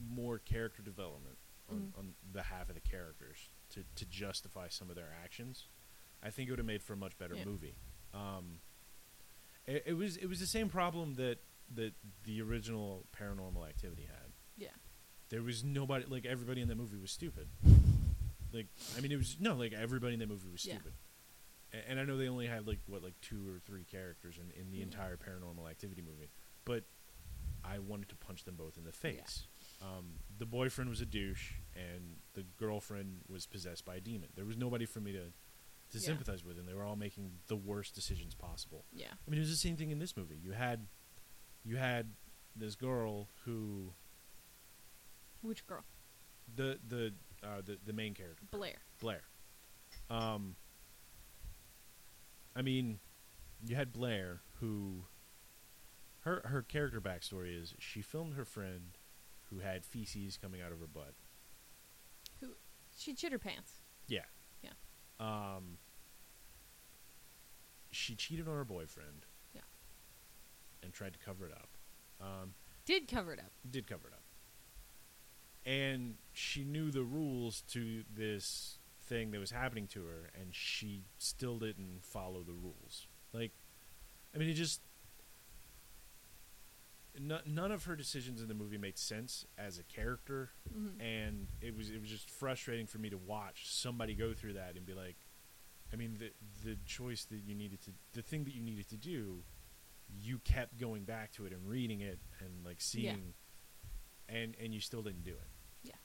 more 0.00 0.38
character 0.38 0.82
development 0.82 1.36
on, 1.68 1.92
Mhm. 1.94 1.98
on 1.98 2.14
behalf 2.32 2.68
of 2.68 2.74
the 2.74 2.80
characters 2.80 3.50
to 3.70 3.84
to 3.96 4.06
justify 4.06 4.68
some 4.68 4.88
of 4.88 4.96
their 4.96 5.12
actions, 5.22 5.66
I 6.22 6.30
think 6.30 6.48
it 6.48 6.52
would 6.52 6.58
have 6.58 6.66
made 6.66 6.82
for 6.82 6.92
a 6.94 6.96
much 6.96 7.18
better 7.18 7.34
Yeah. 7.34 7.44
movie. 7.44 7.76
Um, 8.14 8.60
it, 9.66 9.82
it 9.86 9.92
was 9.94 10.16
it 10.16 10.26
was 10.26 10.40
the 10.40 10.46
same 10.46 10.68
problem 10.70 11.14
that 11.14 11.38
that 11.74 11.94
the 12.24 12.40
original 12.40 13.06
Paranormal 13.12 13.68
Activity 13.68 14.04
had. 14.04 14.32
Yeah. 14.56 14.74
There 15.28 15.42
was 15.42 15.62
nobody 15.64 16.06
like 16.06 16.24
everybody 16.24 16.62
in 16.62 16.68
that 16.68 16.76
movie 16.76 16.96
was 16.96 17.10
stupid. 17.10 17.48
Like 18.52 18.68
I 18.96 19.00
mean, 19.00 19.12
it 19.12 19.16
was 19.16 19.38
no 19.40 19.54
like 19.56 19.72
everybody 19.74 20.14
in 20.14 20.20
that 20.20 20.28
movie 20.28 20.48
was 20.48 20.64
Yeah. 20.64 20.76
stupid. 20.76 20.94
And 21.88 22.00
I 22.00 22.04
know 22.04 22.16
they 22.16 22.28
only 22.28 22.46
had 22.46 22.66
like 22.66 22.78
what 22.86 23.02
like 23.02 23.20
two 23.20 23.46
or 23.48 23.58
three 23.58 23.84
characters 23.84 24.38
in, 24.38 24.50
in 24.58 24.70
the 24.70 24.78
Mhm. 24.78 24.82
entire 24.84 25.16
Paranormal 25.16 25.68
Activity 25.70 26.00
movie, 26.02 26.30
but 26.64 26.84
I 27.64 27.78
wanted 27.78 28.08
to 28.08 28.16
punch 28.16 28.44
them 28.44 28.56
both 28.56 28.78
in 28.78 28.84
the 28.84 28.92
face. 28.92 29.46
Um, 29.82 30.14
the 30.38 30.46
boyfriend 30.46 30.88
was 30.88 31.00
a 31.00 31.06
douche, 31.06 31.54
and 31.76 32.20
the 32.32 32.44
girlfriend 32.56 33.22
was 33.28 33.46
possessed 33.46 33.84
by 33.84 33.96
a 33.96 34.00
demon. 34.00 34.30
There 34.34 34.46
was 34.46 34.56
nobody 34.56 34.86
for 34.86 35.00
me 35.00 35.12
to 35.12 35.32
to 35.90 35.96
Yeah. 35.98 36.04
sympathize 36.04 36.44
with, 36.44 36.58
and 36.58 36.68
they 36.68 36.74
were 36.74 36.84
all 36.84 36.96
making 36.96 37.40
the 37.46 37.56
worst 37.56 37.94
decisions 37.94 38.34
possible. 38.34 38.84
Yeah. 38.92 39.12
I 39.26 39.30
mean, 39.30 39.38
it 39.38 39.40
was 39.40 39.48
the 39.50 39.56
same 39.56 39.74
thing 39.76 39.90
in 39.90 39.98
this 39.98 40.18
movie. 40.18 40.36
You 40.36 40.52
had, 40.52 40.86
you 41.64 41.76
had 41.78 42.14
this 42.54 42.74
girl 42.76 43.30
who 43.44 43.94
Which 45.40 45.66
girl? 45.66 45.84
the 46.54 46.78
the 46.86 47.14
uh, 47.42 47.60
the 47.62 47.78
the 47.84 47.92
main 47.92 48.14
character 48.14 48.44
Blair. 48.50 48.78
Blair. 49.00 49.22
Um. 50.10 50.56
I 52.58 52.62
mean, 52.62 52.98
you 53.64 53.76
had 53.76 53.92
Blair 53.92 54.40
who. 54.60 55.04
Her 56.22 56.42
her 56.46 56.62
character 56.62 57.00
backstory 57.00 57.58
is 57.62 57.74
she 57.78 58.02
filmed 58.02 58.34
her 58.34 58.44
friend, 58.44 58.98
who 59.48 59.60
had 59.60 59.84
feces 59.84 60.36
coming 60.36 60.60
out 60.60 60.72
of 60.72 60.80
her 60.80 60.86
butt. 60.88 61.14
Who? 62.40 62.48
She 62.98 63.14
chit 63.14 63.30
her 63.30 63.38
pants. 63.38 63.74
Yeah. 64.08 64.24
Yeah. 64.62 64.70
Um. 65.20 65.78
She 67.92 68.14
cheated 68.16 68.48
on 68.48 68.54
her 68.56 68.64
boyfriend. 68.64 69.26
Yeah. 69.54 69.60
And 70.82 70.92
tried 70.92 71.12
to 71.14 71.18
cover 71.20 71.46
it 71.46 71.52
up. 71.52 71.68
Um, 72.20 72.54
Did 72.84 73.06
cover 73.08 73.32
it 73.32 73.38
up. 73.38 73.52
did 73.70 73.86
cover 73.86 74.08
it 74.08 74.12
up. 74.12 74.22
And 75.64 76.16
she 76.32 76.64
knew 76.64 76.90
the 76.90 77.04
rules 77.04 77.62
to 77.72 78.02
this 78.12 78.77
thing 79.08 79.30
that 79.32 79.38
was 79.40 79.50
happening 79.50 79.86
to 79.88 80.04
her, 80.04 80.30
and 80.38 80.54
she 80.54 81.04
still 81.18 81.58
didn't 81.58 82.00
follow 82.02 82.42
the 82.42 82.52
rules. 82.52 83.06
Like, 83.32 83.52
I 84.34 84.38
mean, 84.38 84.48
it 84.48 84.54
just. 84.54 84.82
No, 87.20 87.40
none 87.44 87.72
of 87.72 87.84
her 87.84 87.96
decisions 87.96 88.40
in 88.42 88.46
the 88.48 88.54
movie 88.54 88.78
made 88.78 88.96
sense 88.96 89.44
as 89.56 89.78
a 89.78 89.82
character, 89.82 90.50
Mhm. 90.72 91.00
and 91.00 91.48
it 91.60 91.74
was 91.74 91.90
it 91.90 92.00
was 92.00 92.08
just 92.08 92.30
frustrating 92.30 92.86
for 92.86 92.98
me 92.98 93.10
to 93.10 93.18
watch 93.18 93.66
somebody 93.74 94.14
go 94.14 94.34
through 94.34 94.52
that 94.52 94.76
and 94.76 94.86
be 94.86 94.94
like, 94.94 95.16
I 95.92 95.96
mean, 95.96 96.18
the 96.18 96.32
the 96.62 96.76
choice 96.86 97.24
that 97.24 97.38
you 97.38 97.56
needed 97.56 97.80
to, 97.82 97.92
the 98.12 98.22
thing 98.22 98.44
that 98.44 98.54
you 98.54 98.62
needed 98.62 98.88
to 98.90 98.96
do, 98.96 99.42
you 100.08 100.38
kept 100.38 100.78
going 100.78 101.04
back 101.04 101.32
to 101.32 101.44
it 101.46 101.52
and 101.52 101.68
reading 101.68 102.02
it 102.02 102.20
and 102.38 102.64
like 102.64 102.80
seeing, 102.80 103.34
and 104.28 104.54
and 104.60 104.72
you 104.72 104.80
still 104.80 105.02
didn't 105.02 105.24
do 105.24 105.32
it. 105.34 105.48
Yeah, 105.82 105.96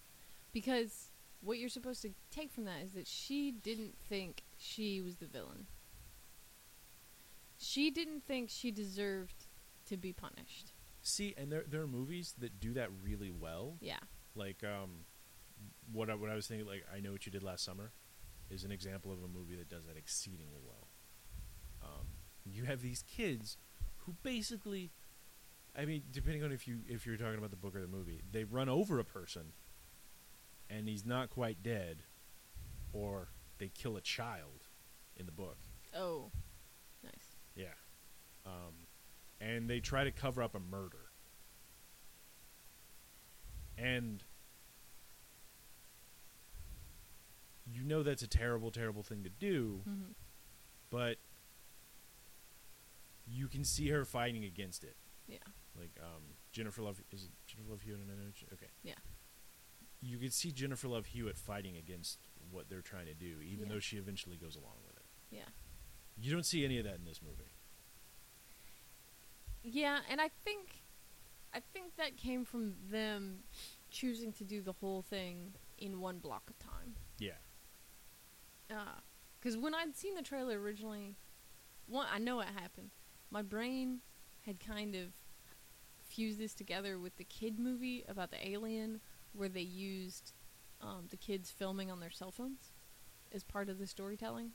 because 0.51 1.11
what 1.43 1.57
you're 1.57 1.69
supposed 1.69 2.01
to 2.03 2.09
take 2.31 2.51
from 2.51 2.65
that 2.65 2.81
is 2.83 2.93
that 2.93 3.07
she 3.07 3.51
didn't 3.51 3.95
think 4.09 4.43
she 4.57 5.01
was 5.01 5.17
the 5.17 5.25
villain. 5.25 5.67
She 7.57 7.91
didn't 7.91 8.23
think 8.25 8.49
she 8.49 8.71
deserved 8.71 9.47
to 9.87 9.97
be 9.97 10.13
punished. 10.13 10.73
See, 11.01 11.33
and 11.37 11.51
there 11.51 11.65
there 11.67 11.81
are 11.81 11.87
movies 11.87 12.33
that 12.39 12.59
do 12.59 12.73
that 12.73 12.89
really 13.03 13.29
well. 13.29 13.75
Yeah. 13.81 13.99
Like 14.35 14.63
um, 14.63 15.05
what 15.91 16.09
I, 16.09 16.15
what 16.15 16.29
I 16.29 16.35
was 16.35 16.47
thinking, 16.47 16.65
like 16.65 16.85
I 16.93 17.01
know 17.01 17.11
what 17.11 17.25
you 17.25 17.31
did 17.31 17.43
last 17.43 17.63
summer, 17.63 17.91
is 18.49 18.63
an 18.63 18.71
example 18.71 19.11
of 19.11 19.19
a 19.23 19.27
movie 19.27 19.55
that 19.55 19.69
does 19.69 19.85
that 19.85 19.97
exceedingly 19.97 20.61
well. 20.65 20.87
Um, 21.83 22.07
you 22.45 22.63
have 22.63 22.81
these 22.81 23.03
kids 23.03 23.57
who 23.97 24.15
basically, 24.23 24.91
I 25.77 25.85
mean, 25.85 26.03
depending 26.11 26.43
on 26.43 26.51
if 26.51 26.67
you 26.67 26.79
if 26.87 27.05
you're 27.05 27.17
talking 27.17 27.37
about 27.37 27.51
the 27.51 27.57
book 27.57 27.75
or 27.75 27.81
the 27.81 27.87
movie, 27.87 28.21
they 28.31 28.45
run 28.45 28.69
over 28.69 28.99
a 28.99 29.05
person, 29.05 29.53
and 30.69 30.87
he's 30.87 31.05
not 31.05 31.29
quite 31.29 31.61
dead, 31.63 32.03
or 32.91 33.29
they 33.57 33.67
kill 33.69 33.97
a 33.97 34.01
child 34.01 34.67
in 35.15 35.25
the 35.25 35.31
book. 35.31 35.57
Oh. 35.95 36.31
Nice. 37.03 37.35
Yeah. 37.55 37.75
Um, 38.45 38.87
and 39.39 39.69
they 39.69 39.79
try 39.79 40.03
to 40.03 40.11
cover 40.11 40.41
up 40.41 40.55
a 40.55 40.59
murder. 40.59 40.97
and 43.77 44.23
you 47.65 47.83
know 47.83 48.03
that's 48.03 48.21
a 48.21 48.27
terrible, 48.27 48.71
terrible 48.71 49.03
thing 49.03 49.23
to 49.23 49.29
do, 49.29 49.81
hmm 49.85 50.11
but 50.89 51.17
you 53.25 53.47
can 53.47 53.63
see 53.63 53.89
her 53.89 54.05
fighting 54.05 54.43
against 54.43 54.83
it. 54.83 54.95
Yeah. 55.27 55.37
Like 55.75 55.89
um, 55.99 56.21
Jennifer 56.51 56.83
Love 56.83 57.01
is 57.11 57.23
it 57.23 57.31
Jennifer 57.47 57.71
Love 57.71 57.81
Hewitt? 57.81 57.99
And 58.01 58.11
I 58.11 58.15
know 58.15 58.29
okay. 58.53 58.67
Yeah. 58.83 58.93
You 60.05 60.17
could 60.17 60.33
see 60.33 60.51
Jennifer 60.51 60.87
Love 60.89 61.05
Hewitt 61.07 61.37
fighting 61.37 61.77
against 61.77 62.19
what 62.51 62.69
they're 62.69 62.81
trying 62.81 63.05
to 63.05 63.13
do, 63.13 63.39
even 63.41 63.67
Yeah. 63.67 63.73
though 63.73 63.79
she 63.79 63.97
eventually 63.97 64.35
goes 64.37 64.55
along 64.57 64.75
with 64.85 64.97
it. 64.97 65.05
Yeah. 65.31 65.47
You 66.17 66.31
don't 66.31 66.45
see 66.45 66.65
any 66.65 66.77
of 66.77 66.83
that 66.83 66.95
in 66.95 67.05
this 67.05 67.21
movie. 67.21 67.51
Yeah, 69.63 69.99
and 70.09 70.19
I 70.19 70.29
think 70.43 70.83
I 71.53 71.59
think 71.59 71.95
that 71.97 72.17
came 72.17 72.43
from 72.45 72.75
them 72.89 73.43
choosing 73.91 74.33
to 74.33 74.43
do 74.43 74.61
the 74.61 74.73
whole 74.73 75.01
thing 75.03 75.53
in 75.77 76.01
one 76.01 76.17
block 76.19 76.49
of 76.49 76.57
time. 76.59 76.95
Yeah. 77.19 77.37
Uh, 78.69 78.99
because 79.39 79.55
when 79.57 79.73
I'd 79.75 79.95
seen 79.95 80.15
the 80.15 80.21
trailer 80.23 80.59
originally, 80.59 81.15
one 81.87 82.07
I 82.11 82.17
know 82.19 82.39
it 82.41 82.47
happened. 82.47 82.89
My 83.29 83.41
brain 83.41 84.01
had 84.45 84.59
kind 84.59 84.95
of 84.95 85.13
fused 86.01 86.39
this 86.39 86.53
together 86.53 86.99
with 86.99 87.15
the 87.17 87.23
kid 87.23 87.57
movie 87.59 88.03
about 88.07 88.31
the 88.31 88.47
alien, 88.47 88.99
where 89.33 89.49
they 89.49 89.61
used 89.61 90.33
um, 90.81 91.07
the 91.09 91.17
kids 91.17 91.51
filming 91.51 91.91
on 91.91 91.99
their 91.99 92.11
cell 92.11 92.31
phones 92.31 92.71
as 93.31 93.43
part 93.43 93.69
of 93.69 93.79
the 93.79 93.87
storytelling. 93.87 94.51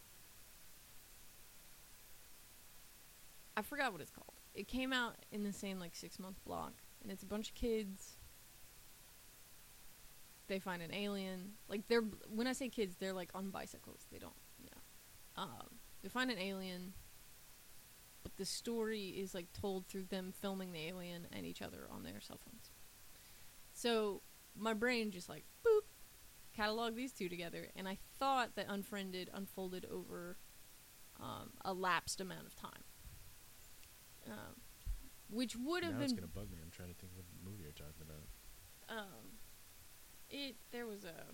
I 3.57 3.63
forgot 3.63 3.93
what 3.93 4.01
it's 4.01 4.11
called. 4.11 4.35
It 4.55 4.69
came 4.69 4.93
out 4.93 5.17
in 5.33 5.43
the 5.43 5.53
same 5.53 5.81
like 5.81 5.97
six 5.97 6.19
month 6.19 6.37
block, 6.45 6.75
and 7.03 7.11
it's 7.11 7.23
a 7.23 7.27
bunch 7.27 7.49
of 7.49 7.55
kids. 7.55 8.17
They 10.47 10.59
find 10.59 10.81
an 10.81 10.95
alien. 10.95 11.55
Like 11.69 11.89
they're 11.89 12.05
when 12.29 12.47
I 12.47 12.53
say 12.53 12.69
kids, 12.69 12.97
they're 12.99 13.13
like 13.13 13.31
on 13.35 13.51
bicycles. 13.51 14.07
They 14.13 14.19
don't, 14.19 14.33
you 14.63 14.71
know. 14.71 15.43
Um, 15.43 15.79
they 16.03 16.09
find 16.09 16.31
an 16.31 16.39
alien, 16.39 16.93
but 18.23 18.37
the 18.37 18.45
story 18.45 19.09
is 19.09 19.35
like 19.35 19.53
told 19.53 19.87
through 19.87 20.05
them 20.05 20.33
filming 20.41 20.73
the 20.73 20.87
alien 20.87 21.27
and 21.33 21.45
each 21.45 21.61
other 21.61 21.89
on 21.91 22.05
their 22.05 22.21
cell 22.21 22.39
phones. 22.45 22.71
So 23.73 24.23
my 24.57 24.75
brain 24.75 25.11
just 25.11 25.29
like 25.29 25.45
boop, 25.67 25.83
cataloged 26.57 26.95
these 26.97 27.13
two 27.13 27.29
together, 27.29 27.69
and 27.77 27.89
I 27.89 27.99
thought 28.19 28.55
that 28.57 28.67
Unfriended 28.69 29.31
unfolded 29.33 29.87
over 29.91 30.37
um, 31.21 31.51
a 31.65 31.73
lapsed 31.73 32.21
amount 32.21 32.47
of 32.47 32.55
time, 32.55 32.85
um, 34.29 34.61
which 35.31 35.57
would 35.57 35.85
have 35.85 36.01
it's 36.01 36.13
been 36.13 36.23
gonna 36.23 36.33
bug 36.33 36.51
me. 36.51 36.59
I'm 36.63 36.71
trying 36.71 36.89
to 36.89 36.95
think 36.95 37.13
what 37.15 37.25
movie 37.45 37.63
you're 37.65 37.73
talking 37.73 38.03
about. 38.03 38.97
um, 38.99 39.39
it 40.31 40.57
there 40.71 40.87
was 40.87 41.05
a 41.05 41.25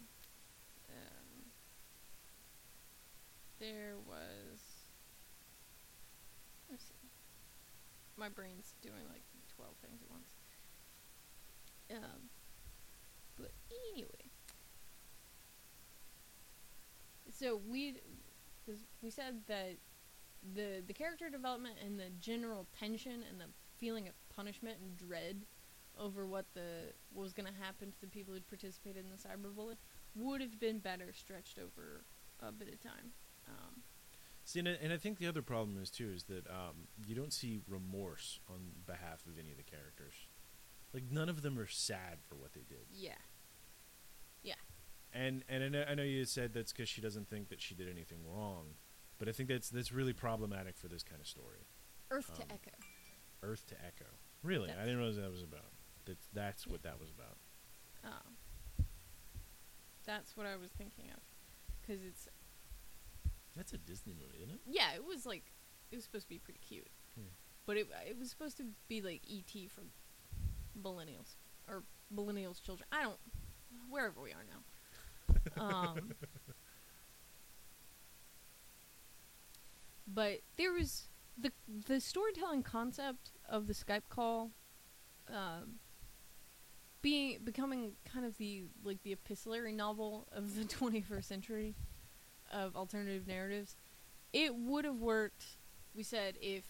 um, 0.88 1.50
there 3.58 3.94
was 4.06 4.86
let's 6.70 6.84
see 6.84 6.94
my 8.16 8.28
brain's 8.28 8.74
doing 8.82 9.04
like 9.10 9.22
12 9.56 9.74
things 9.82 10.00
at 10.02 10.10
once 10.10 10.34
um 11.92 12.28
anyway 13.92 14.30
so 17.30 17.60
we 17.68 17.96
because 18.64 18.80
we 19.02 19.10
said 19.10 19.40
that 19.46 19.76
the 20.54 20.82
the 20.86 20.92
character 20.92 21.30
development 21.30 21.76
and 21.84 21.98
the 21.98 22.10
general 22.20 22.66
tension 22.78 23.22
and 23.28 23.40
the 23.40 23.46
feeling 23.78 24.08
of 24.08 24.14
punishment 24.34 24.76
and 24.80 24.96
dread 24.96 25.42
over 25.98 26.26
what 26.26 26.46
the 26.54 26.92
what 27.12 27.22
was 27.22 27.32
going 27.32 27.46
to 27.50 27.60
happen 27.60 27.90
to 27.90 28.00
the 28.00 28.06
people 28.06 28.34
who'd 28.34 28.48
participated 28.48 29.04
in 29.04 29.10
the 29.10 29.16
cyber 29.16 29.54
bullet 29.54 29.78
would 30.14 30.40
have 30.40 30.58
been 30.60 30.78
better 30.78 31.12
stretched 31.12 31.58
over 31.58 32.04
a 32.40 32.52
bit 32.52 32.68
of 32.68 32.80
time. 32.80 33.12
Um, 33.48 33.82
See, 34.44 34.58
and 34.58 34.68
I, 34.68 34.72
and 34.82 34.92
I 34.92 34.98
think 34.98 35.18
the 35.18 35.26
other 35.26 35.40
problem 35.42 35.80
is 35.82 35.90
too 35.90 36.10
is 36.14 36.24
that 36.24 36.46
um, 36.48 36.88
you 37.06 37.14
don't 37.14 37.32
see 37.32 37.60
remorse 37.66 38.38
on 38.48 38.58
behalf 38.86 39.24
of 39.26 39.38
any 39.38 39.50
of 39.52 39.56
the 39.56 39.62
characters. 39.62 40.14
Like 40.92 41.04
none 41.10 41.28
of 41.28 41.42
them 41.42 41.58
are 41.58 41.66
sad 41.66 42.18
for 42.28 42.34
what 42.36 42.52
they 42.52 42.60
did. 42.68 42.86
yeah, 42.92 43.12
And 45.16 45.44
and 45.48 45.62
I 45.62 45.68
know, 45.68 45.84
I 45.88 45.94
know 45.94 46.02
you 46.02 46.24
said 46.24 46.52
that's 46.52 46.72
because 46.72 46.88
she 46.88 47.00
doesn't 47.00 47.28
think 47.30 47.48
that 47.50 47.60
she 47.60 47.76
did 47.76 47.88
anything 47.88 48.18
wrong, 48.26 48.74
but 49.16 49.28
I 49.28 49.32
think 49.32 49.48
that's 49.48 49.70
that's 49.70 49.92
really 49.92 50.12
problematic 50.12 50.76
for 50.76 50.88
this 50.88 51.04
kind 51.04 51.20
of 51.20 51.28
story. 51.28 51.68
Earth 52.10 52.34
to 52.34 52.42
Um, 52.42 52.48
Echo. 52.50 52.72
Earth 53.44 53.64
to 53.68 53.76
Echo. 53.86 54.06
Really, 54.42 54.72
I 54.72 54.80
didn't 54.84 54.98
realize 54.98 55.14
that 55.16 55.30
was 55.30 55.44
about. 55.44 55.70
That's 56.04 56.26
that's 56.32 56.66
what 56.66 56.82
that 56.82 56.98
was 56.98 57.10
about. 57.10 57.36
Um, 58.02 58.86
that's 60.04 60.36
what 60.36 60.46
I 60.46 60.56
was 60.56 60.70
thinking 60.76 61.10
of, 61.14 61.22
because 61.80 62.02
it's 62.02 62.28
That's 63.56 63.72
a 63.72 63.78
Disney 63.78 64.14
movie, 64.14 64.38
isn't 64.42 64.54
it? 64.56 64.60
yeah, 64.66 64.94
it 64.96 65.04
was 65.04 65.24
like 65.24 65.52
it 65.92 65.94
was 65.94 66.04
supposed 66.04 66.24
to 66.26 66.28
be 66.30 66.40
pretty 66.40 66.58
cute, 66.60 66.90
Hmm. 67.14 67.28
but 67.66 67.76
it 67.76 67.86
it 68.04 68.18
was 68.18 68.30
supposed 68.30 68.56
to 68.56 68.64
be 68.88 69.00
like 69.00 69.22
ET 69.30 69.68
for 69.70 69.82
millennials 70.76 71.36
or 71.68 71.84
millennials 72.12 72.60
children. 72.60 72.86
I 72.90 73.02
don't 73.02 73.20
wherever 73.88 74.20
we 74.20 74.30
are 74.30 74.44
now. 74.48 75.62
um, 75.62 76.12
but 80.06 80.40
there 80.56 80.72
was 80.72 81.08
the 81.38 81.52
the 81.86 82.00
storytelling 82.00 82.62
concept 82.62 83.32
of 83.48 83.66
the 83.66 83.72
Skype 83.72 84.08
call, 84.08 84.50
um, 85.28 85.76
being 87.02 87.38
becoming 87.42 87.92
kind 88.04 88.24
of 88.24 88.36
the 88.38 88.64
like 88.84 89.02
the 89.02 89.12
epistolary 89.12 89.72
novel 89.72 90.26
of 90.32 90.56
the 90.56 90.64
21st 90.64 91.24
century 91.24 91.74
of 92.52 92.76
alternative 92.76 93.26
narratives. 93.26 93.76
It 94.32 94.54
would 94.54 94.84
have 94.84 95.00
worked. 95.00 95.56
We 95.94 96.02
said 96.02 96.36
if 96.40 96.64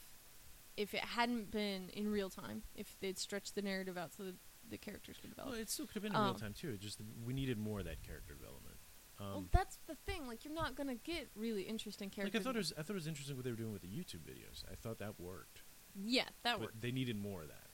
if 0.76 0.92
it 0.92 1.00
hadn't 1.00 1.50
been 1.50 1.88
in 1.90 2.10
real 2.10 2.30
time, 2.30 2.62
if 2.74 2.96
they'd 3.00 3.18
stretched 3.18 3.54
the 3.54 3.62
narrative 3.62 3.96
out 3.96 4.12
so 4.14 4.24
that 4.24 4.34
the 4.70 4.78
characters 4.78 5.16
could 5.20 5.30
develop. 5.30 5.52
Well, 5.52 5.60
it 5.60 5.70
still 5.70 5.86
could 5.86 5.94
have 5.94 6.02
been 6.04 6.14
in 6.14 6.20
real 6.20 6.30
Um, 6.30 6.36
time 6.36 6.52
too. 6.54 6.70
It 6.70 6.80
just 6.80 7.00
we 7.24 7.32
needed 7.32 7.58
more 7.58 7.80
of 7.80 7.84
that 7.86 8.02
character 8.02 8.34
development. 8.34 8.76
Um, 9.20 9.26
well, 9.30 9.44
that's 9.52 9.78
the 9.86 9.94
thing. 9.94 10.26
Like, 10.26 10.44
you're 10.44 10.54
not 10.54 10.74
gonna 10.74 10.96
get 10.96 11.28
really 11.36 11.62
interesting 11.62 12.08
like 12.08 12.16
characters. 12.16 12.40
I 12.40 12.44
thought 12.44 12.54
it 12.56 12.58
was, 12.58 12.72
I 12.76 12.82
thought 12.82 12.90
it 12.90 12.94
was 12.94 13.06
interesting 13.06 13.36
what 13.36 13.44
they 13.44 13.50
were 13.50 13.56
doing 13.56 13.72
with 13.72 13.82
the 13.82 13.88
YouTube 13.88 14.20
videos. 14.28 14.64
I 14.70 14.74
thought 14.74 14.98
that 14.98 15.20
worked. 15.20 15.62
yeah, 15.94 16.24
that 16.42 16.54
but 16.54 16.60
worked 16.62 16.80
they 16.80 16.90
needed 16.90 17.16
more 17.16 17.42
of 17.42 17.48
that. 17.48 17.68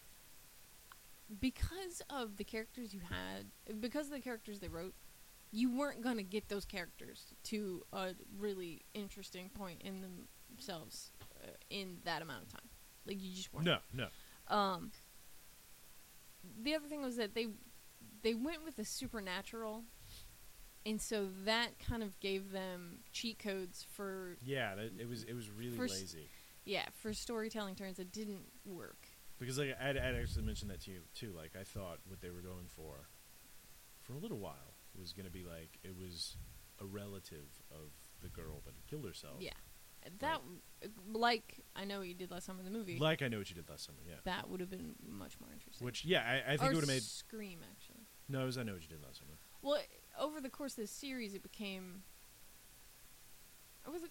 because 1.40 2.02
of 2.10 2.36
the 2.36 2.44
characters 2.44 2.92
you 2.92 3.00
had. 3.00 3.46
Because 3.80 4.06
of 4.06 4.12
the 4.12 4.20
characters 4.20 4.60
they 4.60 4.68
wrote, 4.68 4.94
you 5.52 5.70
weren't 5.74 6.02
gonna 6.02 6.22
get 6.22 6.48
those 6.48 6.64
characters 6.64 7.32
to 7.44 7.84
a 7.92 8.14
really 8.38 8.82
interesting 8.94 9.48
point 9.50 9.80
in 9.82 10.18
themselves 10.56 11.10
uh, 11.42 11.48
in 11.70 11.98
that 12.04 12.22
amount 12.22 12.42
of 12.42 12.48
time. 12.52 12.68
Like, 13.06 13.16
you 13.22 13.34
just 13.34 13.52
weren't. 13.52 13.64
No, 13.66 13.78
no. 13.94 14.08
Um, 14.54 14.90
the 16.62 16.74
other 16.74 16.86
thing 16.88 17.02
was 17.02 17.16
that 17.16 17.34
they 17.34 17.48
they 18.22 18.34
went 18.34 18.64
with 18.64 18.76
the 18.76 18.84
supernatural, 18.84 19.84
and 20.86 21.00
so 21.00 21.28
that 21.44 21.78
kind 21.78 22.02
of 22.02 22.18
gave 22.20 22.52
them 22.52 22.98
cheat 23.12 23.38
codes 23.38 23.84
for 23.94 24.36
Yeah, 24.42 24.74
that, 24.74 24.92
it 24.98 25.08
was 25.08 25.24
it 25.24 25.34
was 25.34 25.50
really 25.50 25.74
s- 25.76 25.90
lazy. 25.90 26.28
yeah 26.64 26.84
for 27.02 27.12
storytelling 27.12 27.74
turns 27.74 27.98
it 27.98 28.12
didn't 28.12 28.44
work. 28.64 29.08
Because 29.38 29.58
like 29.58 29.76
I'd, 29.80 29.96
I'd 29.96 30.16
actually 30.16 30.44
mentioned 30.44 30.70
that 30.70 30.80
to 30.82 30.90
you 30.90 31.00
too. 31.14 31.32
Like 31.36 31.52
I 31.58 31.64
thought 31.64 31.98
what 32.06 32.20
they 32.20 32.30
were 32.30 32.42
going 32.42 32.66
for, 32.68 33.08
for 34.02 34.12
a 34.12 34.18
little 34.18 34.38
while, 34.38 34.74
was 34.98 35.12
going 35.14 35.24
to 35.26 35.32
be 35.32 35.44
like 35.44 35.78
it 35.82 35.94
was 35.96 36.36
a 36.78 36.84
relative 36.84 37.48
of 37.70 37.90
the 38.22 38.28
girl 38.28 38.60
that 38.66 38.74
had 38.74 38.86
killed 38.86 39.06
herself. 39.06 39.36
Yeah, 39.40 39.52
that 40.20 40.40
like 41.12 41.60
I 41.76 41.84
know 41.84 41.98
what 41.98 42.08
you 42.08 42.14
did 42.14 42.30
last 42.30 42.46
summer 42.46 42.60
in 42.60 42.64
the 42.64 42.76
movie. 42.76 42.98
Like 42.98 43.22
I 43.22 43.28
know 43.28 43.38
what 43.38 43.50
you 43.50 43.54
did 43.56 43.68
last 43.68 43.84
summer. 43.86 43.98
Yeah. 44.06 44.16
that 44.24 44.48
would 44.48 44.60
have 44.60 44.70
been 44.70 44.94
much 45.06 45.38
more 45.40 45.50
interesting. 45.52 45.84
Which 45.84 46.04
yeah, 46.04 46.22
I, 46.22 46.54
I 46.54 46.56
think 46.56 46.70
or 46.70 46.72
it 46.72 46.74
would 46.76 46.84
have 46.84 46.88
made 46.88 47.02
Scream 47.02 47.60
actually. 47.70 48.06
no. 48.28 48.42
It 48.42 48.46
was 48.46 48.58
I 48.58 48.62
know 48.62 48.72
what 48.72 48.82
you 48.82 48.88
did 48.88 49.02
last 49.02 49.18
summer. 49.18 49.38
Well, 49.62 49.80
over 50.18 50.40
the 50.40 50.48
course 50.48 50.72
of 50.72 50.78
this 50.78 50.90
series, 50.90 51.34
it 51.34 51.42
became. 51.42 52.02
Or 53.86 53.92
was 53.92 54.02
it? 54.02 54.10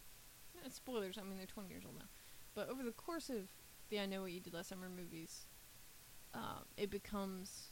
eh, 0.65 0.69
spoilers. 0.69 1.17
I 1.17 1.21
mean, 1.23 1.38
they're 1.38 1.47
twenty 1.47 1.69
years 1.69 1.84
old 1.86 1.95
now, 1.95 2.06
but 2.56 2.69
over 2.69 2.84
the 2.84 2.91
course 2.91 3.30
of 3.30 3.49
the 3.89 3.99
"I 3.99 4.06
Know 4.06 4.21
What 4.21 4.32
You 4.32 4.39
Did 4.39 4.54
Last 4.54 4.69
Summer" 4.69 4.89
movies, 4.89 5.45
um, 6.34 6.65
it 6.78 6.89
becomes. 6.89 7.71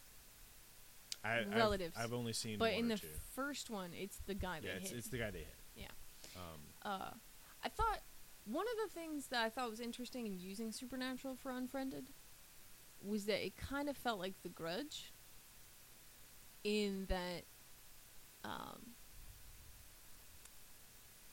I, 1.24 1.40
I've- 1.40 1.50
Relatives. 1.56 1.96
I've, 1.98 2.14
only 2.14 2.34
seen. 2.34 2.58
But 2.60 2.72
one 2.74 2.80
in 2.80 2.86
or 2.92 2.96
the 2.96 3.02
two. 3.02 3.08
first 3.36 3.70
one, 3.70 3.92
it's 3.94 4.20
the 4.28 4.36
guy 4.36 4.60
they 4.62 4.68
yeah, 4.68 4.74
it's, 4.76 4.90
hit. 4.90 5.00
it's 5.00 5.10
the 5.10 5.18
guy 5.18 5.32
they 5.32 5.40
hit. 5.40 5.56
Yeah. 5.76 5.88
Um, 6.36 6.62
uh, 6.84 7.10
I 7.68 7.70
thought 7.70 8.00
one 8.46 8.66
of 8.66 8.88
the 8.88 8.98
things 8.98 9.28
that 9.28 9.44
I 9.44 9.50
thought 9.50 9.70
was 9.70 9.82
interesting 9.82 10.26
in 10.26 10.40
using 10.40 10.72
Supernatural 10.72 11.36
for 11.36 11.52
Unfriended 11.52 12.14
was 13.02 13.26
that 13.26 13.46
it 13.46 13.58
kind 13.58 13.90
of 13.90 13.98
felt 13.98 14.20
like 14.20 14.36
The 14.42 14.48
Grudge, 14.48 15.12
in 16.64 17.08
that 17.10 17.44
um, 18.46 18.94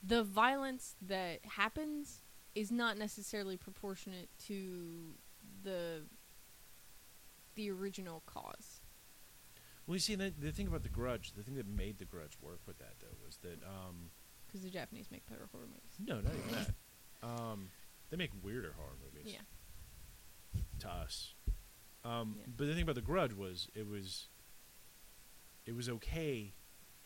the 0.03 0.25
violence 0.25 0.97
that 1.03 1.38
happens 1.44 2.25
is 2.57 2.73
not 2.73 2.99
necessarily 2.99 3.57
proportionate 3.57 4.29
to 4.47 5.14
the 5.62 6.03
the 7.55 7.70
original 7.70 8.25
cause. 8.27 8.81
Well, 9.87 9.94
you 9.94 10.01
see, 10.01 10.16
the, 10.16 10.35
the 10.37 10.51
thing 10.51 10.66
about 10.66 10.83
the 10.83 10.88
Grudge, 10.88 11.33
the 11.37 11.44
thing 11.44 11.55
that 11.55 11.68
made 11.68 11.99
the 12.01 12.05
Grudge 12.05 12.37
work 12.42 12.59
with 12.66 12.79
that 12.79 12.94
though 13.01 13.16
was 13.25 13.37
that 13.42 13.62
um, 13.62 14.11
Because 14.55 14.64
the 14.64 14.71
Japanese 14.71 15.11
make 15.11 15.27
better 15.27 15.49
horror 15.51 15.67
movies. 15.67 15.99
no, 15.99 16.21
not 16.21 16.33
even 16.33 16.55
that. 16.64 16.75
Um, 17.25 17.71
they 18.11 18.17
make 18.19 18.31
weirder 18.43 18.75
horror 18.77 18.97
movies. 19.03 19.33
Yeah. 19.35 20.61
To 20.81 20.88
us. 20.88 21.33
Um, 22.05 22.37
Yeah. 22.38 22.45
But 22.57 22.67
the 22.67 22.75
thing 22.75 22.83
about 22.83 22.95
the 22.97 23.01
Grudge 23.01 23.33
was 23.33 23.67
it 23.75 23.88
was 23.88 24.29
it 25.67 25.75
was 25.75 25.88
okay 25.88 26.53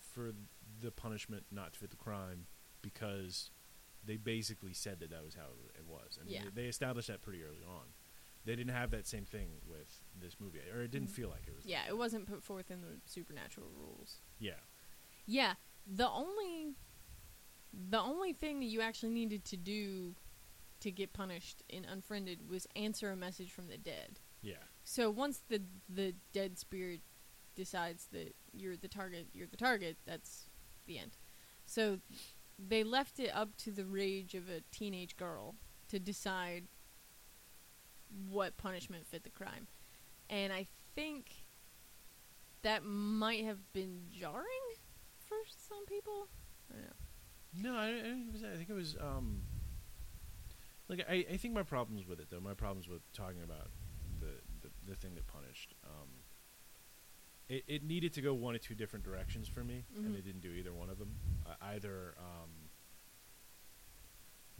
for 0.00 0.32
the 0.80 0.90
punishment 0.90 1.44
not 1.52 1.72
to 1.74 1.78
fit 1.78 1.90
the 1.90 1.96
crime 1.96 2.46
because 2.82 3.50
they 4.04 4.16
basically 4.16 4.72
said 4.74 4.98
that 5.00 5.10
that 5.10 5.24
was 5.24 5.34
how 5.34 5.46
it 5.76 5.84
was, 5.86 6.18
and 6.20 6.28
Yeah. 6.28 6.42
they, 6.54 6.62
they 6.62 6.68
established 6.68 7.08
that 7.08 7.22
pretty 7.22 7.42
early 7.44 7.62
on. 7.66 7.86
They 8.44 8.56
didn't 8.56 8.74
have 8.74 8.90
that 8.90 9.06
same 9.06 9.24
thing 9.24 9.48
with 9.68 10.02
this 10.20 10.36
movie, 10.40 10.58
or 10.74 10.82
it 10.82 10.90
didn't 10.90 11.08
Mm. 11.10 11.12
feel 11.12 11.28
like 11.28 11.46
it 11.46 11.54
was. 11.54 11.64
Yeah, 11.64 11.86
it 11.88 11.96
wasn't 11.96 12.26
put 12.26 12.42
forth 12.42 12.70
in 12.70 12.80
the 12.80 13.00
supernatural 13.06 13.68
rules. 13.70 14.20
Yeah. 14.40 14.60
Yeah, 15.26 15.54
the 15.86 16.08
only 16.08 16.74
the 17.90 18.00
only 18.00 18.32
thing 18.32 18.60
that 18.60 18.66
you 18.66 18.80
actually 18.80 19.10
needed 19.10 19.44
to 19.46 19.56
do 19.56 20.14
to 20.80 20.90
get 20.90 21.12
punished 21.12 21.62
in 21.68 21.84
Unfriended 21.84 22.48
was 22.48 22.66
answer 22.76 23.10
a 23.10 23.16
message 23.16 23.50
from 23.50 23.68
the 23.68 23.76
dead. 23.76 24.20
Yeah. 24.42 24.54
So 24.84 25.10
once 25.10 25.42
the 25.48 25.62
the 25.88 26.14
dead 26.32 26.58
spirit 26.58 27.00
decides 27.54 28.06
that 28.12 28.34
you're 28.52 28.76
the 28.76 28.88
target, 28.88 29.26
you're 29.32 29.46
the 29.46 29.56
target, 29.56 29.96
that's 30.06 30.48
the 30.86 30.98
end. 30.98 31.16
So 31.66 31.98
they 32.58 32.84
left 32.84 33.20
it 33.20 33.30
up 33.34 33.56
to 33.58 33.70
the 33.70 33.84
rage 33.84 34.34
of 34.34 34.48
a 34.48 34.62
teenage 34.70 35.16
girl 35.16 35.54
to 35.88 35.98
decide 35.98 36.64
what 38.28 38.56
punishment 38.56 39.06
fit 39.06 39.24
the 39.24 39.30
crime. 39.30 39.66
And 40.30 40.52
I 40.52 40.66
think 40.94 41.44
that 42.62 42.84
might 42.84 43.44
have 43.44 43.72
been 43.72 44.02
jarring 44.10 44.44
for 45.18 45.36
some 45.46 45.84
people. 45.86 46.28
I 46.70 46.74
don't 46.74 46.84
know. 46.84 47.07
No, 47.54 47.74
I, 47.74 47.88
I 47.88 48.02
think 48.02 48.28
it 48.28 48.32
was. 48.32 48.44
I 48.44 48.56
think 48.56 48.70
it 48.70 48.74
was 48.74 48.96
um. 49.00 49.42
Like 50.88 51.04
I, 51.08 51.26
I 51.32 51.36
think 51.36 51.54
my 51.54 51.62
problems 51.62 52.06
with 52.06 52.18
it 52.20 52.28
though, 52.30 52.40
my 52.40 52.54
problems 52.54 52.88
with 52.88 53.02
talking 53.12 53.42
about 53.42 53.68
the 54.20 54.40
the, 54.62 54.70
the 54.90 54.94
thing 54.96 55.14
that 55.16 55.26
punished. 55.26 55.74
Um. 55.84 56.08
It 57.48 57.64
it 57.66 57.82
needed 57.82 58.12
to 58.14 58.20
go 58.22 58.34
one 58.34 58.54
or 58.54 58.58
two 58.58 58.74
different 58.74 59.04
directions 59.04 59.48
for 59.48 59.64
me, 59.64 59.84
and 59.96 60.06
Mhm. 60.08 60.14
they 60.14 60.20
didn't 60.20 60.40
do 60.42 60.50
either 60.52 60.72
one 60.72 60.90
of 60.90 60.98
them. 60.98 61.14
Uh, 61.46 61.54
either 61.62 62.14
um. 62.18 62.50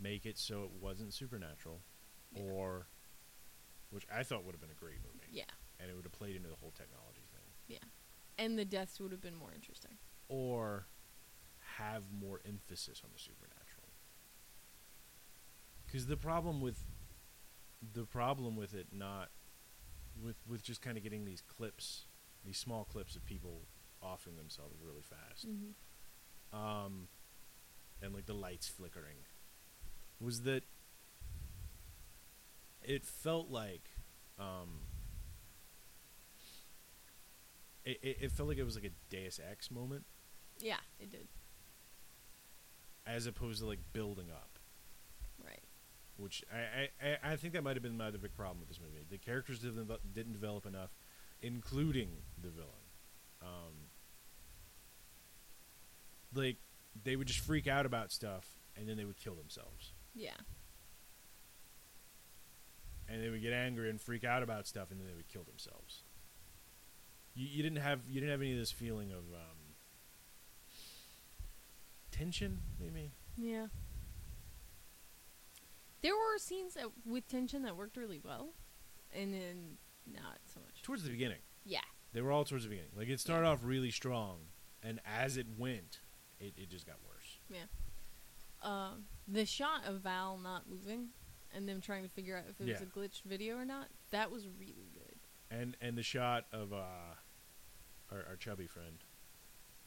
Make 0.01 0.27
it 0.27 0.39
so 0.39 0.63
it 0.63 0.71
wasn't 0.81 1.13
supernatural, 1.13 1.81
Yeah. 2.33 2.43
or, 2.43 2.87
which 3.91 4.07
I 4.15 4.23
thought 4.23 4.45
would 4.45 4.53
have 4.55 4.61
been 4.61 4.71
a 4.71 4.75
great 4.75 4.99
movie, 5.03 5.27
Yeah. 5.33 5.43
and 5.81 5.91
it 5.91 5.95
would 5.95 6.05
have 6.05 6.13
played 6.13 6.37
into 6.37 6.49
the 6.49 6.55
whole 6.55 6.71
technology 6.71 7.23
thing, 7.33 7.43
Yeah, 7.67 7.79
And 8.39 8.57
the 8.57 8.65
deaths 8.65 9.01
would 9.01 9.11
have 9.11 9.21
been 9.21 9.35
more 9.35 9.53
interesting. 9.53 9.99
or 10.29 10.87
have 11.79 12.05
more 12.13 12.41
emphasis 12.47 13.01
on 13.05 13.11
the 13.13 13.19
supernatural. 13.19 13.89
Because 15.87 16.07
the 16.07 16.17
problem 16.17 16.61
with 16.61 16.85
the 17.95 18.05
problem 18.05 18.57
with 18.57 18.75
it 18.75 18.89
not 18.93 19.29
with 20.23 20.37
with 20.47 20.63
just 20.63 20.83
kind 20.83 20.97
of 20.97 21.03
getting 21.03 21.25
these 21.25 21.41
clips, 21.43 22.05
these 22.45 22.59
small 22.59 22.85
clips 22.85 23.17
of 23.17 23.25
people 23.25 23.63
offing 24.03 24.37
themselves 24.37 24.77
really 24.85 25.03
fast, 25.03 25.47
Mm-hmm. 25.49 26.57
um, 26.59 27.09
and 28.03 28.15
like 28.15 28.27
the 28.27 28.35
lights 28.35 28.69
flickering, 28.69 29.17
was 30.21 30.43
that 30.43 30.65
it 32.83 33.05
felt 33.05 33.51
like 33.51 33.89
um, 34.39 34.81
it, 37.85 37.99
it, 38.03 38.17
it 38.23 38.33
felt 38.33 38.49
like 38.49 38.59
it 38.59 38.65
was 38.65 38.75
like 38.77 38.85
a 38.85 38.91
Deus 39.11 39.41
Ex 39.51 39.71
moment 39.71 40.05
Yeah, 40.61 40.77
it 41.01 41.11
did. 41.11 41.29
As 43.09 43.27
opposed 43.27 43.61
to 43.61 43.67
like 43.67 43.81
building 43.93 44.31
up. 44.31 44.59
Right. 45.45 45.63
which 46.17 46.45
I, 46.53 46.89
I, 47.05 47.33
I- 47.33 47.37
think 47.37 47.55
that 47.55 47.63
might 47.65 47.75
have 47.77 47.83
been 47.83 47.97
my 47.97 48.09
other 48.09 48.19
big 48.19 48.35
problem 48.35 48.59
with 48.61 48.69
this 48.69 48.79
movie. 48.81 49.03
The 49.09 49.19
characters 49.19 49.61
didn't 49.61 49.77
develop, 49.79 50.03
didn't 50.13 50.33
develop 50.35 50.67
enough, 50.67 50.91
including 51.41 52.11
the 52.43 52.51
villain. 52.51 52.69
Um, 53.41 53.73
like 56.35 56.57
they 57.05 57.17
would 57.17 57.27
just 57.29 57.41
freak 57.41 57.67
out 57.67 57.87
about 57.87 58.11
stuff, 58.13 58.47
and 58.77 58.89
then 58.89 58.97
they 58.97 59.05
would 59.05 59.17
kill 59.17 59.35
themselves, 59.35 59.93
Yeah. 60.15 60.33
and 63.09 63.23
they 63.23 63.29
would 63.31 63.41
get 63.43 63.53
angry 63.53 63.89
and 63.89 64.01
freak 64.01 64.25
out 64.25 64.43
about 64.43 64.67
stuff, 64.67 64.91
and 64.91 65.01
then 65.01 65.07
they 65.07 65.15
would 65.15 65.29
kill 65.29 65.45
themselves. 65.45 66.03
You, 67.35 67.47
you 67.47 67.63
didn't 67.63 67.79
have 67.79 68.01
you 68.09 68.21
didn't 68.21 68.33
have 68.33 68.41
any 68.43 68.53
of 68.53 68.59
this 68.59 68.73
feeling 68.73 69.11
of 69.13 69.19
um, 69.33 69.68
tension, 72.11 72.59
maybe. 72.81 73.13
Yeah. 73.37 73.67
There 76.03 76.15
were 76.15 76.39
scenes 76.39 76.75
that, 76.75 76.87
with 77.05 77.27
tension 77.29 77.63
that 77.63 77.77
worked 77.77 77.97
really 77.97 78.21
well, 78.23 78.51
and 79.13 79.35
then 79.35 79.77
not 80.13 80.39
so 80.53 80.61
much. 80.61 80.83
Towards 80.83 81.03
the 81.03 81.11
beginning, 81.11 81.41
Yeah. 81.65 81.81
they 82.13 82.21
were 82.23 82.31
all 82.33 82.45
towards 82.45 82.65
the 82.65 82.71
beginning. 82.71 82.93
Like 82.97 83.09
it 83.09 83.21
started 83.21 83.47
off 83.49 83.61
really 83.65 83.91
strong, 83.91 84.39
and 84.83 85.01
as 85.05 85.37
it 85.37 85.47
went, 85.59 86.01
it, 86.39 86.55
it 86.57 86.71
just 86.71 86.87
got 86.87 86.97
worse. 87.07 87.39
Yeah. 87.51 87.65
Um, 88.63 89.05
the 89.27 89.45
shot 89.45 89.85
of 89.87 90.01
Val 90.01 90.39
not 90.39 90.69
moving 90.69 91.09
and 91.55 91.69
them 91.69 91.81
trying 91.81 92.03
to 92.05 92.09
figure 92.09 92.37
out 92.37 92.45
if 92.49 92.61
it 92.61 92.71
was 92.73 92.81
a 92.81 92.87
glitched 92.87 93.23
video 93.23 93.57
or 93.57 93.65
not, 93.65 93.89
that 94.11 94.31
was 94.31 94.47
really 94.59 94.91
good. 94.93 95.17
and 95.51 95.77
and 95.81 95.97
the 95.97 96.03
shot 96.03 96.45
of 96.53 96.73
uh 96.73 97.15
our, 98.11 98.25
our 98.29 98.37
chubby 98.37 98.67
friend 98.67 98.99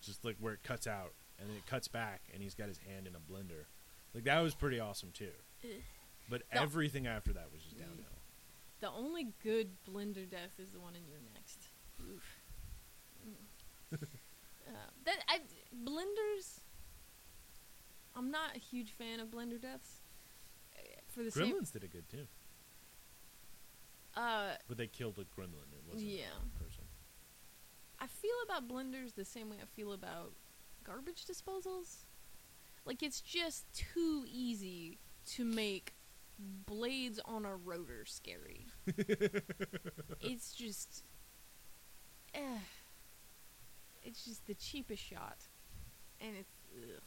just 0.01 0.23
like 0.25 0.35
where 0.39 0.53
it 0.53 0.63
cuts 0.63 0.87
out 0.87 1.13
and 1.41 1.49
then 1.49 1.57
it 1.57 1.65
cuts 1.65 1.87
back 1.89 2.21
and 2.33 2.41
he's 2.43 2.53
got 2.53 2.67
his 2.69 2.77
hand 2.77 3.07
in 3.07 3.15
a 3.15 3.19
blender 3.19 3.65
like 4.13 4.23
that 4.23 4.39
was 4.39 4.53
pretty 4.53 4.79
awesome 4.79 5.09
too 5.11 5.31
Ugh. 5.65 5.81
but 6.29 6.43
No. 6.53 6.61
everything 6.61 7.07
after 7.07 7.33
that 7.33 7.51
was 7.51 7.61
just 7.63 7.75
Mm. 7.75 7.79
downhill 7.79 8.05
The 8.79 8.89
only 8.91 9.33
good 9.43 9.69
blender 9.85 10.29
death 10.29 10.59
is 10.59 10.71
the 10.71 10.79
one 10.79 10.95
in 10.95 11.05
You're 11.07 11.19
Next. 11.33 11.67
Oof. 12.01 12.37
Uh, 14.67 14.73
that 15.03 15.17
I, 15.27 15.39
blenders. 15.83 16.61
I'm 18.15 18.31
not 18.31 18.55
a 18.55 18.59
huge 18.59 18.91
fan 18.91 19.19
of 19.19 19.27
blender 19.29 19.59
deaths. 19.61 20.01
uh, 20.77 20.79
For 21.07 21.23
the 21.23 21.31
same, 21.31 21.53
gremlins 21.55 21.73
did 21.73 21.83
it 21.83 21.91
good 21.91 22.07
too 22.09 22.25
uh, 24.15 24.51
but 24.67 24.77
they 24.77 24.87
killed 24.87 25.17
a 25.19 25.23
gremlin 25.39 25.71
it 25.73 25.83
wasn't 25.91 26.09
Yeah. 26.11 26.25
a 26.55 26.63
person 26.63 26.83
I 27.99 28.07
feel 28.07 28.35
about 28.45 28.67
blenders 28.67 29.13
the 29.15 29.25
same 29.25 29.49
way 29.49 29.57
I 29.61 29.65
feel 29.65 29.93
about 29.93 30.33
garbage 30.83 31.25
disposals. 31.25 32.05
Like 32.85 33.03
it's 33.03 33.21
just 33.21 33.65
too 33.73 34.25
easy 34.27 34.99
to 35.33 35.45
make 35.45 35.93
blades 36.39 37.19
on 37.25 37.45
a 37.45 37.55
rotor 37.55 38.05
scary. 38.05 38.67
it's 38.87 40.53
just 40.53 41.03
eh, 42.33 42.59
it's 44.03 44.25
just 44.25 44.47
the 44.47 44.55
cheapest 44.55 45.03
shot. 45.03 45.37
And 46.19 46.35
it's 46.39 46.53
ugh. 46.75 47.01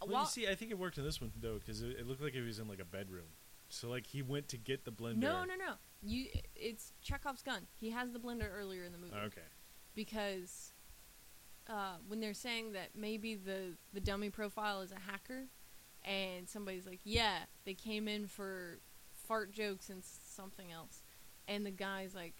well, 0.00 0.10
While- 0.10 0.22
you 0.22 0.28
see 0.28 0.48
i 0.48 0.54
think 0.54 0.70
it 0.70 0.78
worked 0.78 0.98
in 0.98 1.04
this 1.04 1.20
one 1.20 1.32
though 1.40 1.58
because 1.58 1.82
it, 1.82 1.96
it 1.98 2.06
looked 2.06 2.22
like 2.22 2.32
he 2.32 2.40
was 2.40 2.60
in 2.60 2.68
like 2.68 2.78
a 2.80 2.84
bedroom 2.84 3.26
so 3.68 3.88
like 3.88 4.06
he 4.06 4.22
went 4.22 4.46
to 4.48 4.56
get 4.56 4.84
the 4.84 4.92
blender 4.92 5.16
no, 5.16 5.44
no, 5.44 5.54
no. 5.56 5.74
You 6.06 6.26
it's 6.54 6.92
Chekhov's 7.02 7.42
gun. 7.42 7.66
He 7.72 7.90
has 7.90 8.12
the 8.12 8.18
blender 8.20 8.46
earlier 8.54 8.84
in 8.84 8.92
the 8.92 8.98
movie. 8.98 9.14
okay 9.26 9.40
because 9.94 10.73
uh, 11.68 11.96
when 12.06 12.20
they're 12.20 12.34
saying 12.34 12.72
that 12.72 12.90
maybe 12.94 13.34
the 13.34 13.76
the 13.92 14.00
dummy 14.00 14.30
profile 14.30 14.80
is 14.82 14.92
a 14.92 14.98
hacker, 15.10 15.44
and 16.04 16.48
somebody's 16.48 16.86
like, 16.86 17.00
"Yeah, 17.04 17.38
they 17.64 17.74
came 17.74 18.08
in 18.08 18.26
for 18.26 18.80
fart 19.14 19.52
jokes 19.52 19.88
and 19.88 20.02
something 20.04 20.70
else," 20.70 21.02
and 21.48 21.64
the 21.64 21.70
guy's 21.70 22.14
like, 22.14 22.34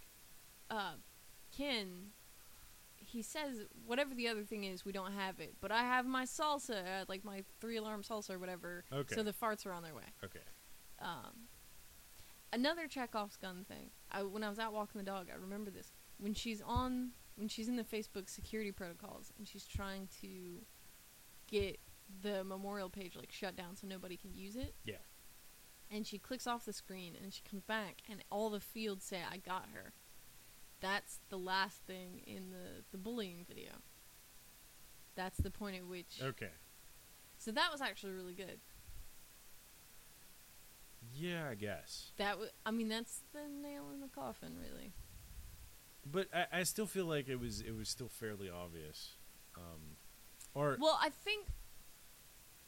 uh, 0.70 0.94
"Ken." 1.56 2.12
He 2.96 3.20
says 3.20 3.66
whatever 3.86 4.14
the 4.14 4.28
other 4.28 4.44
thing 4.44 4.64
is, 4.64 4.84
we 4.84 4.90
don't 4.90 5.12
have 5.12 5.38
it, 5.38 5.54
but 5.60 5.70
I 5.70 5.82
have 5.82 6.06
my 6.06 6.24
salsa, 6.24 7.02
uh, 7.02 7.04
like 7.06 7.22
my 7.22 7.44
three 7.60 7.76
alarm 7.76 8.02
salsa 8.02 8.30
or 8.30 8.38
whatever. 8.38 8.84
Okay. 8.90 9.14
So 9.14 9.22
the 9.22 9.32
farts 9.32 9.66
are 9.66 9.72
on 9.72 9.82
their 9.82 9.94
way. 9.94 10.04
okay 10.24 10.40
Um, 11.00 11.48
another 12.52 12.86
Chekhov's 12.88 13.36
gun 13.36 13.64
thing. 13.68 13.90
I, 14.10 14.22
when 14.22 14.42
I 14.42 14.48
was 14.48 14.58
out 14.58 14.72
walking 14.72 14.98
the 14.98 15.04
dog, 15.04 15.26
I 15.30 15.36
remember 15.36 15.70
this. 15.70 15.92
When 16.18 16.32
she's 16.32 16.62
on, 16.62 17.10
when 17.36 17.48
she's 17.48 17.68
in 17.68 17.76
the 17.76 17.84
Facebook 17.84 18.28
security 18.28 18.70
protocols 18.72 19.32
and 19.38 19.46
she's 19.48 19.66
trying 19.66 20.08
to 20.20 20.62
get 21.48 21.78
the 22.22 22.44
memorial 22.44 22.88
page 22.88 23.16
like 23.16 23.32
shut 23.32 23.56
down 23.56 23.76
so 23.76 23.86
nobody 23.86 24.16
can 24.16 24.34
use 24.34 24.56
it. 24.56 24.74
Yeah. 24.84 24.96
And 25.90 26.06
she 26.06 26.18
clicks 26.18 26.46
off 26.46 26.64
the 26.64 26.72
screen 26.72 27.14
and 27.20 27.32
she 27.32 27.42
comes 27.48 27.62
back 27.62 28.02
and 28.10 28.22
all 28.30 28.50
the 28.50 28.60
fields 28.60 29.04
say 29.04 29.18
I 29.30 29.36
got 29.38 29.66
her. 29.74 29.92
That's 30.80 31.20
the 31.30 31.38
last 31.38 31.78
thing 31.86 32.20
in 32.26 32.50
the 32.50 32.82
the 32.92 32.98
bullying 32.98 33.44
video. 33.48 33.70
That's 35.16 35.38
the 35.38 35.50
point 35.50 35.76
at 35.76 35.86
which. 35.86 36.20
okay 36.22 36.50
So 37.38 37.50
that 37.52 37.70
was 37.72 37.80
actually 37.80 38.12
really 38.12 38.34
good. 38.34 38.60
yeah 41.12 41.48
i 41.50 41.54
guess 41.54 42.12
That 42.16 42.32
w- 42.32 42.50
I 42.66 42.70
mean, 42.70 42.88
that's 42.88 43.20
the 43.32 43.48
nail 43.48 43.84
in 43.92 44.00
the 44.00 44.08
coffin, 44.08 44.56
really. 44.58 44.92
But 46.10 46.28
I, 46.34 46.60
I 46.60 46.62
still 46.64 46.86
feel 46.86 47.06
like 47.06 47.28
it 47.28 47.40
was 47.40 47.60
it 47.60 47.72
was 47.76 47.88
still 47.88 48.08
fairly 48.08 48.50
obvious. 48.50 49.12
Um, 49.56 49.96
or 50.54 50.76
Well, 50.80 50.98
I 51.00 51.10
think 51.10 51.46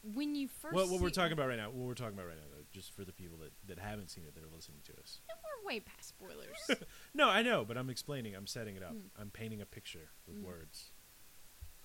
when 0.03 0.35
you 0.35 0.47
first 0.47 0.73
what, 0.75 0.89
what 0.89 1.01
we're 1.01 1.09
talking 1.09 1.33
about 1.33 1.47
right 1.49 1.57
now, 1.57 1.67
what 1.69 1.85
we're 1.87 1.93
talking 1.93 2.13
about 2.13 2.27
right 2.27 2.37
now, 2.37 2.43
though, 2.55 2.63
just 2.71 2.93
for 2.95 3.03
the 3.03 3.11
people 3.11 3.37
that, 3.39 3.51
that 3.67 3.79
haven't 3.79 4.09
seen 4.09 4.23
it 4.25 4.33
that 4.35 4.43
are 4.43 4.55
listening 4.55 4.79
to 4.85 4.93
us. 5.01 5.19
we're 5.27 5.67
way 5.67 5.79
past 5.81 6.09
spoilers. 6.09 6.81
No, 7.13 7.27
I 7.29 7.41
know, 7.41 7.65
but 7.65 7.77
I'm 7.77 7.89
explaining. 7.89 8.35
I'm 8.35 8.47
setting 8.47 8.75
it 8.75 8.83
up. 8.83 8.93
Mm. 8.93 9.09
I'm 9.19 9.29
painting 9.31 9.61
a 9.61 9.65
picture 9.65 10.09
with 10.27 10.37
Mm. 10.37 10.45
words. 10.45 10.91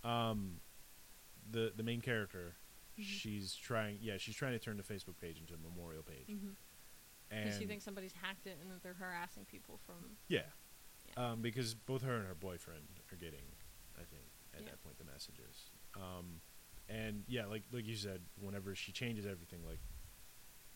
Um, 0.04 0.60
the 1.50 1.72
the 1.76 1.82
main 1.82 2.00
character, 2.00 2.54
Mhm. 2.98 3.04
she's 3.04 3.54
trying. 3.56 3.98
Yeah, 4.00 4.18
she's 4.18 4.36
trying 4.36 4.52
to 4.52 4.58
turn 4.58 4.76
the 4.76 4.82
Facebook 4.82 5.18
page 5.20 5.38
into 5.40 5.54
a 5.54 5.58
memorial 5.58 6.02
page, 6.02 6.28
Mhm. 6.28 6.54
Because 7.30 7.58
she 7.58 7.66
thinks 7.66 7.82
somebody's 7.84 8.12
hacked 8.12 8.46
it 8.46 8.58
and 8.60 8.70
that 8.70 8.82
they're 8.82 8.92
harassing 8.94 9.46
people 9.46 9.78
from. 9.86 10.18
Yeah. 10.28 10.42
Um, 11.16 11.42
because 11.42 11.74
both 11.74 12.02
her 12.02 12.16
and 12.16 12.26
her 12.26 12.34
boyfriend 12.34 13.00
are 13.12 13.16
getting, 13.16 13.44
I 13.96 14.04
think, 14.04 14.24
at 14.54 14.60
Yeah. 14.62 14.70
that 14.70 14.82
point 14.82 14.98
the 14.98 15.04
messages. 15.04 15.70
Um, 15.96 16.40
and 16.88 17.24
yeah, 17.28 17.46
like 17.46 17.64
like 17.72 17.86
you 17.86 17.96
said, 17.96 18.22
whenever 18.40 18.74
she 18.74 18.92
changes 18.92 19.24
everything, 19.26 19.64
like 19.64 19.80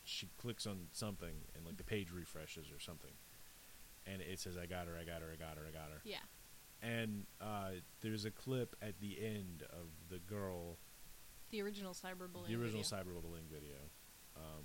she 0.04 0.28
clicks 0.38 0.66
on 0.66 0.88
something 0.92 1.34
and 1.54 1.64
like 1.66 1.76
the 1.78 1.84
page 1.84 2.10
refreshes 2.12 2.70
or 2.70 2.78
something, 2.80 3.12
and 4.06 4.22
it 4.22 4.38
says, 4.38 4.56
"I 4.56 4.66
got 4.66 4.86
her, 4.86 4.96
I 4.96 5.04
got 5.04 5.20
her, 5.22 5.30
I 5.32 5.36
got 5.36 5.56
her, 5.58 5.64
I 5.66 5.72
got 5.72 5.90
her." 5.90 6.00
Yeah. 6.04 6.18
and 6.82 7.26
uh, 7.40 7.70
there's 8.02 8.24
a 8.26 8.30
clip 8.30 8.76
at 8.82 9.00
the 9.00 9.18
end 9.24 9.62
of 9.70 9.88
the 10.10 10.18
girl, 10.18 10.78
The 11.50 11.62
original 11.62 11.92
cyberbullying. 11.94 12.46
the 12.48 12.54
original 12.56 12.82
video. 12.82 12.96
cyberbullying 12.98 13.48
video, 13.50 13.76
um, 14.36 14.64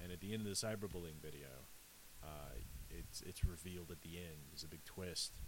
and 0.00 0.10
at 0.10 0.20
the 0.20 0.32
end 0.32 0.46
of 0.46 0.48
the 0.48 0.66
cyberbullying 0.66 1.20
video, 1.22 1.48
uh, 2.22 2.56
it's 2.96 3.20
it's 3.22 3.44
revealed 3.44 3.90
at 3.90 4.02
the 4.02 4.16
end. 4.18 4.48
There's 4.50 4.62
a 4.64 4.68
big 4.68 4.84
twist 4.84 5.40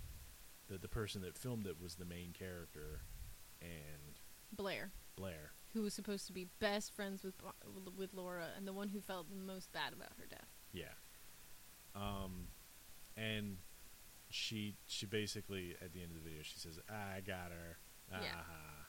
that 0.69 0.83
the 0.83 0.89
person 0.89 1.23
that 1.23 1.37
filmed 1.39 1.67
it 1.67 1.81
was 1.81 1.95
the 1.95 2.05
main 2.05 2.33
character, 2.33 3.03
and 3.61 4.19
Blair, 4.53 4.93
Blair. 5.17 5.53
who 5.73 5.83
was 5.83 5.95
supposed 5.95 6.27
to 6.27 6.33
be 6.33 6.49
best 6.59 6.95
friends 6.95 7.23
with 7.23 7.35
with 7.97 8.13
Laura 8.15 8.49
and 8.57 8.67
the 8.67 8.73
one 8.73 8.89
who 8.89 9.01
felt 9.01 9.29
the 9.31 9.37
most 9.37 9.73
bad 9.73 9.93
about 9.93 10.13
her 10.19 10.27
death. 10.27 10.49
Yeah. 10.73 10.95
Um, 11.95 12.49
and 13.17 13.57
she 14.29 14.75
she 14.87 15.07
basically 15.07 15.77
at 15.81 15.93
the 15.93 16.03
end 16.03 16.11
of 16.11 16.17
the 16.17 16.29
video 16.29 16.43
she 16.43 16.59
says, 16.59 16.79
"I 16.91 17.21
got 17.21 17.51
her." 17.53 17.79
Yeah. 18.11 18.19
Ah. 18.37 18.87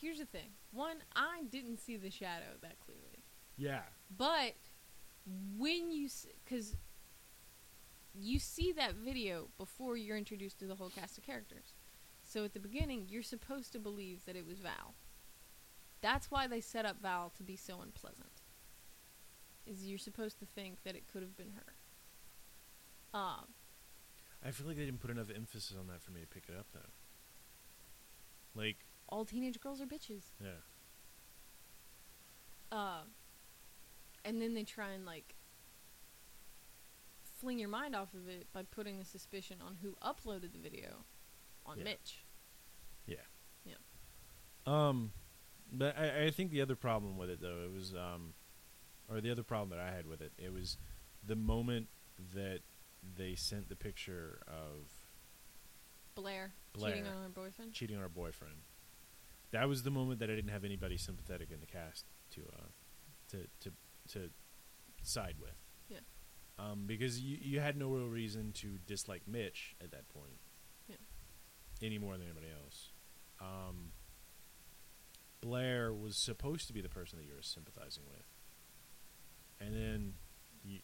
Here's 0.00 0.18
the 0.18 0.26
thing: 0.26 0.50
one, 0.72 0.98
I 1.14 1.42
didn't 1.50 1.78
see 1.78 1.96
the 1.96 2.10
shadow 2.10 2.56
that 2.62 2.78
clearly, 2.80 3.24
Yeah. 3.56 3.82
but 4.16 4.54
when 5.56 5.90
you 5.90 6.08
because 6.44 6.76
you 8.18 8.38
see 8.38 8.72
that 8.72 8.94
video 8.94 9.48
before 9.58 9.96
you're 9.96 10.16
introduced 10.16 10.58
to 10.60 10.66
the 10.66 10.74
whole 10.76 10.90
cast 10.90 11.18
of 11.18 11.24
characters. 11.24 11.74
So 12.22 12.44
at 12.44 12.54
the 12.54 12.60
beginning, 12.60 13.06
you're 13.08 13.22
supposed 13.22 13.72
to 13.72 13.78
believe 13.78 14.24
that 14.26 14.36
it 14.36 14.46
was 14.46 14.58
Val. 14.58 14.94
That's 16.00 16.30
why 16.30 16.46
they 16.46 16.60
set 16.60 16.84
up 16.84 17.00
Val 17.00 17.32
to 17.36 17.42
be 17.42 17.56
so 17.56 17.80
unpleasant. 17.80 18.42
Is 19.66 19.86
you're 19.86 19.98
supposed 19.98 20.38
to 20.40 20.46
think 20.46 20.82
that 20.84 20.94
it 20.94 21.04
could 21.12 21.22
have 21.22 21.36
been 21.36 21.52
her. 21.56 21.74
Um, 23.18 23.46
I 24.44 24.50
feel 24.50 24.66
like 24.66 24.76
they 24.76 24.84
didn't 24.84 25.00
put 25.00 25.10
enough 25.10 25.30
emphasis 25.34 25.74
on 25.78 25.86
that 25.88 26.02
for 26.02 26.12
me 26.12 26.20
to 26.20 26.26
pick 26.26 26.44
it 26.48 26.54
up 26.56 26.66
though. 26.72 26.80
Like, 28.54 28.76
all 29.08 29.24
teenage 29.24 29.60
girls 29.60 29.80
are 29.80 29.86
bitches. 29.86 30.22
yeah. 30.40 30.50
Uh, 32.72 33.02
and 34.24 34.42
then 34.42 34.54
they 34.54 34.64
try 34.64 34.90
and 34.90 35.06
like 35.06 35.34
fling 37.38 37.58
your 37.58 37.68
mind 37.68 37.94
off 37.94 38.14
of 38.14 38.28
it 38.28 38.46
by 38.52 38.62
putting 38.62 38.98
the 38.98 39.04
suspicion 39.04 39.58
on 39.64 39.76
who 39.82 39.96
uploaded 40.02 40.52
the 40.52 40.58
video 40.58 41.04
on 41.64 41.78
Yeah. 41.78 41.84
Mitch. 41.84 42.24
Yeah. 43.06 43.16
Yeah. 43.64 43.74
Um, 44.66 45.12
but 45.72 45.96
I, 45.98 46.24
I 46.26 46.30
think 46.30 46.50
the 46.50 46.60
other 46.62 46.76
problem 46.76 47.16
with 47.16 47.30
it 47.30 47.40
though, 47.40 47.62
it 47.64 47.72
was 47.72 47.94
um, 47.94 48.34
or 49.08 49.20
the 49.20 49.30
other 49.30 49.42
problem 49.42 49.70
that 49.70 49.78
I 49.78 49.94
had 49.94 50.06
with 50.06 50.20
it, 50.20 50.32
it 50.38 50.52
was 50.52 50.76
the 51.24 51.36
moment 51.36 51.88
that 52.34 52.60
they 53.16 53.34
sent 53.34 53.68
the 53.68 53.76
picture 53.76 54.40
of 54.48 54.88
Blair, 56.14 56.52
Blair. 56.72 56.94
cheating 56.94 57.06
on 57.06 57.22
her 57.22 57.28
boyfriend. 57.28 57.72
cheating 57.72 57.96
on 57.96 58.02
her 58.02 58.08
boyfriend. 58.08 58.56
That 59.52 59.68
was 59.68 59.82
the 59.82 59.90
moment 59.90 60.18
that 60.20 60.30
I 60.30 60.34
didn't 60.34 60.50
have 60.50 60.64
anybody 60.64 60.96
sympathetic 60.96 61.50
in 61.50 61.60
the 61.60 61.66
cast 61.66 62.04
to 62.32 62.40
uh, 62.58 62.66
to 63.28 63.46
to 63.60 63.72
to 64.12 64.30
side 65.02 65.36
with. 65.40 65.54
Um, 66.58 66.84
because 66.86 67.20
you 67.20 67.36
you 67.40 67.60
had 67.60 67.76
no 67.76 67.88
real 67.88 68.06
reason 68.08 68.52
to 68.54 68.78
dislike 68.86 69.22
Mitch 69.26 69.74
at 69.82 69.90
that 69.90 70.08
point. 70.08 70.38
Yeah. 70.88 70.96
Any 71.82 71.98
more 71.98 72.16
than 72.16 72.22
anybody 72.26 72.46
else. 72.64 72.90
Um, 73.40 73.92
Blair 75.42 75.92
was 75.92 76.16
supposed 76.16 76.66
to 76.68 76.72
be 76.72 76.80
the 76.80 76.88
person 76.88 77.18
that 77.18 77.26
you 77.26 77.34
were 77.34 77.42
sympathizing 77.42 78.04
with, 78.08 78.24
and 79.60 79.74
then, 79.76 80.14
you, 80.64 80.78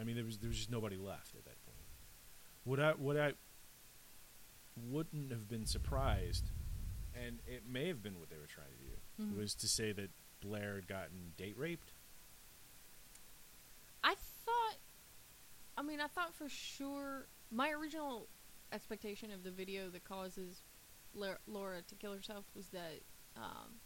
I 0.00 0.04
mean, 0.04 0.14
there 0.14 0.24
was 0.24 0.38
there 0.38 0.48
was 0.48 0.56
just 0.58 0.70
nobody 0.70 0.96
left 0.96 1.34
at 1.34 1.44
that 1.44 1.60
point. 1.64 1.84
What 2.64 2.78
I 2.78 2.92
what 2.92 3.16
I 3.16 3.32
wouldn't 4.76 5.32
have 5.32 5.48
been 5.48 5.66
surprised, 5.66 6.50
and 7.14 7.40
it 7.46 7.64
may 7.68 7.88
have 7.88 8.00
been 8.02 8.20
what 8.20 8.30
they 8.30 8.36
were 8.38 8.46
trying 8.46 8.68
to 8.70 8.84
do, 8.84 9.24
Mhm. 9.34 9.36
was 9.40 9.54
to 9.56 9.66
say 9.68 9.90
that 9.92 10.10
Blair 10.40 10.76
had 10.76 10.86
gotten 10.86 11.32
date 11.36 11.56
raped. 11.58 11.92
I 14.04 14.14
thought, 14.14 14.76
I 15.76 15.82
mean, 15.82 16.00
I 16.00 16.06
thought 16.06 16.34
for 16.34 16.48
sure. 16.48 17.26
My 17.50 17.70
original 17.70 18.28
expectation 18.72 19.30
of 19.30 19.44
the 19.44 19.50
video 19.50 19.88
that 19.90 20.04
causes 20.04 20.62
La- 21.14 21.34
Laura 21.46 21.82
to 21.82 21.94
kill 21.94 22.12
herself 22.12 22.44
was 22.54 22.68
that 22.68 23.00
um, 23.36 23.80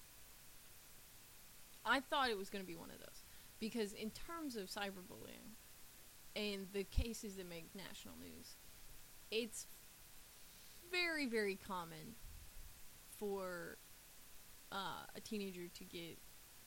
I 1.84 2.00
thought 2.00 2.30
it 2.30 2.38
was 2.38 2.50
going 2.50 2.62
to 2.62 2.66
be 2.66 2.76
one 2.76 2.90
of 2.90 2.98
those 2.98 3.24
because 3.58 3.92
in 3.92 4.10
terms 4.10 4.56
of 4.56 4.68
cyberbullying 4.68 5.56
and 6.36 6.66
the 6.72 6.84
cases 6.84 7.36
that 7.36 7.48
make 7.48 7.74
national 7.74 8.14
news, 8.18 8.56
it's 9.30 9.66
very 10.90 11.26
very 11.26 11.56
common 11.56 12.16
for 13.18 13.78
uh, 14.72 15.04
a 15.14 15.20
teenager 15.20 15.68
to 15.68 15.84
get 15.84 16.18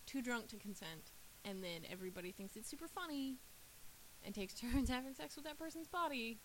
too 0.05 0.21
drunk 0.21 0.47
to 0.47 0.57
consent 0.57 1.11
and 1.43 1.63
then 1.63 1.81
everybody 1.91 2.31
thinks 2.31 2.55
it's 2.55 2.69
super 2.69 2.87
funny 2.87 3.37
and 4.25 4.33
takes 4.33 4.53
turns 4.53 4.89
having 4.97 5.13
sex 5.13 5.35
with 5.35 5.45
that 5.45 5.57
person's 5.57 5.87
body 5.87 6.39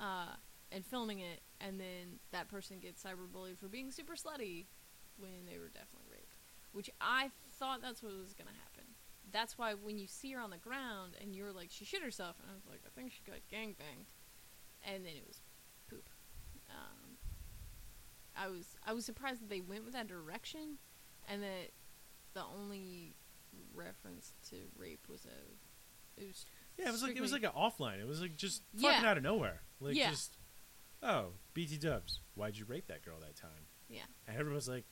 uh, 0.00 0.34
and 0.72 0.84
filming 0.84 1.20
it 1.20 1.40
and 1.60 1.78
then 1.80 2.18
that 2.32 2.48
person 2.48 2.78
gets 2.78 3.02
cyberbullied 3.02 3.58
for 3.58 3.68
being 3.68 3.90
super 3.90 4.14
slutty 4.14 4.66
when 5.18 5.44
they 5.46 5.58
were 5.58 5.68
definitely 5.68 6.06
raped 6.10 6.38
which 6.72 6.90
i 7.00 7.30
thought 7.60 7.82
that's 7.82 8.02
what 8.02 8.10
was 8.12 8.32
going 8.32 8.48
to 8.48 8.54
happen. 8.64 8.88
That's 9.32 9.58
why 9.58 9.74
when 9.74 9.98
you 9.98 10.06
see 10.08 10.32
her 10.32 10.40
on 10.40 10.50
the 10.50 10.56
ground 10.56 11.12
and 11.20 11.36
you're 11.36 11.52
like 11.52 11.68
she 11.70 11.84
shit 11.84 12.02
herself 12.02 12.36
and 12.40 12.50
i 12.50 12.54
was 12.54 12.64
like 12.66 12.80
i 12.84 12.90
think 12.98 13.12
she 13.12 13.20
got 13.30 13.38
gangbanged 13.52 14.16
and 14.82 15.04
then 15.04 15.12
it 15.14 15.24
was 15.28 15.40
poop. 15.88 16.08
Um, 16.70 17.18
i 18.34 18.48
was 18.48 18.74
i 18.86 18.92
was 18.92 19.04
surprised 19.04 19.42
that 19.42 19.50
they 19.50 19.60
went 19.60 19.84
with 19.84 19.92
that 19.92 20.08
direction 20.08 20.78
and 21.28 21.42
that 21.42 21.70
the 22.34 22.42
only 22.42 23.14
reference 23.74 24.32
to 24.48 24.56
rape 24.76 25.06
was 25.08 25.26
a 25.26 26.20
it 26.20 26.26
was 26.26 26.44
Yeah, 26.80 26.88
it 26.88 26.92
was 26.92 27.02
like 27.02 27.16
it 27.16 27.20
was 27.20 27.32
like 27.32 27.42
an 27.44 27.50
offline. 27.56 28.00
It 28.00 28.06
was 28.06 28.20
like 28.20 28.36
just 28.36 28.62
fucking 28.74 29.02
Yeah. 29.02 29.10
out 29.10 29.16
of 29.16 29.22
nowhere. 29.22 29.60
Like 29.80 29.94
Yeah. 29.96 30.10
just 30.10 30.36
oh, 31.02 31.32
BT 31.54 31.76
Dubs, 31.78 32.20
why'd 32.34 32.56
you 32.56 32.64
rape 32.66 32.86
that 32.88 33.04
girl 33.04 33.18
that 33.20 33.36
time? 33.36 33.66
yeah 33.88 34.02
And 34.28 34.36
everyone's 34.38 34.68
like, 34.68 34.84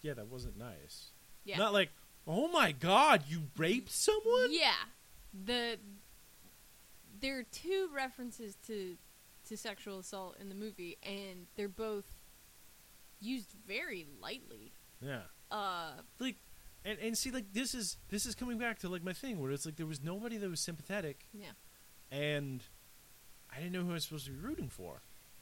yeah, 0.00 0.14
that 0.14 0.26
wasn't 0.28 0.56
nice. 0.58 1.10
yeah 1.44 1.56
Not 1.58 1.72
like, 1.72 1.90
oh 2.26 2.48
my 2.48 2.72
god, 2.72 3.24
you 3.28 3.42
raped 3.56 3.90
someone? 3.90 4.48
yeah 4.52 4.74
the 5.32 5.78
there 7.20 7.38
are 7.38 7.42
two 7.44 7.88
references 7.94 8.56
to 8.66 8.96
to 9.48 9.56
sexual 9.56 9.98
assault 9.98 10.36
in 10.40 10.48
the 10.48 10.54
movie 10.54 10.98
and 11.02 11.46
they're 11.56 11.68
both 11.68 12.04
used 13.20 13.54
very 13.66 14.06
lightly 14.20 14.72
Yeah. 15.00 15.22
uh 15.50 15.92
Like, 16.18 16.36
and 16.84 16.98
and 16.98 17.16
see, 17.16 17.30
like 17.30 17.52
this 17.52 17.74
is 17.74 17.96
this 18.08 18.26
is 18.26 18.34
coming 18.34 18.58
back 18.58 18.78
to 18.80 18.88
like 18.88 19.04
my 19.04 19.12
thing 19.12 19.40
where 19.40 19.50
it's 19.50 19.66
like 19.66 19.76
there 19.76 19.86
was 19.86 20.02
nobody 20.02 20.36
that 20.36 20.48
was 20.48 20.60
sympathetic, 20.60 21.26
yeah 21.32 21.52
and 22.12 22.62
I 23.50 23.56
didn't 23.56 23.72
know 23.72 23.82
who 23.82 23.90
I 23.90 23.94
was 23.94 24.04
supposed 24.04 24.26
to 24.26 24.32
be 24.32 24.38
rooting 24.38 24.68
for. 24.68 25.00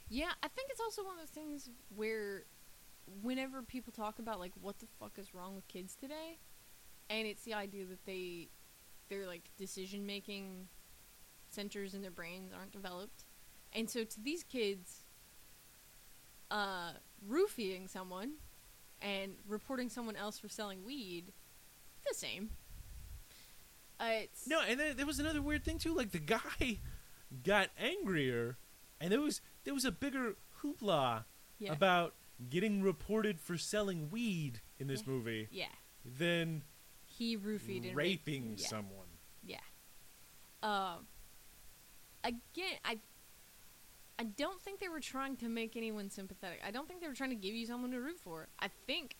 Yeah, 0.08 0.30
I 0.42 0.48
think 0.48 0.70
it's 0.70 0.80
also 0.80 1.04
one 1.04 1.14
of 1.14 1.20
those 1.20 1.30
things 1.30 1.68
where 1.94 2.44
whenever 3.22 3.62
people 3.62 3.92
talk 3.92 4.18
about 4.18 4.38
like 4.38 4.52
what 4.60 4.78
the 4.78 4.86
fuck 4.98 5.18
is 5.18 5.34
wrong 5.34 5.54
with 5.56 5.66
kids 5.68 5.96
today, 5.96 6.38
and 7.10 7.26
it's 7.26 7.42
the 7.42 7.54
idea 7.54 7.84
that 7.86 8.06
they 8.06 8.48
their 9.08 9.26
like 9.26 9.50
decision 9.58 10.06
making 10.06 10.68
centers 11.50 11.94
in 11.94 12.02
their 12.02 12.10
brains 12.12 12.52
aren't 12.56 12.72
developed. 12.72 13.24
And 13.72 13.90
so 13.90 14.04
to 14.04 14.20
these 14.20 14.44
kids 14.44 15.04
uh 16.50 16.92
roofing 17.26 17.86
someone 17.86 18.32
and 19.02 19.32
reporting 19.48 19.88
someone 19.88 20.16
else 20.16 20.38
for 20.38 20.48
selling 20.48 20.84
weed 20.84 21.32
the 22.08 22.14
same. 22.14 22.50
Uh, 23.98 24.04
it's 24.22 24.46
No, 24.46 24.60
and 24.66 24.80
then 24.80 24.96
there 24.96 25.06
was 25.06 25.18
another 25.18 25.42
weird 25.42 25.64
thing 25.64 25.78
too. 25.78 25.94
Like 25.94 26.10
the 26.12 26.18
guy 26.18 26.78
got 27.44 27.68
angrier 27.78 28.56
and 29.00 29.12
there 29.12 29.20
was 29.20 29.40
there 29.64 29.74
was 29.74 29.84
a 29.84 29.92
bigger 29.92 30.36
hoopla 30.62 31.24
Yeah. 31.58 31.72
about 31.72 32.14
getting 32.48 32.82
reported 32.82 33.38
for 33.40 33.58
selling 33.58 34.08
weed 34.10 34.60
in 34.78 34.86
this 34.86 35.02
Yeah. 35.06 35.12
movie 35.12 35.48
yeah. 35.50 35.66
than 36.04 36.64
He 37.04 37.36
roofied 37.36 37.86
and 37.88 37.96
raping 37.96 38.54
yeah. 38.56 38.66
someone. 38.66 39.08
Yeah. 39.42 39.58
Um. 40.62 41.06
Again, 42.24 42.78
I. 42.84 42.98
I 44.20 44.24
don't 44.24 44.60
think 44.60 44.80
they 44.80 44.88
were 44.90 45.00
trying 45.00 45.36
to 45.38 45.48
make 45.48 45.76
anyone 45.76 46.10
sympathetic. 46.10 46.60
I 46.62 46.70
don't 46.70 46.86
think 46.86 47.00
they 47.00 47.08
were 47.08 47.14
trying 47.14 47.30
to 47.30 47.36
give 47.36 47.54
you 47.54 47.64
someone 47.66 47.90
to 47.92 48.00
root 48.00 48.18
for. 48.20 48.48
I 48.58 48.68
think 48.86 49.16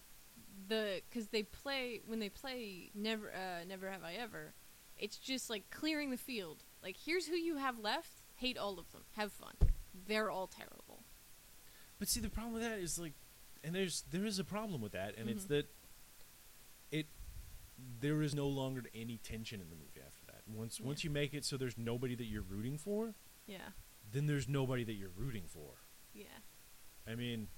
the 0.68 1.00
because 1.08 1.28
they 1.28 1.42
play 1.42 2.02
when 2.06 2.18
they 2.18 2.28
play 2.28 2.90
never 2.94 3.32
uh, 3.32 3.64
never 3.66 3.88
have 3.90 4.04
I 4.04 4.12
ever. 4.14 4.52
It's 4.98 5.16
just 5.16 5.48
like 5.48 5.70
clearing 5.70 6.10
the 6.10 6.18
field. 6.18 6.64
Like 6.82 6.96
here's 7.02 7.26
who 7.26 7.34
you 7.34 7.56
have 7.56 7.78
left. 7.78 8.10
Hate 8.36 8.58
all 8.58 8.78
of 8.78 8.92
them. 8.92 9.00
Have 9.16 9.32
fun. 9.32 9.54
They're 10.06 10.30
all 10.30 10.46
terrible. 10.46 11.02
But 11.98 12.08
see, 12.08 12.20
the 12.20 12.28
problem 12.28 12.52
with 12.52 12.62
that 12.62 12.78
is 12.78 12.98
like, 12.98 13.14
and 13.64 13.74
there's 13.74 14.04
there 14.10 14.26
is 14.26 14.38
a 14.38 14.44
problem 14.44 14.82
with 14.82 14.92
that, 14.92 15.16
and 15.16 15.30
it's 15.30 15.44
Mhm. 15.46 15.48
that 15.48 15.66
it 16.90 17.06
there 18.00 18.20
is 18.20 18.34
no 18.34 18.48
longer 18.48 18.82
any 18.94 19.16
tension 19.16 19.62
in 19.62 19.70
the 19.70 19.76
movie 19.76 20.00
after 20.06 20.26
that. 20.26 20.42
Once 20.46 20.78
Yeah. 20.78 20.84
once 20.86 21.04
you 21.04 21.08
make 21.10 21.32
it 21.32 21.46
so 21.46 21.56
there's 21.56 21.78
nobody 21.78 22.14
that 22.16 22.24
you're 22.26 22.42
rooting 22.42 22.76
for, 22.76 23.14
Yeah. 23.46 23.70
Then 24.12 24.26
there's 24.26 24.48
nobody 24.48 24.84
that 24.84 24.94
you're 24.94 25.10
rooting 25.16 25.44
for. 25.46 25.74
Yeah. 26.14 26.24
I 27.08 27.14
mean, 27.14 27.48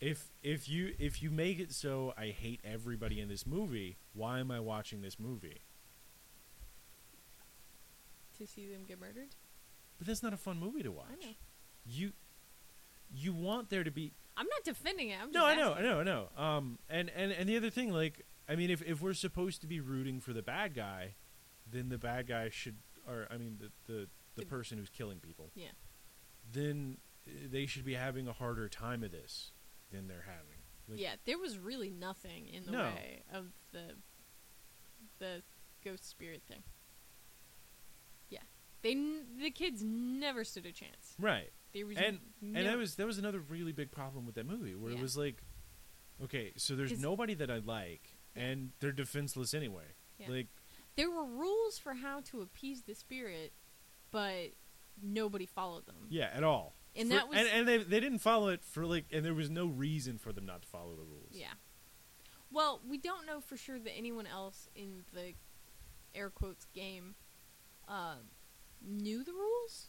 if 0.00 0.30
if 0.42 0.68
you 0.68 0.94
if 0.98 1.22
you 1.22 1.30
make 1.30 1.58
it 1.58 1.72
so 1.72 2.12
I 2.16 2.26
hate 2.26 2.60
everybody 2.64 3.20
in 3.20 3.28
this 3.28 3.46
movie, 3.46 3.96
why 4.12 4.40
am 4.40 4.50
I 4.50 4.60
watching 4.60 5.02
this 5.02 5.18
movie? 5.18 5.62
To 8.38 8.46
see 8.46 8.66
them 8.66 8.84
get 8.86 9.00
murdered. 9.00 9.34
But 9.98 10.08
that's 10.08 10.22
not 10.22 10.32
a 10.32 10.36
fun 10.36 10.58
movie 10.58 10.82
to 10.82 10.90
watch. 10.90 11.06
I 11.10 11.26
know. 11.26 11.32
You 11.86 12.12
you 13.12 13.32
want 13.32 13.70
there 13.70 13.84
to 13.84 13.90
be 13.90 14.12
I'm 14.36 14.46
not 14.46 14.64
defending 14.64 15.10
it. 15.10 15.18
I'm 15.20 15.32
just 15.32 15.34
No, 15.34 15.46
I 15.46 15.54
know, 15.54 15.74
I 15.74 15.82
know, 15.82 16.00
I 16.00 16.02
know. 16.02 16.28
Um, 16.36 16.78
and, 16.90 17.10
and 17.14 17.30
and 17.32 17.48
the 17.48 17.56
other 17.56 17.70
thing, 17.70 17.92
like, 17.92 18.24
I 18.48 18.56
mean, 18.56 18.70
if 18.70 18.82
if 18.82 19.00
we're 19.00 19.14
supposed 19.14 19.60
to 19.60 19.66
be 19.66 19.80
rooting 19.80 20.20
for 20.20 20.32
the 20.32 20.42
bad 20.42 20.74
guy, 20.74 21.14
then 21.70 21.88
the 21.88 21.98
bad 21.98 22.26
guy 22.26 22.50
should, 22.50 22.76
or 23.08 23.28
I 23.30 23.36
mean, 23.36 23.58
the 23.60 23.92
the, 23.92 24.08
the 24.36 24.44
person 24.44 24.78
who's 24.78 24.88
killing 24.90 25.18
people, 25.20 25.50
Yeah. 25.54 25.68
then 26.52 26.98
uh, 27.26 27.30
they 27.50 27.66
should 27.66 27.84
be 27.84 27.94
having 27.94 28.28
a 28.28 28.32
harder 28.32 28.68
time 28.68 29.02
of 29.02 29.10
this 29.12 29.52
than 29.90 30.08
they're 30.08 30.24
having. 30.26 30.60
Like, 30.88 31.00
yeah, 31.00 31.14
there 31.24 31.38
was 31.38 31.58
really 31.58 31.90
nothing 31.90 32.48
in 32.48 32.64
the 32.66 32.72
No. 32.72 32.82
way 32.84 33.22
of 33.32 33.46
the 33.72 33.96
the 35.18 35.42
ghost 35.84 36.08
spirit 36.08 36.42
thing. 36.48 36.62
Yeah, 38.28 38.40
they 38.82 38.92
n- 38.92 39.26
the 39.38 39.50
kids 39.50 39.82
never 39.82 40.44
stood 40.44 40.66
a 40.66 40.72
chance. 40.72 41.14
Right. 41.18 41.52
Was 41.74 41.96
And 41.96 42.20
no, 42.40 42.58
and 42.60 42.68
that 42.68 42.76
was 42.78 42.94
that 42.96 43.06
was 43.06 43.18
another 43.18 43.40
really 43.40 43.72
big 43.72 43.90
problem 43.90 44.26
with 44.26 44.34
that 44.36 44.46
movie, 44.46 44.74
where 44.74 44.92
it 44.92 44.98
was 44.98 45.16
like, 45.16 45.42
okay, 46.22 46.52
so 46.56 46.76
there's 46.76 47.00
nobody 47.00 47.34
that 47.34 47.50
I 47.50 47.58
like, 47.58 48.16
Yeah. 48.36 48.42
and 48.44 48.72
they're 48.80 48.92
defenseless 48.92 49.54
anyway. 49.54 49.86
Yeah. 50.18 50.28
Like, 50.30 50.46
there 50.96 51.10
were 51.10 51.24
rules 51.24 51.78
for 51.78 51.94
how 51.94 52.20
to 52.26 52.40
appease 52.42 52.82
the 52.82 52.94
spirit, 52.94 53.52
but 54.14 54.52
nobody 55.02 55.44
followed 55.44 55.86
them. 55.86 56.06
yeah, 56.08 56.30
at 56.32 56.44
all. 56.44 56.74
And 56.96 57.08
For- 57.08 57.14
that 57.16 57.28
was 57.28 57.38
and, 57.38 57.48
and 57.48 57.68
they 57.68 57.78
they 57.78 57.98
didn't 58.00 58.20
follow 58.20 58.48
it 58.48 58.62
for 58.64 58.86
like, 58.86 59.06
and 59.12 59.24
there 59.24 59.34
was 59.34 59.50
no 59.50 59.66
reason 59.66 60.16
for 60.18 60.32
them 60.32 60.46
not 60.46 60.62
to 60.62 60.68
follow 60.68 60.94
the 60.94 61.02
rules. 61.02 61.32
Yeah. 61.32 61.54
Well, 62.52 62.80
we 62.88 62.96
don't 62.98 63.26
know 63.26 63.40
for 63.40 63.56
sure 63.56 63.80
that 63.80 63.92
anyone 63.96 64.28
else 64.28 64.68
in 64.76 65.02
the 65.12 65.34
air 66.14 66.30
quotes 66.30 66.66
game 66.66 67.16
uh, 67.88 68.18
knew 68.80 69.24
the 69.24 69.32
rules. 69.32 69.88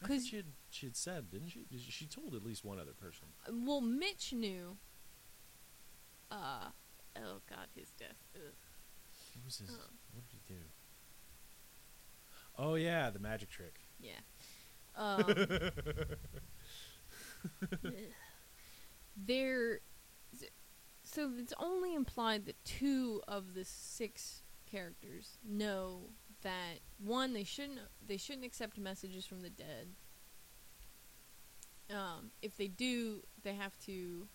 Because 0.00 0.26
she 0.26 0.36
had, 0.36 0.46
she 0.70 0.86
had 0.86 0.96
said, 0.96 1.30
didn't 1.30 1.48
she? 1.50 1.66
She 1.90 2.06
told 2.06 2.34
at 2.34 2.42
least 2.42 2.64
one 2.64 2.80
other 2.80 2.94
person. 2.94 3.26
Uh, 3.46 3.52
Well, 3.54 3.80
Mitch 3.82 4.32
knew. 4.32 4.78
Uh, 6.30 6.70
oh 7.18 7.40
God, 7.48 7.68
his 7.76 7.90
death. 7.90 8.16
Ugh. 8.34 8.54
What 9.34 9.44
was 9.44 9.58
his? 9.58 9.70
Oh. 9.70 9.90
What 10.14 10.24
did 10.28 10.40
he 10.46 10.54
do? 10.54 10.60
Oh 12.58 12.74
yeah, 12.74 13.10
the 13.10 13.18
magic 13.18 13.50
trick. 13.50 13.80
Yeah. 14.00 14.12
Um, 14.96 15.24
there. 19.16 19.80
So 21.04 21.30
it's 21.38 21.52
only 21.58 21.94
implied 21.94 22.46
that 22.46 22.62
two 22.64 23.20
of 23.28 23.54
the 23.54 23.64
six 23.64 24.42
characters 24.70 25.36
know 25.46 26.10
that 26.42 26.78
one 26.98 27.32
they 27.34 27.44
shouldn't 27.44 27.80
they 28.06 28.16
shouldn't 28.16 28.44
accept 28.46 28.78
messages 28.78 29.26
from 29.26 29.42
the 29.42 29.50
dead. 29.50 29.88
Um, 31.90 32.30
if 32.40 32.56
they 32.56 32.68
do, 32.68 33.22
they 33.42 33.54
have 33.54 33.78
to 33.86 34.26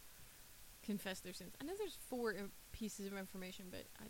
confess 0.83 1.19
their 1.21 1.33
sins. 1.33 1.53
I 1.59 1.63
know 1.63 1.73
there's 1.77 1.97
four 2.07 2.31
uh, 2.31 2.43
pieces 2.71 3.07
of 3.07 3.17
information, 3.17 3.65
but 3.71 3.85
I, 3.99 4.03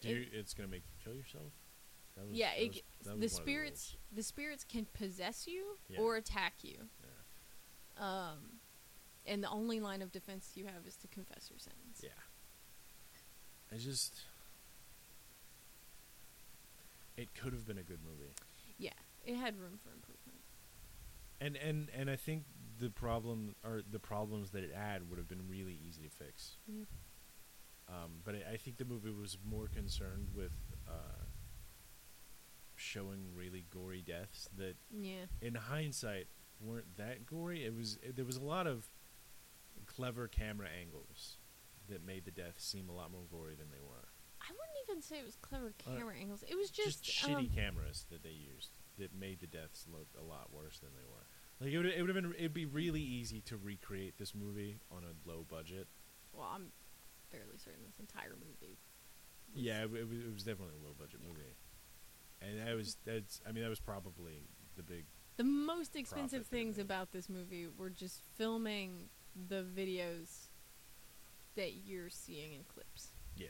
Do 0.00 0.08
It- 0.10 0.12
you, 0.16 0.26
it's 0.32 0.52
gonna 0.52 0.68
make 0.68 0.82
you 0.82 0.92
kill 1.02 1.14
yourself? 1.14 1.52
Was, 2.28 2.36
yeah, 2.36 2.52
it, 2.52 2.68
was- 2.68 2.82
the 3.04 3.20
the 3.20 3.28
spirits 3.28 3.94
rules. 3.94 4.16
the 4.16 4.22
spirits 4.22 4.64
can 4.64 4.86
possess 4.92 5.46
you 5.46 5.76
Yeah. 5.88 6.00
or 6.00 6.16
attack 6.16 6.54
you. 6.62 6.88
Yeah. 7.02 8.04
Um, 8.04 8.38
and 9.26 9.42
the 9.42 9.48
only 9.50 9.80
line 9.80 10.02
of 10.02 10.10
defense 10.12 10.52
you 10.54 10.64
have 10.66 10.86
is 10.86 10.96
to 10.96 11.08
confess 11.08 11.48
your 11.50 11.58
sins. 11.58 12.00
Yeah. 12.02 12.10
I 13.72 13.76
just. 13.76 14.14
It 17.16 17.34
could 17.34 17.52
have 17.52 17.66
been 17.66 17.78
a 17.78 17.82
good 17.82 17.98
movie, 18.04 18.30
Yeah, 18.78 18.92
it 19.24 19.34
had 19.34 19.58
room 19.58 19.78
for 19.82 19.90
improvement. 19.92 20.38
and 21.40 21.56
and 21.56 21.90
and 21.92 22.08
I 22.08 22.16
think 22.16 22.44
the 22.78 22.90
problem 22.90 23.56
or 23.64 23.82
the 23.90 23.98
problems 23.98 24.50
that 24.52 24.62
it 24.62 24.72
had 24.72 25.08
would 25.10 25.18
have 25.18 25.26
been 25.28 25.48
really 25.48 25.76
easy 25.86 26.02
to 26.02 26.08
fix. 26.10 26.56
Yeah. 26.68 26.84
Um, 27.88 28.20
but 28.24 28.36
I, 28.36 28.52
I 28.52 28.56
think 28.56 28.76
the 28.76 28.84
movie 28.84 29.10
was 29.10 29.36
more 29.44 29.66
concerned 29.66 30.28
with 30.34 30.52
uh, 30.86 31.24
showing 32.78 33.26
really 33.34 33.64
gory 33.70 34.02
deaths 34.02 34.48
that, 34.56 34.76
Yeah, 34.90 35.26
in 35.42 35.54
hindsight, 35.54 36.28
weren't 36.60 36.96
that 36.96 37.26
gory. 37.26 37.64
It 37.64 37.74
was 37.76 37.98
there 38.14 38.24
was 38.24 38.36
a 38.36 38.42
lot 38.44 38.66
of 38.66 38.86
clever 39.86 40.28
camera 40.28 40.68
angles 40.80 41.38
that 41.88 42.04
made 42.04 42.24
the 42.24 42.30
deaths 42.30 42.64
seem 42.64 42.88
a 42.88 42.92
lot 42.92 43.10
more 43.10 43.24
gory 43.30 43.54
than 43.54 43.70
they 43.70 43.80
were. 43.80 44.08
I 44.40 44.50
wouldn't 44.52 44.78
even 44.88 45.02
say 45.02 45.18
it 45.18 45.24
was 45.24 45.36
clever 45.36 45.74
Uh, 45.86 45.90
camera 45.96 46.14
angles. 46.18 46.44
It 46.48 46.56
was 46.56 46.70
just, 46.70 47.02
shitty 47.04 47.34
um, 47.34 47.50
cameras 47.54 48.06
that 48.10 48.22
they 48.22 48.30
used 48.30 48.70
that 48.98 49.14
made 49.14 49.40
the 49.40 49.46
deaths 49.46 49.86
look 49.90 50.08
a 50.18 50.22
lot 50.24 50.52
worse 50.52 50.78
than 50.78 50.90
they 50.94 51.04
were. 51.08 51.26
Like 51.60 51.72
it 51.72 51.76
would 51.78 51.86
it 51.86 52.00
would 52.00 52.14
have 52.14 52.22
been 52.22 52.34
it'd 52.38 52.54
be 52.54 52.66
really 52.66 53.00
easy 53.02 53.40
to 53.42 53.56
recreate 53.56 54.16
this 54.18 54.34
movie 54.34 54.78
on 54.90 55.02
a 55.04 55.28
low 55.28 55.44
budget. 55.48 55.88
Well, 56.32 56.48
I'm 56.54 56.70
fairly 57.30 57.56
certain 57.58 57.82
this 57.86 57.98
entire 57.98 58.36
movie. 58.38 58.78
Yeah, 59.54 59.82
it, 59.84 59.90
it, 59.94 60.08
was, 60.08 60.18
it 60.18 60.32
was 60.32 60.42
definitely 60.44 60.74
a 60.80 60.86
low 60.86 60.94
budget 60.98 61.20
Yeah. 61.22 61.28
movie, 61.32 61.54
and 62.42 62.58
that 62.66 62.74
was 62.76 62.96
that's 63.04 63.40
I 63.48 63.52
mean 63.52 63.62
that 63.62 63.70
was 63.70 63.80
probably 63.80 64.42
the 64.76 64.82
big 64.82 65.04
The 65.36 65.44
most 65.44 65.96
expensive 65.96 66.46
things 66.46 66.78
about 66.78 67.12
this 67.12 67.28
movie 67.28 67.66
were 67.76 67.90
just 67.90 68.20
filming 68.36 69.08
the 69.48 69.64
videos 69.76 70.46
that 71.56 71.72
you're 71.86 72.10
seeing 72.10 72.52
in 72.54 72.60
clips. 72.64 73.08
yeah. 73.36 73.48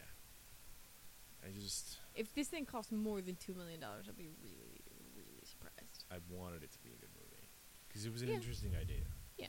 I 1.44 1.50
just 1.58 1.98
If 2.14 2.34
this 2.34 2.48
thing 2.48 2.66
cost 2.66 2.90
more 2.92 3.20
than 3.20 3.36
two 3.36 3.54
million 3.54 3.80
dollars, 3.80 4.06
I'd 4.08 4.16
be 4.18 4.28
really, 4.42 4.80
really 5.16 5.44
surprised. 5.44 6.04
I 6.10 6.16
wanted 6.28 6.62
it 6.62 6.72
to 6.72 6.78
be 6.82 6.88
a 6.90 6.96
good 7.00 7.10
movie 7.14 7.48
because 7.88 8.04
it 8.06 8.12
was 8.12 8.22
an 8.22 8.28
Yeah. 8.28 8.34
interesting 8.34 8.74
idea. 8.80 9.04
Yeah, 9.38 9.48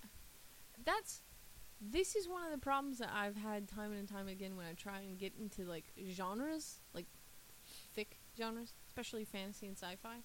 that's 0.86 1.22
this 1.82 2.16
is 2.16 2.28
one 2.28 2.44
of 2.44 2.52
the 2.52 2.58
problems 2.58 2.98
that 3.00 3.10
I've 3.14 3.38
had 3.38 3.68
time 3.70 3.94
and 3.94 4.08
time 4.08 4.28
again 4.28 4.56
when 4.58 4.66
I 4.66 4.74
try 4.74 5.00
and 5.00 5.18
get 5.18 5.34
into 5.40 5.64
like 5.64 5.86
genres, 6.12 6.80
like 6.94 7.06
thick 7.96 8.20
genres, 8.38 8.74
especially 9.00 9.24
fantasy 9.24 9.66
and 9.68 9.78
sci-fi, 9.78 10.18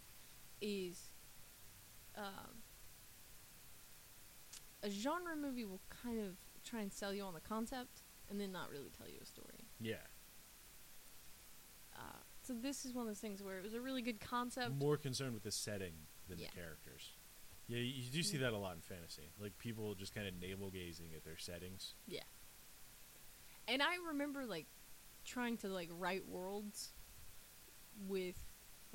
is 0.60 1.10
um, 2.16 2.62
a 4.82 4.90
genre 4.90 5.36
movie 5.36 5.64
will 5.64 5.80
kind 6.02 6.18
of 6.18 6.34
try 6.64 6.80
and 6.80 6.92
sell 6.92 7.14
you 7.14 7.22
on 7.22 7.34
the 7.34 7.40
concept 7.40 8.02
and 8.28 8.40
then 8.40 8.50
not 8.50 8.70
really 8.70 8.90
tell 8.96 9.06
you 9.08 9.18
a 9.22 9.26
story. 9.26 9.68
Yeah, 9.80 9.96
Uh, 11.96 12.00
so 12.42 12.52
this 12.54 12.84
is 12.84 12.92
one 12.92 13.02
of 13.02 13.08
those 13.08 13.20
things 13.20 13.40
where 13.40 13.56
it 13.58 13.62
was 13.62 13.74
a 13.74 13.80
really 13.80 14.02
good 14.02 14.18
concept. 14.18 14.74
more 14.74 14.96
concerned 14.96 15.32
with 15.34 15.44
the 15.44 15.52
setting 15.52 15.92
than 16.28 16.38
Yeah. 16.38 16.48
the 16.52 16.56
characters. 16.60 17.12
Yeah, 17.68 17.78
you, 17.78 18.02
you 18.02 18.10
do 18.10 18.22
see 18.24 18.36
that 18.38 18.52
a 18.52 18.58
lot 18.58 18.74
in 18.74 18.80
fantasy, 18.82 19.30
like 19.38 19.56
people 19.58 19.94
just 19.94 20.12
kind 20.14 20.26
of 20.26 20.34
navel 20.34 20.70
gazing 20.70 21.14
at 21.14 21.24
their 21.24 21.36
settings. 21.38 21.94
Yeah. 22.08 22.24
And 23.68 23.80
I 23.80 23.94
remember 24.08 24.44
like 24.44 24.66
trying 25.24 25.56
to 25.58 25.68
like 25.68 25.88
write 25.92 26.26
worlds 26.28 26.92
with 28.08 28.43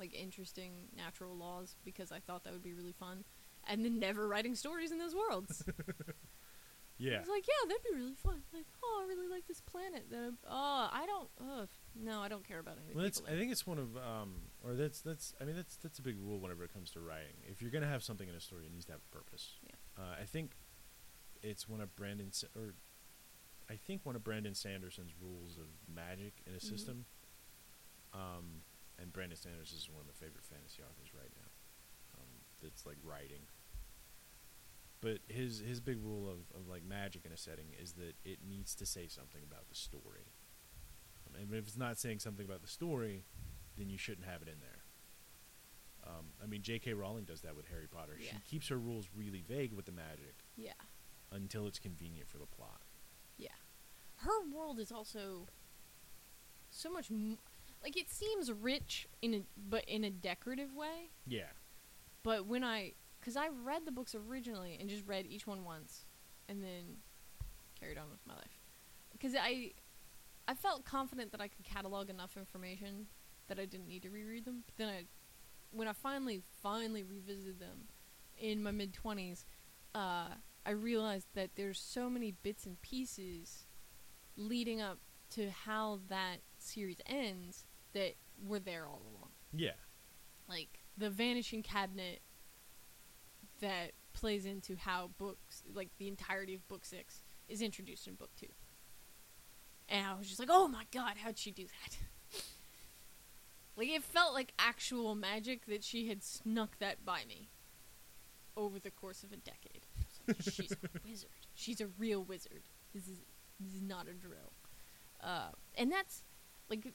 like 0.00 0.12
interesting 0.14 0.88
natural 0.96 1.36
laws 1.36 1.76
because 1.84 2.10
I 2.10 2.18
thought 2.18 2.42
that 2.44 2.52
would 2.52 2.62
be 2.64 2.74
really 2.74 2.92
fun. 2.92 3.24
And 3.68 3.84
then 3.84 3.98
never 4.00 4.26
writing 4.26 4.54
stories 4.54 4.90
in 4.90 4.98
those 4.98 5.14
worlds. 5.14 5.62
yeah, 6.98 7.16
I 7.16 7.20
was 7.20 7.28
like, 7.28 7.46
yeah, 7.46 7.68
that'd 7.68 7.82
be 7.90 7.94
really 7.94 8.14
fun. 8.14 8.42
Like, 8.52 8.64
oh, 8.82 9.02
I 9.04 9.06
really 9.06 9.28
like 9.28 9.46
this 9.46 9.60
planet. 9.60 10.06
That 10.10 10.32
oh, 10.48 10.88
I 10.92 11.04
don't. 11.06 11.28
Oh, 11.40 11.66
no, 11.94 12.20
I 12.20 12.28
don't 12.28 12.46
care 12.46 12.58
about 12.58 12.78
any. 12.84 12.94
well, 12.96 13.04
I 13.28 13.36
think 13.38 13.52
it's 13.52 13.66
one 13.66 13.78
of 13.78 13.96
um, 13.96 14.36
or 14.64 14.74
that's 14.74 15.00
that's 15.02 15.34
I 15.40 15.44
mean 15.44 15.56
that's 15.56 15.76
that's 15.76 15.98
a 15.98 16.02
big 16.02 16.16
rule 16.18 16.40
whenever 16.40 16.64
it 16.64 16.72
comes 16.72 16.90
to 16.92 17.00
writing. 17.00 17.36
If 17.46 17.60
you're 17.62 17.70
gonna 17.70 17.86
have 17.86 18.02
something 18.02 18.28
in 18.28 18.34
a 18.34 18.40
story, 18.40 18.64
it 18.66 18.72
needs 18.72 18.86
to 18.86 18.92
have 18.92 19.00
a 19.12 19.16
purpose. 19.16 19.52
Yeah. 19.62 20.02
Uh, 20.02 20.16
I 20.20 20.24
think 20.24 20.52
it's 21.42 21.68
one 21.68 21.80
of 21.82 21.94
Brandon 21.96 22.32
Sa- 22.32 22.46
or 22.56 22.74
I 23.70 23.76
think 23.76 24.04
one 24.04 24.16
of 24.16 24.24
Brandon 24.24 24.54
Sanderson's 24.54 25.12
rules 25.20 25.58
of 25.58 25.66
magic 25.94 26.42
in 26.46 26.54
a 26.54 26.58
Mhm. 26.58 26.62
system. 26.62 27.04
Um, 28.12 28.62
and 29.00 29.12
Brandon 29.12 29.38
Sanderson 29.38 29.78
is 29.78 29.88
one 29.88 30.00
of 30.02 30.06
my 30.06 30.12
favorite 30.12 30.44
fantasy 30.44 30.82
authors 30.82 31.14
right 31.14 31.32
now. 31.36 31.50
Um, 32.20 32.28
that's 32.62 32.84
like 32.86 32.98
writing. 33.02 33.48
But 35.00 35.18
his 35.28 35.60
his 35.60 35.80
big 35.80 35.98
rule 36.04 36.28
of, 36.28 36.40
of 36.58 36.68
like 36.68 36.84
magic 36.84 37.24
in 37.24 37.32
a 37.32 37.36
setting 37.36 37.72
is 37.80 37.92
that 37.92 38.14
it 38.24 38.38
needs 38.46 38.74
to 38.76 38.84
say 38.86 39.08
something 39.08 39.40
about 39.42 39.68
the 39.68 39.74
story. 39.74 40.34
Um, 41.26 41.40
and 41.40 41.54
if 41.54 41.66
it's 41.66 41.76
not 41.78 41.98
saying 41.98 42.18
something 42.18 42.44
about 42.44 42.60
the 42.60 42.68
story, 42.68 43.24
then 43.78 43.88
you 43.88 43.96
shouldn't 43.96 44.26
have 44.26 44.42
it 44.42 44.48
in 44.48 44.60
there. 44.60 44.82
Um, 46.06 46.26
I 46.42 46.46
mean, 46.46 46.62
J.K. 46.62 46.94
Rowling 46.94 47.24
does 47.24 47.42
that 47.42 47.54
with 47.56 47.66
Harry 47.68 47.86
Potter. 47.86 48.16
Yeah. 48.18 48.30
She 48.32 48.38
keeps 48.50 48.68
her 48.68 48.78
rules 48.78 49.08
really 49.14 49.42
vague 49.46 49.72
with 49.72 49.84
the 49.86 49.92
magic 49.92 50.34
Yeah. 50.56 50.72
until 51.30 51.66
it's 51.66 51.78
convenient 51.78 52.26
for 52.28 52.38
the 52.38 52.46
plot. 52.46 52.80
Yeah. 53.36 53.48
Her 54.16 54.40
world 54.52 54.78
is 54.78 54.90
also 54.90 55.46
so 56.70 56.90
much 56.90 57.10
m- 57.10 57.38
like 57.82 57.96
it 57.96 58.10
seems 58.10 58.52
rich 58.52 59.06
in 59.22 59.34
a 59.34 59.42
but 59.56 59.84
in 59.86 60.04
a 60.04 60.10
decorative 60.10 60.74
way. 60.74 61.10
Yeah, 61.26 61.50
But 62.22 62.46
when 62.46 62.62
I 62.64 62.94
cuz 63.20 63.36
I 63.36 63.48
read 63.48 63.84
the 63.84 63.92
books 63.92 64.14
originally 64.14 64.76
and 64.78 64.88
just 64.88 65.06
read 65.06 65.26
each 65.26 65.46
one 65.46 65.64
once 65.64 66.06
and 66.48 66.62
then 66.62 66.98
carried 67.78 67.98
on 67.98 68.10
with 68.10 68.26
my 68.26 68.34
life. 68.34 68.60
Cuz 69.20 69.34
I 69.38 69.72
I 70.48 70.54
felt 70.54 70.84
confident 70.84 71.32
that 71.32 71.40
I 71.40 71.48
could 71.48 71.64
catalog 71.64 72.10
enough 72.10 72.36
information 72.36 73.06
that 73.46 73.58
I 73.58 73.66
didn't 73.66 73.88
need 73.88 74.02
to 74.02 74.10
reread 74.10 74.44
them. 74.44 74.64
But 74.66 74.76
then 74.76 74.88
I 74.88 75.06
when 75.70 75.88
I 75.88 75.92
finally 75.92 76.42
finally 76.62 77.02
revisited 77.02 77.60
them 77.60 77.88
in 78.38 78.62
my 78.62 78.70
mid 78.70 78.92
20s, 78.92 79.44
uh 79.94 80.34
I 80.66 80.72
realized 80.72 81.28
that 81.34 81.56
there's 81.56 81.80
so 81.80 82.10
many 82.10 82.32
bits 82.32 82.66
and 82.66 82.80
pieces 82.82 83.66
leading 84.36 84.80
up 84.80 84.98
to 85.30 85.50
how 85.50 86.00
that 86.08 86.38
series 86.58 86.98
ends 87.06 87.64
that 87.92 88.14
were 88.46 88.58
there 88.58 88.86
all 88.86 89.02
along. 89.16 89.30
yeah, 89.52 89.72
Like 90.48 90.80
the 90.96 91.10
vanishing 91.10 91.62
cabinet 91.62 92.20
that 93.60 93.92
plays 94.12 94.44
into 94.46 94.76
how 94.76 95.10
books 95.18 95.62
like 95.74 95.90
the 95.98 96.08
entirety 96.08 96.54
of 96.54 96.66
book 96.68 96.84
6 96.84 97.22
is 97.48 97.60
introduced 97.62 98.06
in 98.06 98.14
book 98.14 98.30
2. 98.38 98.46
And 99.88 100.06
I 100.06 100.14
was 100.14 100.28
just 100.28 100.38
like, 100.38 100.48
"Oh 100.50 100.68
my 100.68 100.84
god, 100.92 101.14
how'd 101.22 101.36
she 101.36 101.50
do 101.50 101.64
that?" 101.64 101.98
like 103.76 103.88
it 103.88 104.02
felt 104.04 104.34
like 104.34 104.52
actual 104.58 105.14
magic 105.14 105.66
that 105.66 105.82
she 105.82 106.08
had 106.08 106.22
snuck 106.22 106.78
that 106.78 107.04
by 107.04 107.22
me 107.26 107.48
over 108.56 108.78
the 108.78 108.90
course 108.90 109.22
of 109.24 109.32
a 109.32 109.36
decade. 109.36 109.86
Like, 110.28 110.36
She's 110.42 110.72
a 110.72 110.76
wizard. 111.08 111.30
She's 111.54 111.80
a 111.80 111.88
real 111.98 112.22
wizard. 112.22 112.62
This 112.94 113.08
is 113.08 113.18
this 113.58 113.74
is 113.74 113.82
not 113.82 114.06
a 114.08 114.12
drill. 114.12 114.52
Uh, 115.22 115.50
and 115.76 115.90
that's 115.90 116.22
like 116.68 116.86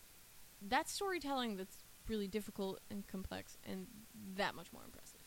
that's 0.62 0.92
storytelling 0.92 1.58
that's 1.58 1.78
really 2.08 2.28
difficult 2.28 2.80
and 2.90 3.06
complex 3.08 3.58
and 3.64 3.88
that 4.36 4.56
much 4.56 4.72
more 4.72 4.84
impressive. 4.84 5.20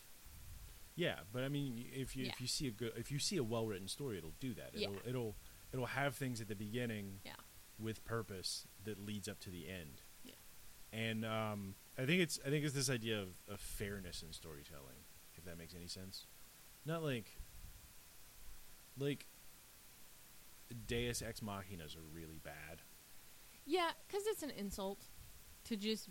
yeah. 0.97 1.20
But 1.33 1.43
I 1.45 1.49
mean, 1.49 1.85
if 1.93 2.16
you 2.16 2.24
Yeah. 2.26 2.31
if 2.33 2.41
you 2.41 2.47
see 2.47 2.66
a 2.68 2.70
good 2.70 2.93
if 2.97 3.11
you 3.11 3.18
see 3.18 3.37
a 3.37 3.45
well 3.45 3.66
written 3.66 3.89
story, 3.89 4.18
it'll 4.18 4.35
do 4.41 4.55
that. 4.55 4.70
Yeah. 4.74 4.89
It'll 4.89 5.09
it'll 5.09 5.37
it'll 5.72 5.87
have 5.87 6.14
things 6.16 6.41
at 6.41 6.49
the 6.49 6.55
beginning 6.57 7.20
Yeah. 7.24 7.33
with 7.79 8.05
purpose 8.05 8.66
that 8.85 8.99
leads 8.99 9.29
up 9.29 9.39
to 9.41 9.51
the 9.51 9.68
end. 9.68 10.03
Yeah. 10.24 10.35
And 10.93 11.24
um, 11.24 11.74
I 11.97 12.07
think 12.07 12.22
it's 12.22 12.39
I 12.47 12.51
think 12.51 12.64
it's 12.64 12.74
this 12.74 12.89
idea 12.91 13.20
of, 13.20 13.29
of 13.49 13.61
fairness 13.61 14.22
in 14.22 14.33
storytelling, 14.33 15.05
if 15.37 15.45
that 15.45 15.59
makes 15.59 15.74
any 15.74 15.87
sense. 15.89 16.26
Not 16.85 17.03
like 17.03 17.39
like 18.97 19.26
Deus 20.87 21.22
Ex 21.22 21.41
Machinas 21.41 21.97
are 21.97 22.03
really 22.12 22.39
bad. 22.43 22.83
Yeah, 23.64 23.91
because 24.07 24.26
it's 24.26 24.43
an 24.43 24.51
insult 24.51 25.07
to 25.68 25.76
just 25.76 26.08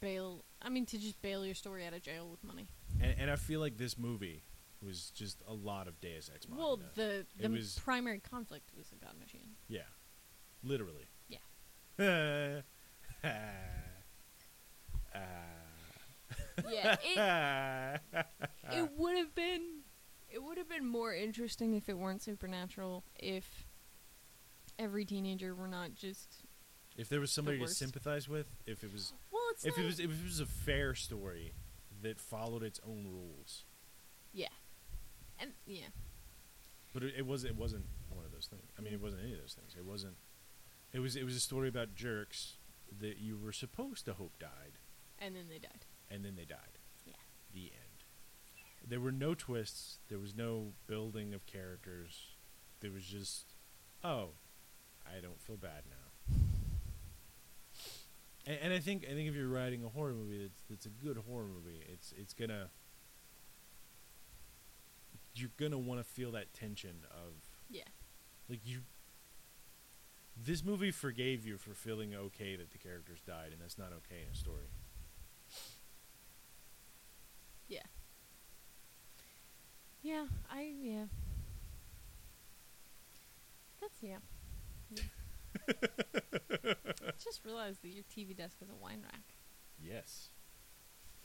bail. 0.00 0.44
I 0.62 0.68
mean, 0.68 0.84
to 0.86 0.98
just 0.98 1.20
bail 1.22 1.44
your 1.46 1.54
story 1.54 1.86
out 1.86 1.92
of 1.94 2.02
jail 2.02 2.28
with 2.28 2.42
money. 2.44 2.66
And, 3.00 3.14
and 3.18 3.30
I 3.30 3.36
feel 3.36 3.60
like 3.60 3.76
this 3.78 3.96
movie 3.98 4.42
was 4.84 5.10
just 5.14 5.42
a 5.48 5.52
lot 5.52 5.88
of 5.88 6.00
Deus 6.00 6.30
Ex 6.34 6.48
Machina. 6.48 6.66
Well, 6.66 6.80
the 6.94 7.26
the 7.40 7.48
was- 7.48 7.78
primary 7.82 8.18
conflict 8.20 8.70
was 8.76 8.88
the 8.88 8.96
God 8.96 9.14
Machine. 9.20 9.50
yeah, 9.68 9.82
literally. 10.62 11.08
Yeah. 11.28 12.60
Ah. 13.24 15.20
Yeah, 16.68 16.96
it 17.02 18.26
it 18.72 18.90
would 18.96 19.16
have 19.16 19.34
been 19.34 19.80
it 20.30 20.42
would 20.42 20.58
have 20.58 20.68
been 20.68 20.86
more 20.86 21.12
interesting 21.14 21.74
if 21.74 21.88
it 21.88 21.96
weren't 21.98 22.22
supernatural. 22.22 23.02
If 23.18 23.66
every 24.78 25.04
teenager 25.04 25.54
were 25.54 25.66
not 25.68 25.94
just 25.94 26.44
if 27.00 27.08
there 27.08 27.20
was 27.20 27.32
somebody 27.32 27.56
to 27.56 27.64
worst. 27.64 27.78
sympathize 27.78 28.28
with, 28.28 28.46
if 28.66 28.84
it 28.84 28.92
was 28.92 29.12
well, 29.32 29.42
it's 29.52 29.64
if 29.64 29.78
it 29.78 29.84
was 29.84 29.98
if 29.98 30.10
it 30.10 30.24
was 30.24 30.40
a 30.40 30.46
fair 30.46 30.94
story 30.94 31.54
that 32.02 32.20
followed 32.20 32.62
its 32.62 32.80
own 32.86 33.06
rules, 33.10 33.64
yeah, 34.32 34.48
and 35.38 35.52
yeah, 35.66 35.88
but 36.92 37.02
it, 37.02 37.14
it 37.18 37.26
was 37.26 37.44
it 37.44 37.56
wasn't 37.56 37.86
one 38.10 38.24
of 38.24 38.32
those 38.32 38.46
things. 38.46 38.70
I 38.78 38.82
mean, 38.82 38.92
it 38.92 39.00
wasn't 39.00 39.22
any 39.22 39.32
of 39.32 39.40
those 39.40 39.54
things. 39.58 39.74
It 39.78 39.84
wasn't. 39.84 40.16
It 40.92 41.00
was 41.00 41.16
it 41.16 41.24
was 41.24 41.36
a 41.36 41.40
story 41.40 41.68
about 41.68 41.94
jerks 41.94 42.56
that 43.00 43.18
you 43.18 43.38
were 43.38 43.52
supposed 43.52 44.04
to 44.04 44.12
hope 44.14 44.38
died, 44.38 44.78
and 45.18 45.34
then 45.34 45.44
they 45.48 45.58
died. 45.58 45.86
and 46.10 46.24
then 46.24 46.34
they 46.36 46.44
died. 46.44 46.78
Yeah. 47.06 47.14
The 47.54 47.72
end. 47.72 48.04
There 48.86 49.00
were 49.00 49.12
no 49.12 49.34
twists. 49.34 49.98
There 50.08 50.18
was 50.18 50.34
no 50.34 50.72
building 50.86 51.32
of 51.34 51.46
characters. 51.46 52.36
There 52.80 52.90
was 52.90 53.04
just, 53.04 53.54
oh, 54.02 54.30
I 55.06 55.20
don't 55.20 55.40
feel 55.40 55.56
bad 55.58 55.82
now. 55.88 55.99
And, 58.50 58.58
and 58.64 58.72
I 58.74 58.80
think 58.80 59.04
I 59.08 59.14
think 59.14 59.28
if 59.28 59.34
you're 59.36 59.48
writing 59.48 59.84
a 59.84 59.88
horror 59.88 60.12
movie 60.12 60.42
that's 60.42 60.62
that's 60.68 60.86
a 60.86 60.88
good 60.88 61.18
horror 61.28 61.46
movie, 61.46 61.82
it's 61.88 62.12
it's 62.18 62.34
gonna 62.34 62.70
you're 65.34 65.50
gonna 65.56 65.78
want 65.78 66.00
to 66.00 66.04
feel 66.04 66.32
that 66.32 66.52
tension 66.52 67.04
of 67.10 67.34
Yeah, 67.68 67.84
like 68.48 68.60
you. 68.66 68.80
This 70.36 70.64
movie 70.64 70.90
forgave 70.90 71.46
you 71.46 71.56
for 71.58 71.74
feeling 71.74 72.14
okay 72.14 72.56
that 72.56 72.70
the 72.72 72.78
characters 72.78 73.20
died, 73.20 73.52
and 73.52 73.60
that's 73.60 73.78
not 73.78 73.92
okay 73.92 74.22
in 74.22 74.30
a 74.32 74.34
story. 74.34 74.70
yeah, 77.68 77.82
yeah. 80.02 80.26
I 80.50 80.72
yeah. 80.80 81.04
That's 83.80 84.02
yeah. 84.02 84.18
yeah. 84.90 85.02
Just 87.22 87.44
realized 87.44 87.82
that 87.82 87.90
your 87.90 88.04
TV 88.04 88.36
desk 88.36 88.56
is 88.62 88.70
a 88.70 88.74
wine 88.74 89.02
rack. 89.02 89.36
Yes. 89.78 90.28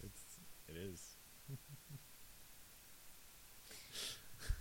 It's 0.03 0.39
it 0.67 0.76
is. 0.76 1.15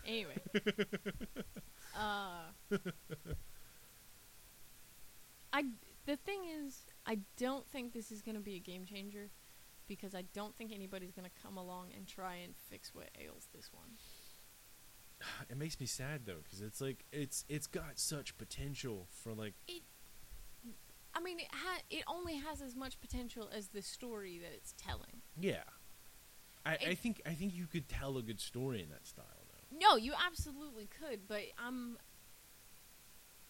Anyway. 0.07 0.37
uh 1.97 2.51
I 5.53 5.65
the 6.07 6.17
thing 6.17 6.41
is 6.65 6.85
I 7.07 7.19
don't 7.39 7.67
think 7.69 7.93
this 7.93 8.11
is 8.11 8.23
going 8.23 8.35
to 8.35 8.41
be 8.41 8.57
a 8.57 8.61
game 8.61 8.85
changer 8.85 9.31
because 9.87 10.15
I 10.15 10.23
don't 10.35 10.55
think 10.57 10.73
anybody's 10.73 11.13
going 11.13 11.29
to 11.29 11.43
come 11.43 11.57
along 11.57 11.93
and 11.97 12.07
try 12.07 12.37
and 12.37 12.55
fix 12.71 12.95
what 12.95 13.11
ails 13.21 13.49
this 13.55 13.71
one. 13.73 13.99
It 15.51 15.57
makes 15.57 15.79
me 15.81 15.87
sad 15.87 16.27
though 16.27 16.43
cuz 16.51 16.61
it's 16.61 16.81
like 16.81 17.05
it's 17.13 17.45
it's 17.49 17.67
got 17.67 17.99
such 17.99 18.37
potential 18.39 19.07
for 19.11 19.33
like 19.35 19.55
It 19.69 19.83
I 21.15 21.21
mean 21.21 21.39
it 21.41 21.49
ha- 21.53 21.83
it 21.91 22.03
only 22.07 22.37
has 22.37 22.61
as 22.61 22.75
much 22.75 23.01
potential 23.01 23.49
as 23.53 23.69
the 23.69 23.83
story 23.83 24.39
that 24.39 24.53
it's 24.53 24.75
telling. 24.79 25.23
yeah. 25.39 25.63
I, 26.67 26.77
I 26.91 26.95
think 26.95 27.21
I 27.27 27.35
think 27.35 27.55
you 27.55 27.67
could 27.67 27.89
tell 27.89 28.17
a 28.17 28.23
good 28.23 28.41
story 28.41 28.83
in 28.83 28.89
that 28.91 29.07
style 29.07 29.45
though. 29.49 29.77
No, 29.79 29.97
you 29.97 30.15
absolutely 30.27 30.87
could, 30.87 31.29
but 31.29 31.43
I'm. 31.59 31.99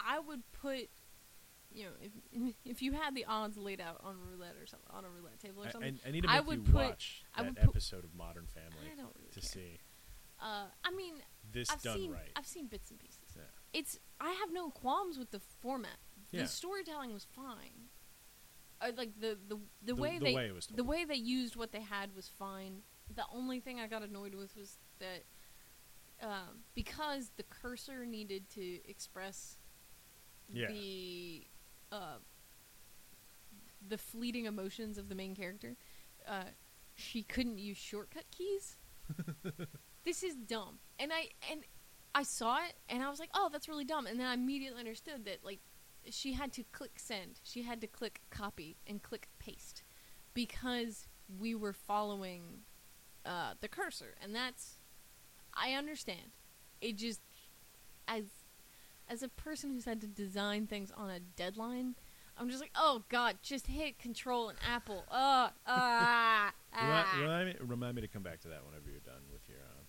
I 0.01 0.19
would 0.19 0.43
put, 0.53 0.89
you 1.73 1.85
know, 1.85 1.91
if 2.01 2.55
if 2.65 2.83
you 2.83 2.93
had 2.93 3.15
the 3.15 3.25
odds 3.25 3.57
laid 3.57 3.81
out 3.81 4.01
on 4.03 4.17
roulette 4.21 4.57
or 4.61 4.67
something 4.67 4.91
on 4.91 5.05
a 5.05 5.09
roulette 5.11 5.39
table 5.39 5.65
or 5.65 5.71
something, 5.71 5.99
I, 6.05 6.09
I 6.09 6.13
need 6.13 6.25
to 6.25 6.31
I 6.31 6.41
would 6.41 6.67
you 6.67 6.73
put- 6.73 6.75
watch 6.91 7.25
I 7.35 7.43
that 7.43 7.47
would 7.51 7.57
put- 7.57 7.69
episode 7.71 8.05
of 8.05 8.15
Modern 8.15 8.47
Family 8.47 8.91
I 8.93 8.97
don't 8.97 9.15
really 9.17 9.31
to 9.31 9.41
care. 9.41 9.49
see 9.49 9.79
Uh, 10.45 10.67
I 10.85 10.91
mean, 10.95 11.15
this 11.53 11.71
I've 11.71 11.83
done 11.83 11.97
seen 11.97 12.13
right. 12.13 12.31
I've 12.37 12.47
seen 12.47 12.67
bits 12.67 12.91
and 12.91 12.99
pieces. 13.01 13.35
Yeah. 13.35 13.43
It's 13.73 13.99
I 14.21 14.31
have 14.31 14.53
no 14.53 14.71
qualms 14.71 15.19
with 15.19 15.31
the 15.31 15.41
format. 15.41 15.97
Yeah. 16.31 16.43
The 16.43 16.49
storytelling 16.49 17.13
was 17.15 17.25
fine. 17.35 17.89
Uh, 18.81 18.91
like 18.97 19.19
the 19.19 19.39
the 19.49 19.57
the, 19.83 19.95
The- 19.95 19.95
way 19.97 20.19
the 20.19 20.25
they 20.27 20.35
way 20.35 20.47
it 20.49 20.55
was 20.55 20.67
told. 20.67 20.77
the 20.79 20.85
way 20.85 21.05
they 21.07 21.15
used 21.15 21.57
what 21.57 21.73
they 21.73 21.81
had 21.81 22.15
was 22.15 22.29
fine. 22.29 22.83
The 23.15 23.25
only 23.33 23.61
thing 23.61 23.81
I 23.81 23.87
got 23.87 24.03
annoyed 24.03 24.35
with 24.35 24.55
was 24.57 24.77
that 24.99 25.25
um, 26.23 26.65
because 26.75 27.31
the 27.37 27.43
cursor 27.45 28.05
needed 28.07 28.49
to 28.51 28.81
express 28.89 29.57
Yeah. 30.53 30.69
the 30.69 31.47
uh, 31.91 32.19
the 33.87 33.99
fleeting 33.99 34.45
emotions 34.47 34.99
of 34.99 35.09
the 35.09 35.15
main 35.15 35.35
character, 35.35 35.77
uh, 36.29 36.45
she 36.95 37.23
couldn't 37.23 37.59
use 37.59 37.77
shortcut 37.77 38.25
keys. 38.31 38.77
this 40.05 40.23
is 40.23 40.35
dumb. 40.35 40.79
And 40.99 41.13
I 41.13 41.29
and 41.51 41.63
I 42.15 42.23
saw 42.23 42.59
it 42.59 42.75
and 42.89 43.03
I 43.03 43.11
was 43.11 43.19
like, 43.19 43.31
"Oh, 43.35 43.49
that's 43.53 43.69
really 43.69 43.85
dumb." 43.85 44.07
And 44.07 44.19
then 44.19 44.27
I 44.27 44.35
immediately 44.35 44.79
understood 44.81 45.25
that 45.25 45.45
like 45.45 45.61
she 46.11 46.35
had 46.35 46.53
to 46.53 46.65
click 46.73 46.93
send. 46.97 47.41
She 47.43 47.63
had 47.63 47.81
to 47.81 47.87
click 47.87 48.21
copy 48.31 48.77
and 48.87 49.03
click 49.03 49.29
paste 49.39 49.83
because 50.33 51.09
we 51.41 51.55
were 51.55 51.73
following 51.73 52.61
uh, 53.25 53.55
the 53.61 53.69
cursor, 53.69 54.15
and 54.23 54.35
that's 54.35 54.77
I 55.55 55.73
understand. 55.73 56.33
It 56.81 56.97
just 56.97 57.21
as 58.07 58.25
as 59.09 59.23
a 59.23 59.29
person 59.29 59.71
who's 59.71 59.85
had 59.85 60.01
to 60.01 60.07
design 60.07 60.67
things 60.67 60.91
on 60.97 61.11
a 61.11 61.21
deadline, 61.21 61.95
I'm 62.37 62.49
just 62.49 62.61
like, 62.61 62.73
oh 62.77 63.05
god, 63.09 63.39
just 63.43 63.67
hit 63.67 63.99
Control 63.99 64.49
and 64.49 64.59
Apple. 64.69 65.05
Uh, 65.11 65.51
ah, 65.67 66.53
Remind, 66.75 67.07
ah. 67.07 67.21
remind, 67.21 67.49
me, 67.49 67.55
remind 67.61 67.95
me 67.97 68.03
to 68.03 68.09
come 68.09 68.23
back 68.23 68.41
to 68.41 68.49
that 68.49 68.65
whenever 68.65 68.91
you're 68.91 69.01
done 69.01 69.23
with 69.33 69.49
your 69.49 69.59
um, 69.59 69.85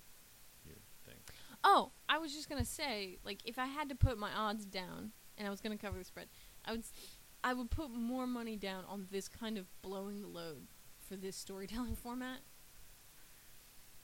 your 0.66 0.78
thing. 1.06 1.18
Oh, 1.68 1.92
I 2.08 2.20
was 2.20 2.32
just 2.32 2.48
gonna 2.48 2.64
say, 2.64 3.18
like, 3.26 3.40
if 3.44 3.58
I 3.58 3.66
had 3.66 3.90
to 3.90 3.96
put 3.96 4.20
my 4.20 4.32
odds 4.32 4.66
down, 4.66 5.14
and 5.36 5.48
I 5.48 5.52
was 5.52 5.62
gonna 5.62 5.78
cover 5.78 5.98
the 5.98 6.06
spread, 6.06 6.28
I 6.64 6.74
would, 6.74 6.84
I 7.44 7.56
would 7.56 7.72
put 7.72 7.90
more 7.90 8.28
money 8.28 8.56
down 8.56 8.86
on 8.88 9.08
this 9.10 9.28
kind 9.28 9.58
of 9.58 9.66
blowing 9.82 10.22
the 10.22 10.28
load 10.28 10.68
for 11.00 11.16
this 11.16 11.36
storytelling 11.36 11.96
format. 12.04 12.42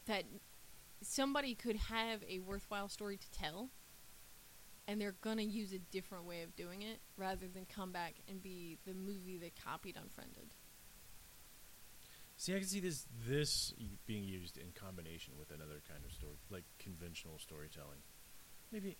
That 0.07 0.23
somebody 1.03 1.53
could 1.53 1.75
have 1.75 2.23
a 2.27 2.39
worthwhile 2.39 2.89
story 2.89 3.17
to 3.17 3.31
tell, 3.31 3.69
and 4.87 4.99
they're 4.99 5.15
gonna 5.21 5.43
use 5.43 5.71
a 5.71 5.79
different 5.79 6.25
way 6.25 6.41
of 6.41 6.55
doing 6.55 6.81
it 6.81 6.99
rather 7.15 7.47
than 7.47 7.65
come 7.65 7.91
back 7.91 8.15
and 8.27 8.41
be 8.41 8.79
the 8.87 8.95
movie 8.95 9.37
they 9.37 9.51
copied 9.63 9.97
Unfriended. 9.97 10.55
See, 12.41 12.55
I 12.55 12.57
can 12.57 12.67
see 12.67 12.79
this 12.79 13.05
this 13.29 13.71
being 14.07 14.23
used 14.23 14.57
in 14.57 14.71
combination 14.73 15.35
with 15.37 15.51
another 15.51 15.79
kind 15.87 16.03
of 16.03 16.11
story, 16.11 16.33
like 16.49 16.63
conventional 16.79 17.37
storytelling. 17.37 17.99
Maybe 18.71 18.97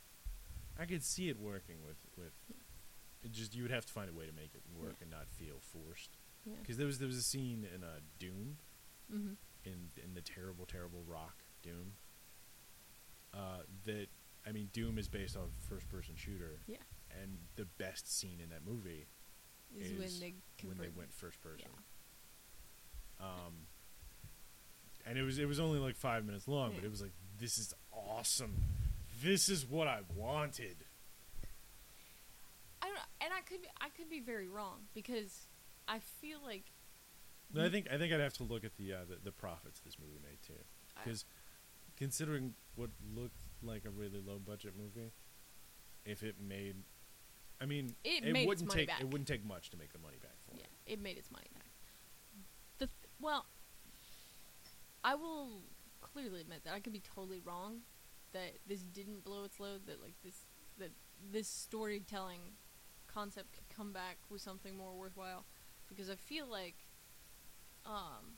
I 0.79 0.85
could 0.85 1.01
see 1.03 1.27
it 1.27 1.39
working 1.39 1.77
with 1.83 1.97
with. 2.15 2.33
It 3.23 3.31
just 3.31 3.55
you 3.55 3.63
would 3.63 3.71
have 3.71 3.83
to 3.87 3.91
find 3.91 4.11
a 4.11 4.13
way 4.13 4.27
to 4.27 4.31
make 4.31 4.53
it 4.53 4.61
work 4.79 4.93
Yeah. 4.99 5.01
and 5.01 5.09
not 5.09 5.27
feel 5.27 5.55
forced. 5.59 6.17
Yeah. 6.45 6.53
Because 6.61 6.77
there 6.77 6.85
was 6.85 6.99
there 6.99 7.07
was 7.07 7.17
a 7.17 7.23
scene 7.23 7.65
in 7.73 7.83
uh, 7.83 7.87
Doom 8.19 8.57
Mm-hmm. 9.11 9.33
in 9.65 9.89
in 10.03 10.13
the 10.13 10.21
terrible 10.21 10.67
terrible 10.67 11.03
Rock 11.07 11.37
Doom. 11.63 11.93
Uh, 13.33 13.63
that 13.85 14.05
I 14.47 14.51
mean, 14.51 14.69
Doom 14.71 14.99
is 14.99 15.07
based 15.07 15.35
off 15.35 15.49
first 15.67 15.89
person 15.89 16.13
shooter. 16.15 16.59
Yeah. 16.67 16.77
And 17.19 17.39
the 17.55 17.65
best 17.65 18.07
scene 18.19 18.39
in 18.39 18.49
that 18.49 18.63
movie 18.65 19.07
Is, 19.75 19.89
Is 19.93 19.99
when 19.99 20.19
they 20.19 20.67
when 20.67 20.77
they 20.77 20.89
went 20.95 21.11
first 21.11 21.41
person. 21.41 21.69
Yeah. 21.73 21.79
Um, 23.22 23.53
and 25.05 25.17
it 25.17 25.24
was 25.24 25.39
it 25.39 25.47
was 25.47 25.59
only 25.59 25.80
like 25.80 25.95
five 25.95 26.26
minutes 26.26 26.47
long, 26.47 26.74
but 26.76 26.84
it 26.84 26.89
was 26.91 27.01
like 27.01 27.11
this 27.39 27.57
is 27.57 27.74
awesome. 27.91 28.53
This 29.24 29.49
is 29.49 29.65
what 29.65 29.88
I 29.88 29.99
wanted. 30.15 30.78
I 32.82 32.88
don't 32.88 32.97
and 33.22 33.32
I 33.34 33.41
could 33.41 33.61
be, 33.61 33.67
I 33.80 33.89
could 33.89 34.09
be 34.09 34.19
very 34.19 34.47
wrong 34.47 34.88
because 34.93 35.47
I 35.88 35.99
feel 35.99 36.39
like 36.43 36.65
No, 37.53 37.63
I 37.65 37.69
think 37.69 37.88
I 37.91 37.97
think 37.97 38.11
I'd 38.13 38.19
have 38.19 38.34
to 38.38 38.43
look 38.43 38.63
at 38.63 38.76
the 38.78 38.93
uh, 38.93 38.97
the, 39.07 39.17
the 39.24 39.32
profits 39.32 39.80
this 39.82 39.97
movie 39.99 40.19
made 40.24 40.41
too, 40.45 40.53
because 41.03 41.26
considering 41.97 42.53
what 42.76 42.89
looked 43.15 43.41
like 43.61 43.86
a 43.86 43.89
really 43.91 44.19
low 44.26 44.39
budget 44.39 44.74
movie, 44.78 45.11
if 46.05 46.24
it 46.24 46.36
made, 46.41 46.76
I 47.61 47.65
mean, 47.65 47.93
It 48.03 48.24
made 48.24 48.39
its 48.41 48.47
wouldn't 48.47 48.67
money 48.69 48.80
take 48.82 48.88
back. 48.88 49.01
it 49.01 49.07
wouldn't 49.07 49.28
take 49.28 49.45
much 49.45 49.69
to 49.72 49.78
make 49.78 49.93
the 49.93 49.99
money 49.99 50.17
back 50.22 50.38
for 50.47 50.55
yeah, 50.57 50.63
it. 50.88 50.93
it 50.93 51.01
made 51.01 51.17
its 51.17 51.30
money 51.32 51.47
back. 51.53 51.70
Well, 53.22 53.45
I 55.03 55.15
will 55.15 55.61
clearly 56.01 56.41
admit 56.41 56.63
that 56.65 56.74
I 56.74 56.80
could 56.80 56.93
be 56.93 57.01
totally 57.01 57.39
wrong 57.39 57.82
that 58.34 58.53
this 58.67 58.82
didn't 58.82 59.24
blow 59.24 59.43
its 59.43 59.59
load. 59.59 59.86
That 59.86 60.01
like 60.01 60.15
this 60.24 60.45
that 60.80 60.91
this 61.32 61.47
storytelling 61.47 62.41
concept 63.07 63.53
could 63.53 63.76
come 63.76 63.91
back 63.91 64.17
with 64.30 64.41
something 64.41 64.76
more 64.76 64.93
worthwhile 64.93 65.45
because 65.88 66.09
I 66.09 66.15
feel 66.15 66.47
like 66.47 66.76
um 67.86 68.38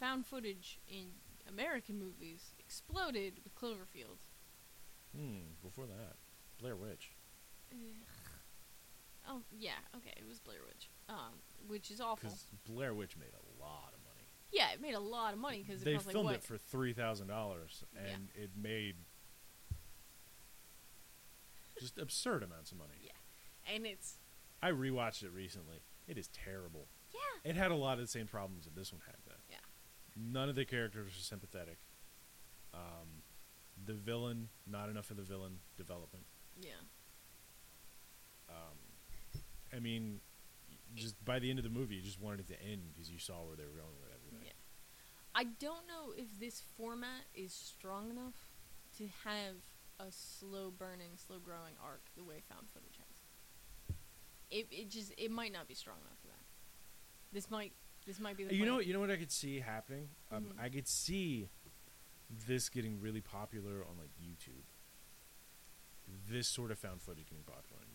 found 0.00 0.26
footage 0.26 0.80
in 0.88 1.06
American 1.48 1.98
movies 1.98 2.54
exploded 2.58 3.34
with 3.44 3.54
Cloverfield. 3.54 4.18
Hmm. 5.16 5.54
Before 5.62 5.86
that, 5.86 6.16
Blair 6.58 6.74
Witch. 6.74 7.10
Ugh. 7.70 7.78
Oh 9.28 9.42
yeah, 9.56 9.78
okay, 9.96 10.12
it 10.16 10.26
was 10.26 10.40
Blair 10.40 10.58
Witch, 10.66 10.90
um, 11.08 11.40
which 11.66 11.90
is 11.90 12.00
awful. 12.00 12.28
Because 12.28 12.46
Blair 12.66 12.94
Witch 12.94 13.16
made 13.16 13.32
a 13.32 13.62
lot 13.62 13.92
of 13.94 14.00
money. 14.04 14.26
Yeah, 14.52 14.72
it 14.72 14.80
made 14.80 14.94
a 14.94 15.00
lot 15.00 15.32
of 15.32 15.38
money 15.38 15.64
because 15.66 15.82
they 15.82 15.94
like 15.94 16.02
filmed 16.10 16.26
what? 16.26 16.34
it 16.36 16.42
for 16.42 16.58
three 16.58 16.92
thousand 16.92 17.28
dollars, 17.28 17.84
Yeah. 17.94 18.12
and 18.12 18.28
it 18.34 18.50
made 18.60 18.96
just 21.78 21.98
absurd 21.98 22.42
amounts 22.42 22.70
of 22.72 22.78
money. 22.78 22.94
Yeah. 23.02 23.10
and 23.74 23.86
it's 23.86 24.18
I 24.62 24.70
rewatched 24.70 25.22
it 25.24 25.30
recently. 25.32 25.78
It 26.06 26.16
is 26.18 26.28
terrible. 26.28 26.86
yeah, 27.12 27.50
It 27.50 27.56
had 27.56 27.70
a 27.70 27.74
lot 27.76 27.94
of 27.94 28.00
the 28.00 28.06
same 28.06 28.26
problems 28.26 28.64
that 28.64 28.74
this 28.76 28.92
one 28.92 29.00
had, 29.06 29.16
though. 29.26 29.40
Yeah. 29.48 29.56
None 30.16 30.48
of 30.48 30.54
the 30.54 30.64
characters 30.64 31.08
are 31.16 31.20
sympathetic. 31.22 31.78
Um, 32.74 33.22
the 33.84 33.94
villain, 33.94 34.48
not 34.66 34.88
enough 34.88 35.10
of 35.10 35.16
the 35.16 35.22
villain 35.24 35.58
development. 35.76 36.24
yeah, 36.60 36.70
Um, 38.48 38.78
I 39.72 39.78
mean, 39.80 40.20
just 40.94 41.22
by 41.24 41.38
the 41.38 41.48
end 41.50 41.58
of 41.58 41.62
the 41.64 41.70
movie, 41.70 41.94
you 41.96 42.02
just 42.02 42.20
wanted 42.20 42.40
it 42.40 42.48
to 42.48 42.62
end 42.62 42.82
because 42.92 43.10
you 43.10 43.18
saw 43.18 43.44
where 43.44 43.56
they 43.56 43.64
were 43.64 43.70
going 43.76 43.96
with 44.00 44.10
everything. 44.14 44.46
yeah. 44.46 44.52
I 45.34 45.44
don't 45.44 45.86
know 45.86 46.12
if 46.16 46.38
this 46.38 46.60
format 46.76 47.22
is 47.34 47.52
strong 47.54 48.10
enough 48.10 48.34
to 48.98 49.08
have 49.24 49.56
a 49.98 50.10
slow 50.10 50.70
burning, 50.70 51.12
slow 51.16 51.38
growing 51.38 51.74
arc 51.82 52.02
the 52.16 52.22
way 52.24 52.42
found 52.48 52.66
footage 52.72 52.98
has. 52.98 53.96
It 54.50 54.66
it 54.70 54.90
just 54.90 55.12
it 55.16 55.30
might 55.30 55.52
not 55.52 55.66
be 55.68 55.74
strong 55.74 55.96
enough 56.00 56.18
for 56.20 56.26
that. 56.28 56.44
This 57.32 57.50
might 57.50 57.72
this 58.04 58.20
might 58.20 58.36
be 58.36 58.44
the 58.44 58.54
You 58.54 58.66
know, 58.66 58.74
what- 58.76 58.86
you 58.86 58.92
know 58.92 59.00
what 59.00 59.10
I 59.10 59.16
could 59.16 59.30
see 59.32 59.60
happening. 59.60 60.10
Um, 60.30 60.44
Mhm. 60.46 60.60
I 60.60 60.68
could 60.68 60.86
see 60.88 61.48
this 62.46 62.68
getting 62.68 63.00
really 63.00 63.20
popular 63.22 63.86
on 63.86 63.96
like 63.96 64.10
YouTube. 64.20 64.64
This 66.28 66.48
sort 66.48 66.70
of 66.70 66.78
found 66.78 67.00
footage 67.00 67.28
getting 67.30 67.44
popular 67.44 67.80
on. 67.80 67.86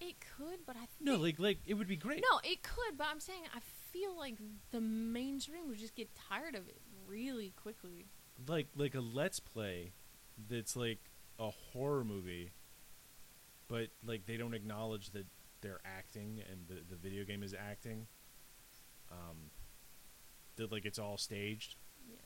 It 0.00 0.16
could, 0.36 0.60
but 0.66 0.76
I 0.76 0.80
think 0.80 1.00
No, 1.00 1.16
like 1.16 1.38
like 1.38 1.58
it 1.66 1.74
would 1.74 1.88
be 1.88 1.96
great. 1.96 2.22
No, 2.30 2.38
it 2.44 2.62
could, 2.62 2.96
but 2.96 3.06
I'm 3.10 3.20
saying 3.20 3.42
I 3.54 3.60
feel 3.92 4.16
like 4.16 4.36
the 4.70 4.80
mainstream 4.80 5.68
would 5.68 5.78
just 5.78 5.94
get 5.94 6.08
tired 6.28 6.54
of 6.54 6.68
it 6.68 6.80
really 7.06 7.52
quickly. 7.56 8.06
like 8.46 8.68
like 8.76 8.94
a 8.94 9.00
let's 9.00 9.40
play 9.40 9.92
that's 10.48 10.76
like 10.76 10.98
a 11.38 11.50
horror 11.50 12.04
movie 12.04 12.52
but 13.66 13.88
like 14.04 14.26
they 14.26 14.36
don't 14.36 14.54
acknowledge 14.54 15.10
that 15.10 15.26
they're 15.62 15.80
acting 15.84 16.40
and 16.50 16.66
the, 16.68 16.82
the 16.88 16.96
video 16.96 17.24
game 17.24 17.42
is 17.42 17.54
acting 17.54 18.06
um 19.10 19.50
that 20.56 20.70
like 20.70 20.84
it's 20.84 20.98
all 20.98 21.16
staged 21.16 21.74
Yeah. 22.08 22.16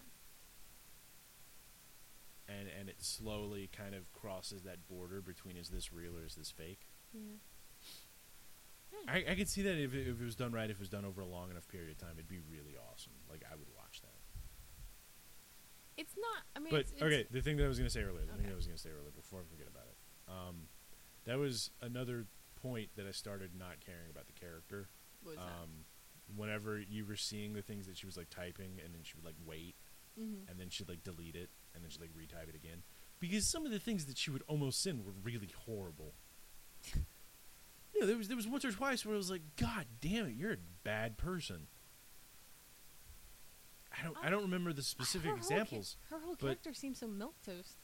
and 2.48 2.68
and 2.78 2.88
it 2.88 2.96
slowly 3.02 3.70
kind 3.74 3.94
of 3.94 4.12
crosses 4.12 4.62
that 4.62 4.86
border 4.88 5.20
between 5.20 5.56
is 5.56 5.68
this 5.68 5.92
real 5.92 6.16
or 6.16 6.24
is 6.26 6.34
this 6.34 6.50
fake 6.50 6.86
Yeah. 7.12 7.36
I, 9.08 9.24
I 9.30 9.34
could 9.34 9.48
see 9.48 9.62
that 9.62 9.76
if 9.78 9.94
it, 9.94 10.06
if 10.08 10.20
it 10.20 10.24
was 10.24 10.36
done 10.36 10.52
right 10.52 10.70
if 10.70 10.76
it 10.76 10.80
was 10.80 10.88
done 10.88 11.04
over 11.04 11.20
a 11.20 11.26
long 11.26 11.50
enough 11.50 11.66
period 11.68 11.90
of 11.90 11.98
time 11.98 12.10
it'd 12.14 12.28
be 12.28 12.38
really 12.50 12.76
awesome 12.92 13.12
like 13.30 13.42
i 13.50 13.54
would 13.56 13.68
watch 13.76 14.00
that 14.02 14.14
It's 15.96 16.14
not. 16.16 16.42
I 16.56 16.60
mean, 16.60 16.70
but 16.70 16.80
it's, 16.80 16.92
it's, 16.92 17.02
okay, 17.02 17.26
the 17.30 17.40
thing 17.42 17.56
that 17.58 17.64
I 17.64 17.68
was 17.68 17.78
going 17.78 17.86
to 17.88 17.92
say 17.92 18.00
earlier, 18.02 18.22
the 18.24 18.32
thing 18.32 18.40
Okay. 18.40 18.46
that 18.48 18.52
I 18.52 18.56
was 18.56 18.66
going 18.66 18.76
to 18.76 18.82
say 18.82 18.90
earlier 18.90 19.10
before 19.14 19.40
I 19.40 19.44
forget 19.50 19.68
about 19.68 19.84
it, 19.92 19.96
um, 20.26 20.68
that 21.24 21.38
was 21.38 21.70
another 21.82 22.26
point 22.62 22.88
that 22.96 23.06
I 23.06 23.10
started 23.12 23.50
not 23.54 23.80
caring 23.84 24.08
about 24.10 24.26
the 24.26 24.32
character. 24.32 24.88
What 25.22 25.36
was 25.36 25.44
Um, 25.44 25.84
whenever 26.34 26.80
you 26.80 27.04
were 27.04 27.16
seeing 27.16 27.52
the 27.52 27.60
things 27.62 27.86
that 27.86 27.98
she 27.98 28.06
was 28.06 28.16
like 28.16 28.30
typing, 28.30 28.80
and 28.82 28.94
then 28.94 29.02
she 29.04 29.14
would 29.16 29.24
like 29.24 29.36
wait. 29.44 29.74
Mm-hmm. 30.18 30.48
and 30.50 30.60
then 30.60 30.68
she'd 30.68 30.88
like 30.88 31.02
delete 31.02 31.34
it, 31.36 31.48
and 31.74 31.82
then 31.82 31.90
she'd 31.90 32.00
like 32.00 32.12
retype 32.12 32.48
it 32.48 32.54
again, 32.54 32.82
because 33.20 33.50
some 33.50 33.64
of 33.64 33.72
the 33.72 33.78
things 33.78 34.04
that 34.06 34.16
she 34.18 34.30
would 34.30 34.42
almost 34.48 34.82
send 34.82 35.04
were 35.06 35.12
really 35.22 35.50
horrible. 35.66 36.14
know, 38.02 38.06
there 38.08 38.16
was 38.16 38.28
there 38.28 38.36
was 38.36 38.46
once 38.48 38.64
or 38.64 38.72
twice 38.72 39.04
where 39.06 39.14
I 39.14 39.18
was 39.18 39.30
like, 39.30 39.42
God 39.56 39.86
damn 40.00 40.26
it, 40.26 40.34
you're 40.34 40.52
a 40.52 40.56
bad 40.84 41.16
person. 41.18 41.66
I 43.98 44.02
don't 44.04 44.16
I 44.22 44.30
don't 44.30 44.42
remember 44.42 44.72
the 44.72 44.82
specific 44.82 45.30
her 45.30 45.36
examples. 45.36 45.96
Whole, 46.08 46.18
ca- 46.18 46.22
her 46.22 46.26
whole 46.26 46.36
character 46.36 46.72
seems 46.74 46.98
so 46.98 47.06
milk 47.06 47.34
toast. 47.44 47.76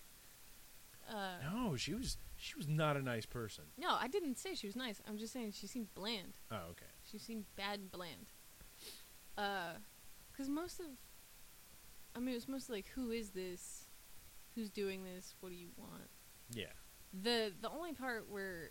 Uh, 1.10 1.36
No, 1.52 1.76
she 1.76 1.94
was 1.94 2.16
she 2.36 2.54
was 2.56 2.68
not 2.68 2.96
a 2.96 3.02
nice 3.02 3.26
person. 3.26 3.64
no, 3.76 3.96
I 3.98 4.08
didn't 4.08 4.38
say 4.38 4.54
she 4.54 4.66
was 4.66 4.76
nice. 4.76 5.00
I'm 5.08 5.18
just 5.18 5.32
saying 5.32 5.52
she 5.52 5.66
seemed 5.66 5.92
bland. 5.94 6.38
Oh, 6.50 6.56
okay. 6.70 6.86
She 7.10 7.18
seemed 7.18 7.44
bad 7.56 7.80
and 7.80 7.90
bland. 7.90 8.26
Uh, 9.36 9.72
because 10.32 10.48
most 10.48 10.80
of, 10.80 10.86
I 12.14 12.18
mean, 12.20 12.30
it 12.30 12.34
was 12.34 12.48
mostly 12.48 12.76
like, 12.76 12.86
who 12.94 13.10
is 13.10 13.30
this? 13.30 13.86
Who's 14.54 14.70
doing 14.70 15.04
this? 15.04 15.34
What 15.40 15.50
do 15.50 15.54
you 15.56 15.68
want? 15.76 16.08
Yeah. 16.52 16.72
the 17.22 17.52
the 17.60 17.68
only 17.70 17.92
part 17.92 18.28
where 18.30 18.70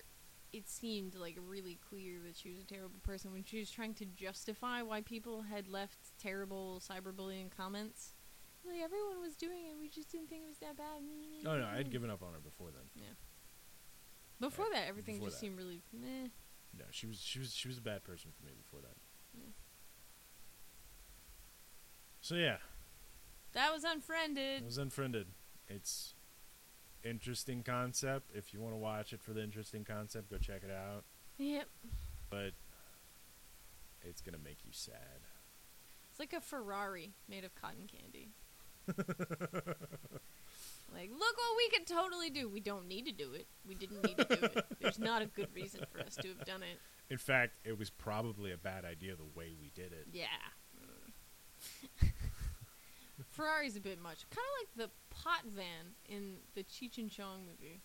it 0.54 0.68
seemed 0.70 1.16
like 1.16 1.38
really 1.46 1.78
clear 1.90 2.20
that 2.26 2.36
she 2.38 2.50
was 2.50 2.60
a 2.60 2.66
terrible 2.66 3.00
person 3.04 3.32
when 3.34 3.44
she 3.44 3.60
was 3.60 3.70
trying 3.70 3.94
to 3.96 4.06
justify 4.06 4.82
why 4.82 5.02
people 5.02 5.44
had 5.44 5.68
left 5.68 5.98
terrible 6.22 6.82
cyberbullying 6.82 7.50
comments. 7.56 8.14
Like 8.66 8.82
everyone 8.84 9.22
was 9.22 9.36
doing 9.36 9.66
it, 9.70 9.78
we 9.80 9.88
just 9.90 10.12
didn't 10.12 10.30
think 10.30 10.44
it 10.44 10.48
was 10.48 10.58
that 10.60 10.76
bad. 10.78 11.02
Oh 11.46 11.58
no, 11.58 11.66
I'd 11.68 11.90
given 11.92 12.10
up 12.10 12.22
on 12.24 12.34
her 12.34 12.40
before 12.40 12.70
then. 12.72 12.84
Yeah. 12.96 13.16
Before 14.40 14.66
Yeah, 14.72 14.82
that, 14.82 14.88
everything 14.90 15.16
before 15.16 15.28
just 15.30 15.40
that. 15.40 15.46
seemed 15.46 15.58
really 15.58 15.82
meh. 15.94 16.28
No, 16.78 16.86
she 16.92 17.08
was 17.08 17.20
she 17.20 17.40
was 17.40 17.54
she 17.54 17.68
was 17.68 17.78
a 17.78 17.82
bad 17.82 18.04
person 18.04 18.32
for 18.38 18.46
me 18.46 18.52
before 18.58 18.82
that. 18.82 18.98
Yeah. 19.34 19.50
So 22.22 22.36
yeah, 22.36 22.58
That 23.54 23.72
was 23.74 23.84
unfriended. 23.84 24.62
I 24.64 24.66
was 24.66 24.78
unfriended. 24.78 25.28
It's 25.68 26.14
interesting 27.10 27.64
concept. 27.64 28.32
If 28.34 28.54
you 28.54 28.62
want 28.62 28.74
to 28.74 28.78
watch 28.78 29.14
it 29.14 29.22
for 29.22 29.34
the 29.34 29.44
interesting 29.44 29.84
concept, 29.84 30.30
go 30.30 30.38
check 30.38 30.62
it 30.64 30.72
out. 30.72 31.04
Yep. 31.38 31.68
But 32.30 32.52
it's 34.02 34.22
gonna 34.22 34.38
make 34.44 34.58
you 34.66 34.72
sad. 34.72 35.22
It's 36.10 36.20
like 36.20 36.34
a 36.34 36.42
Ferrari 36.42 37.14
made 37.30 37.44
of 37.44 37.56
cotton 37.56 37.88
candy. 37.88 38.30
Like, 40.94 41.10
look 41.12 41.20
what 41.20 41.58
we 41.58 41.70
could 41.70 41.86
totally 41.86 42.30
do. 42.30 42.48
We 42.48 42.60
don't 42.60 42.88
need 42.88 43.06
to 43.06 43.12
do 43.12 43.34
it. 43.34 43.48
We 43.68 43.76
didn't 43.76 44.04
need 44.04 44.18
to 44.18 44.24
do 44.24 44.46
it. 44.46 44.66
There's 44.82 45.00
not 45.00 45.22
a 45.22 45.26
good 45.26 45.50
reason 45.54 45.82
for 45.92 46.00
us 46.00 46.16
to 46.18 46.30
have 46.30 46.46
done 46.46 46.64
it. 46.64 46.80
In 47.10 47.18
fact, 47.18 47.54
it 47.66 47.78
was 47.78 47.90
probably 47.90 48.52
a 48.52 48.58
bad 48.58 48.86
idea 48.86 49.16
the 49.16 49.24
way 49.38 49.54
we 49.60 49.72
did 49.76 49.92
it. 49.92 50.08
Yeah. 50.12 50.26
Ferrari's 53.38 53.76
a 53.78 53.80
bit 53.80 54.02
much. 54.02 54.26
Kind 54.30 54.46
of 54.46 54.58
like 54.60 54.90
the 54.90 55.16
pot 55.16 55.44
van 55.46 55.96
in 56.10 56.38
the 56.56 56.64
Cheech 56.64 56.98
and 56.98 57.10
Chong 57.10 57.42
movie. 57.46 57.82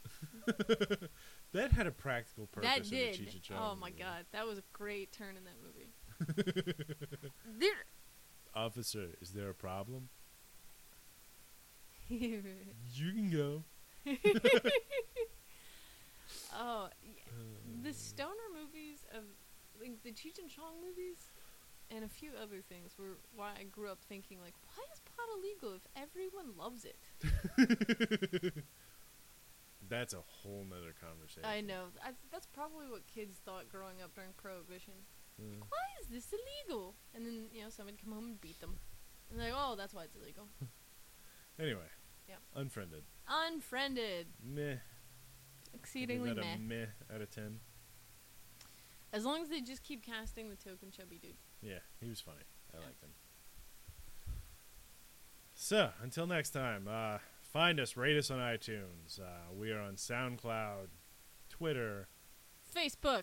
That 1.52 1.70
had 1.72 1.86
a 1.86 1.90
practical 1.90 2.46
purpose. 2.46 2.70
that 2.70 2.78
in 2.78 2.84
the 2.84 2.88
did. 2.90 3.14
Cheech 3.14 3.34
and 3.34 3.42
oh 3.50 3.54
Chong 3.54 3.58
Oh 3.72 3.74
my 3.78 3.90
movie. 3.90 4.00
god, 4.02 4.24
that 4.32 4.46
was 4.46 4.56
a 4.56 4.62
great 4.72 5.12
turn 5.12 5.36
in 5.36 5.44
that 5.44 5.56
movie. 5.62 5.90
There- 7.58 7.84
Officer, 8.54 9.08
is 9.20 9.32
there 9.32 9.50
a 9.50 9.54
problem? 9.54 10.08
You 12.08 12.42
can 13.12 13.30
go. 13.30 13.64
oh, 16.58 16.88
yeah. 17.02 17.20
the 17.82 17.90
uh. 17.90 17.92
stoner 17.92 18.48
movies 18.54 19.04
of 19.14 19.24
like 19.80 20.02
the 20.02 20.10
Cheech 20.12 20.38
and 20.38 20.48
Chong 20.50 20.74
movies 20.86 21.30
and 21.90 22.04
a 22.04 22.08
few 22.08 22.30
other 22.42 22.60
things 22.66 22.96
were 22.98 23.18
why 23.34 23.50
I 23.58 23.64
grew 23.64 23.90
up 23.90 23.98
thinking 24.08 24.38
like, 24.40 24.54
why 24.74 24.84
is 24.92 25.00
pot 25.16 25.28
illegal 25.38 25.74
if 25.74 25.86
everyone 25.96 26.56
loves 26.56 26.84
it? 26.84 26.98
That's 29.88 30.14
a 30.14 30.22
whole 30.26 30.64
nother 30.68 30.94
conversation. 31.00 31.44
I 31.44 31.60
know. 31.60 31.86
I, 32.02 32.10
that's 32.30 32.46
probably 32.46 32.86
what 32.88 33.06
kids 33.12 33.36
thought 33.44 33.68
growing 33.68 34.00
up 34.02 34.14
during 34.14 34.30
Prohibition. 34.36 34.94
Mm. 35.40 35.58
Why 35.60 35.86
is 36.00 36.06
this 36.08 36.32
illegal? 36.32 36.94
And 37.14 37.26
then 37.26 37.46
you 37.52 37.62
know 37.62 37.68
somebody'd 37.68 38.00
come 38.02 38.12
home 38.12 38.24
and 38.24 38.40
beat 38.40 38.58
them, 38.60 38.78
and 39.30 39.38
they're 39.38 39.50
like, 39.50 39.58
oh, 39.58 39.74
that's 39.76 39.92
why 39.92 40.04
it's 40.04 40.14
illegal. 40.16 40.48
Anyway. 41.60 41.84
Yep. 42.28 42.38
Unfriended. 42.56 43.02
Unfriended, 43.28 44.26
Meh. 44.42 44.76
exceedingly 45.74 46.32
meh. 46.32 46.54
a 46.54 46.58
meh 46.58 46.86
out 47.14 47.20
of 47.20 47.30
ten. 47.30 47.60
As 49.12 49.26
long 49.26 49.42
as 49.42 49.50
they 49.50 49.60
just 49.60 49.82
keep 49.82 50.02
casting 50.02 50.48
the 50.48 50.56
token 50.56 50.90
chubby 50.90 51.18
dude. 51.18 51.36
Yeah, 51.60 51.80
he 52.00 52.08
was 52.08 52.20
funny. 52.20 52.40
I 52.74 52.78
Yeah. 52.78 52.86
liked 52.86 53.02
him. 53.02 53.10
So, 55.64 55.90
until 56.02 56.26
next 56.26 56.50
time, 56.50 56.88
uh, 56.90 57.18
find 57.40 57.78
us, 57.78 57.96
rate 57.96 58.16
us 58.16 58.32
on 58.32 58.40
iTunes. 58.40 59.20
Uh, 59.20 59.54
we 59.56 59.70
are 59.70 59.78
on 59.78 59.94
SoundCloud, 59.94 60.88
Twitter, 61.48 62.08
Facebook. 62.74 63.22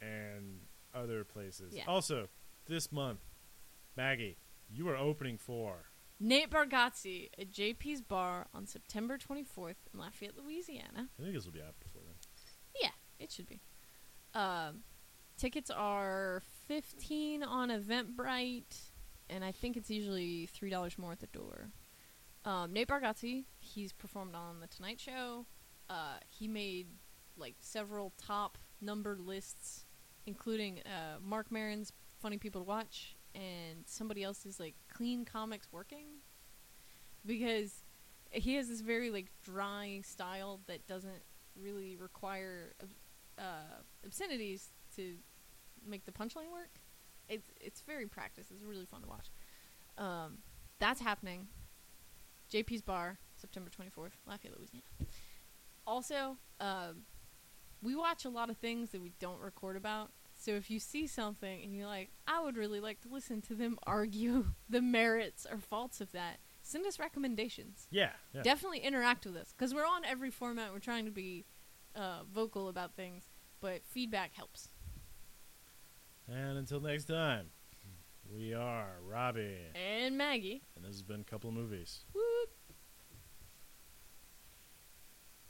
and 0.00 0.62
other 0.92 1.22
places. 1.22 1.72
Yeah. 1.72 1.84
Also, 1.86 2.26
this 2.66 2.90
month, 2.90 3.20
Maggie, 3.96 4.38
you 4.68 4.88
are 4.88 4.96
opening 4.96 5.38
for. 5.38 5.84
Nate 6.18 6.50
Bargatze 6.50 7.30
at 7.38 7.52
JP's 7.52 8.00
Bar 8.00 8.48
on 8.52 8.66
September 8.66 9.16
24th 9.16 9.76
in 9.94 10.00
Lafayette, 10.00 10.36
Louisiana. 10.36 11.10
I 11.16 11.22
think 11.22 11.32
this 11.32 11.44
will 11.44 11.52
be 11.52 11.62
out 11.62 11.78
before 11.78 12.02
then. 12.04 12.16
Yeah, 12.82 12.90
it 13.20 13.30
should 13.30 13.48
be. 13.48 13.60
Um, 14.34 14.82
tickets 15.38 15.70
are 15.70 16.42
15 16.66 17.44
on 17.44 17.68
Eventbrite, 17.68 18.90
and 19.28 19.44
I 19.44 19.52
think 19.52 19.76
it's 19.76 19.90
usually 19.90 20.48
$3 20.60 20.98
more 20.98 21.12
at 21.12 21.20
the 21.20 21.26
door. 21.28 21.70
Um, 22.44 22.72
Nate 22.72 22.88
Bargatze, 22.88 23.44
he's 23.60 23.92
performed 23.92 24.34
on 24.34 24.60
The 24.60 24.66
Tonight 24.66 25.00
Show. 25.00 25.46
Uh, 25.88 26.16
he 26.28 26.48
made 26.48 26.88
like 27.36 27.56
several 27.60 28.12
top 28.18 28.58
number 28.80 29.16
lists, 29.16 29.86
including 30.26 30.80
uh, 30.80 31.18
Marc 31.22 31.50
Maron's 31.50 31.92
Funny 32.20 32.38
People 32.38 32.62
to 32.62 32.68
Watch 32.68 33.16
and 33.34 33.84
somebody 33.86 34.22
else's 34.22 34.60
like 34.60 34.74
Clean 34.92 35.24
Comics 35.24 35.68
Working. 35.72 36.06
Because 37.24 37.84
he 38.30 38.54
has 38.56 38.68
this 38.68 38.80
very 38.80 39.10
like 39.10 39.26
dry 39.44 40.00
style 40.04 40.60
that 40.66 40.86
doesn't 40.86 41.22
really 41.60 41.96
require 41.96 42.72
uh, 43.38 43.80
obscenities 44.04 44.70
to 44.96 45.14
make 45.86 46.04
the 46.04 46.12
punchline 46.12 46.50
work. 46.52 46.80
It's 47.28 47.50
it's 47.60 47.80
very 47.82 48.06
practiced. 48.06 48.50
It's 48.50 48.62
really 48.62 48.86
fun 48.86 49.02
to 49.02 49.08
watch. 49.08 49.30
Um, 49.98 50.38
that's 50.78 51.00
happening. 51.00 51.48
JP's 52.52 52.82
Bar, 52.82 53.18
September 53.36 53.70
twenty 53.70 53.90
fourth, 53.90 54.16
Lafayette, 54.26 54.56
Louisiana. 54.58 54.84
Also, 55.86 56.36
um, 56.60 57.02
we 57.82 57.94
watch 57.96 58.24
a 58.24 58.28
lot 58.28 58.50
of 58.50 58.56
things 58.58 58.90
that 58.90 59.00
we 59.00 59.12
don't 59.18 59.40
record 59.40 59.76
about. 59.76 60.10
So 60.34 60.52
if 60.52 60.70
you 60.70 60.78
see 60.80 61.06
something 61.06 61.62
and 61.62 61.74
you're 61.74 61.86
like, 61.86 62.10
I 62.26 62.40
would 62.42 62.56
really 62.56 62.80
like 62.80 63.00
to 63.02 63.08
listen 63.08 63.40
to 63.42 63.54
them 63.54 63.78
argue 63.86 64.46
the 64.68 64.82
merits 64.82 65.46
or 65.50 65.58
faults 65.58 66.00
of 66.00 66.10
that, 66.12 66.38
send 66.62 66.84
us 66.86 66.98
recommendations 66.98 67.86
Yeah, 67.90 68.10
yeah. 68.34 68.42
definitely 68.42 68.80
interact 68.80 69.24
with 69.26 69.36
us 69.36 69.52
because 69.56 69.72
we're 69.74 69.86
on 69.86 70.04
every 70.04 70.30
format. 70.30 70.72
We're 70.72 70.80
trying 70.80 71.04
to 71.04 71.10
be 71.12 71.44
uh, 71.94 72.20
vocal 72.32 72.68
about 72.68 72.94
things, 72.96 73.24
but 73.60 73.82
feedback 73.86 74.34
helps. 74.34 74.68
And 76.28 76.58
until 76.58 76.80
next 76.80 77.04
time, 77.04 77.46
we 78.34 78.54
are 78.54 78.88
Robbie, 79.06 79.58
And 79.74 80.16
Maggie, 80.16 80.62
and 80.76 80.84
this 80.84 80.92
has 80.92 81.02
been 81.02 81.20
a 81.20 81.24
Couple 81.24 81.48
of 81.50 81.54
Movies. 81.56 82.04
woo! 82.14 82.20